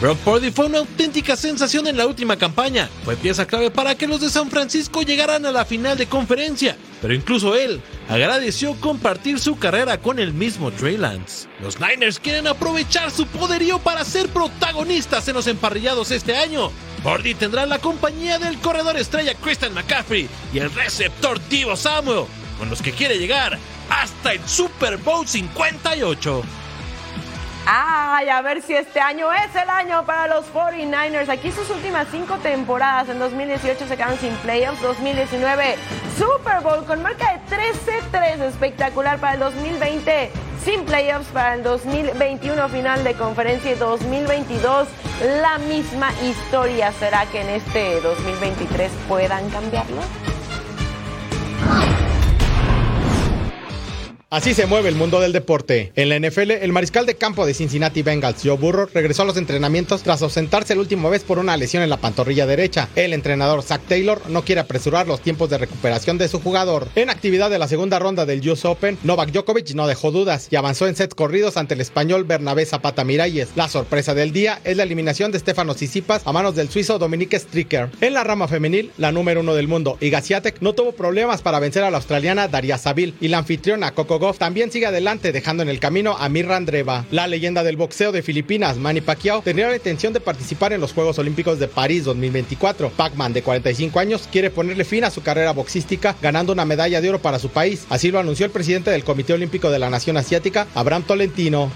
Brock 0.00 0.18
fue 0.52 0.66
una 0.66 0.78
auténtica 0.78 1.36
sensación 1.36 1.86
en 1.86 1.96
la 1.96 2.06
última 2.06 2.36
campaña. 2.36 2.90
Fue 3.04 3.14
pieza 3.14 3.46
clave 3.46 3.70
para 3.70 3.94
que 3.94 4.08
los 4.08 4.20
de 4.20 4.28
San 4.28 4.50
Francisco 4.50 5.02
llegaran 5.02 5.46
a 5.46 5.52
la 5.52 5.64
final 5.64 5.96
de 5.96 6.06
conferencia. 6.06 6.76
Pero 7.00 7.14
incluso 7.14 7.54
él 7.54 7.80
agradeció 8.08 8.74
compartir 8.80 9.38
su 9.38 9.56
carrera 9.56 10.00
con 10.00 10.18
el 10.18 10.34
mismo 10.34 10.72
Trey 10.72 10.96
Lance. 10.96 11.46
Los 11.60 11.78
Niners 11.78 12.18
quieren 12.18 12.48
aprovechar 12.48 13.12
su 13.12 13.26
poderío 13.26 13.78
para 13.78 14.04
ser 14.04 14.28
protagonistas 14.28 15.28
en 15.28 15.34
los 15.34 15.46
emparrillados 15.46 16.10
este 16.10 16.36
año. 16.36 16.72
Purdy 17.04 17.34
tendrá 17.34 17.66
la 17.66 17.78
compañía 17.78 18.40
del 18.40 18.58
corredor 18.58 18.96
estrella 18.96 19.34
Christian 19.34 19.74
McCaffrey 19.74 20.28
y 20.52 20.58
el 20.58 20.74
receptor 20.74 21.38
Divo 21.48 21.76
Samuel, 21.76 22.24
con 22.58 22.68
los 22.68 22.82
que 22.82 22.90
quiere 22.90 23.16
llegar 23.16 23.58
hasta 23.90 24.32
el 24.32 24.40
Super 24.48 24.96
Bowl 24.96 25.28
58. 25.28 26.63
Ay, 27.66 28.28
a 28.28 28.42
ver 28.42 28.60
si 28.60 28.74
este 28.74 29.00
año 29.00 29.32
es 29.32 29.54
el 29.56 29.70
año 29.70 30.04
para 30.04 30.28
los 30.28 30.44
49ers. 30.52 31.30
Aquí 31.30 31.50
sus 31.50 31.70
últimas 31.70 32.06
cinco 32.10 32.36
temporadas. 32.38 33.08
En 33.08 33.18
2018 33.18 33.88
se 33.88 33.96
quedaron 33.96 34.18
sin 34.18 34.34
playoffs. 34.36 34.82
2019 34.82 35.76
Super 36.18 36.60
Bowl 36.60 36.84
con 36.84 37.02
marca 37.02 37.32
de 37.32 37.56
13-3. 38.12 38.42
Espectacular 38.42 39.18
para 39.18 39.34
el 39.34 39.40
2020. 39.40 40.30
Sin 40.62 40.84
playoffs 40.84 41.28
para 41.28 41.54
el 41.54 41.62
2021 41.62 42.68
final 42.68 43.02
de 43.02 43.14
conferencia 43.14 43.72
y 43.72 43.74
2022 43.76 44.88
la 45.40 45.56
misma 45.58 46.10
historia. 46.22 46.92
¿Será 46.92 47.24
que 47.26 47.40
en 47.40 47.48
este 47.48 48.00
2023 48.02 48.92
puedan 49.08 49.48
cambiarlo? 49.50 50.02
Así 54.34 54.52
se 54.52 54.66
mueve 54.66 54.88
el 54.88 54.96
mundo 54.96 55.20
del 55.20 55.32
deporte. 55.32 55.92
En 55.94 56.08
la 56.08 56.18
NFL, 56.18 56.50
el 56.50 56.72
mariscal 56.72 57.06
de 57.06 57.14
campo 57.14 57.46
de 57.46 57.54
Cincinnati 57.54 58.02
Bengals, 58.02 58.40
Joe 58.42 58.56
Burrow, 58.56 58.88
regresó 58.92 59.22
a 59.22 59.26
los 59.26 59.36
entrenamientos 59.36 60.02
tras 60.02 60.22
ausentarse 60.22 60.74
la 60.74 60.80
última 60.80 61.08
vez 61.08 61.22
por 61.22 61.38
una 61.38 61.56
lesión 61.56 61.84
en 61.84 61.88
la 61.88 61.98
pantorrilla 61.98 62.44
derecha. 62.44 62.88
El 62.96 63.12
entrenador 63.12 63.62
Zach 63.62 63.82
Taylor 63.86 64.28
no 64.28 64.42
quiere 64.42 64.60
apresurar 64.60 65.06
los 65.06 65.20
tiempos 65.20 65.50
de 65.50 65.58
recuperación 65.58 66.18
de 66.18 66.26
su 66.26 66.40
jugador. 66.40 66.88
En 66.96 67.10
actividad 67.10 67.48
de 67.48 67.60
la 67.60 67.68
segunda 67.68 68.00
ronda 68.00 68.26
del 68.26 68.50
US 68.50 68.64
Open, 68.64 68.98
Novak 69.04 69.30
Djokovic 69.30 69.72
no 69.76 69.86
dejó 69.86 70.10
dudas 70.10 70.48
y 70.50 70.56
avanzó 70.56 70.88
en 70.88 70.96
sets 70.96 71.14
corridos 71.14 71.56
ante 71.56 71.74
el 71.74 71.80
español 71.80 72.24
Bernabé 72.24 72.66
Zapata 72.66 73.04
Miralles. 73.04 73.50
La 73.54 73.68
sorpresa 73.68 74.14
del 74.14 74.32
día 74.32 74.58
es 74.64 74.76
la 74.76 74.82
eliminación 74.82 75.30
de 75.30 75.38
Stefano 75.38 75.76
Tsitsipas 75.76 76.22
a 76.26 76.32
manos 76.32 76.56
del 76.56 76.70
suizo 76.70 76.98
Dominique 76.98 77.38
Stricker. 77.38 77.90
En 78.00 78.14
la 78.14 78.24
rama 78.24 78.48
femenil, 78.48 78.90
la 78.98 79.12
número 79.12 79.42
uno 79.42 79.54
del 79.54 79.68
mundo, 79.68 79.96
Iga 80.00 80.22
Swiatek, 80.22 80.60
no 80.60 80.72
tuvo 80.72 80.90
problemas 80.90 81.40
para 81.40 81.60
vencer 81.60 81.84
a 81.84 81.92
la 81.92 81.98
australiana 81.98 82.48
Daria 82.48 82.78
Saville 82.78 83.14
y 83.20 83.28
la 83.28 83.38
anfitriona 83.38 83.92
Coco 83.92 84.23
También 84.32 84.72
sigue 84.72 84.86
adelante 84.86 85.32
dejando 85.32 85.62
en 85.62 85.68
el 85.68 85.80
camino 85.80 86.16
a 86.16 86.28
Mirra 86.28 86.56
Andreva. 86.56 87.04
La 87.10 87.26
leyenda 87.26 87.62
del 87.62 87.76
boxeo 87.76 88.10
de 88.10 88.22
Filipinas, 88.22 88.78
Manny 88.78 89.02
Pacquiao, 89.02 89.42
tenía 89.42 89.68
la 89.68 89.76
intención 89.76 90.12
de 90.12 90.20
participar 90.20 90.72
en 90.72 90.80
los 90.80 90.92
Juegos 90.94 91.18
Olímpicos 91.18 91.58
de 91.58 91.68
París 91.68 92.04
2024. 92.04 92.90
Pac-Man, 92.90 93.34
de 93.34 93.42
45 93.42 94.00
años, 94.00 94.28
quiere 94.32 94.50
ponerle 94.50 94.84
fin 94.84 95.04
a 95.04 95.10
su 95.10 95.22
carrera 95.22 95.52
boxística 95.52 96.16
ganando 96.22 96.52
una 96.52 96.64
medalla 96.64 97.00
de 97.00 97.08
oro 97.10 97.20
para 97.20 97.38
su 97.38 97.50
país. 97.50 97.86
Así 97.90 98.10
lo 98.10 98.18
anunció 98.18 98.46
el 98.46 98.52
presidente 98.52 98.90
del 98.90 99.04
Comité 99.04 99.34
Olímpico 99.34 99.70
de 99.70 99.78
la 99.78 99.90
Nación 99.90 100.16
Asiática, 100.16 100.66
Abraham 100.74 101.02
Tolentino. 101.02 101.70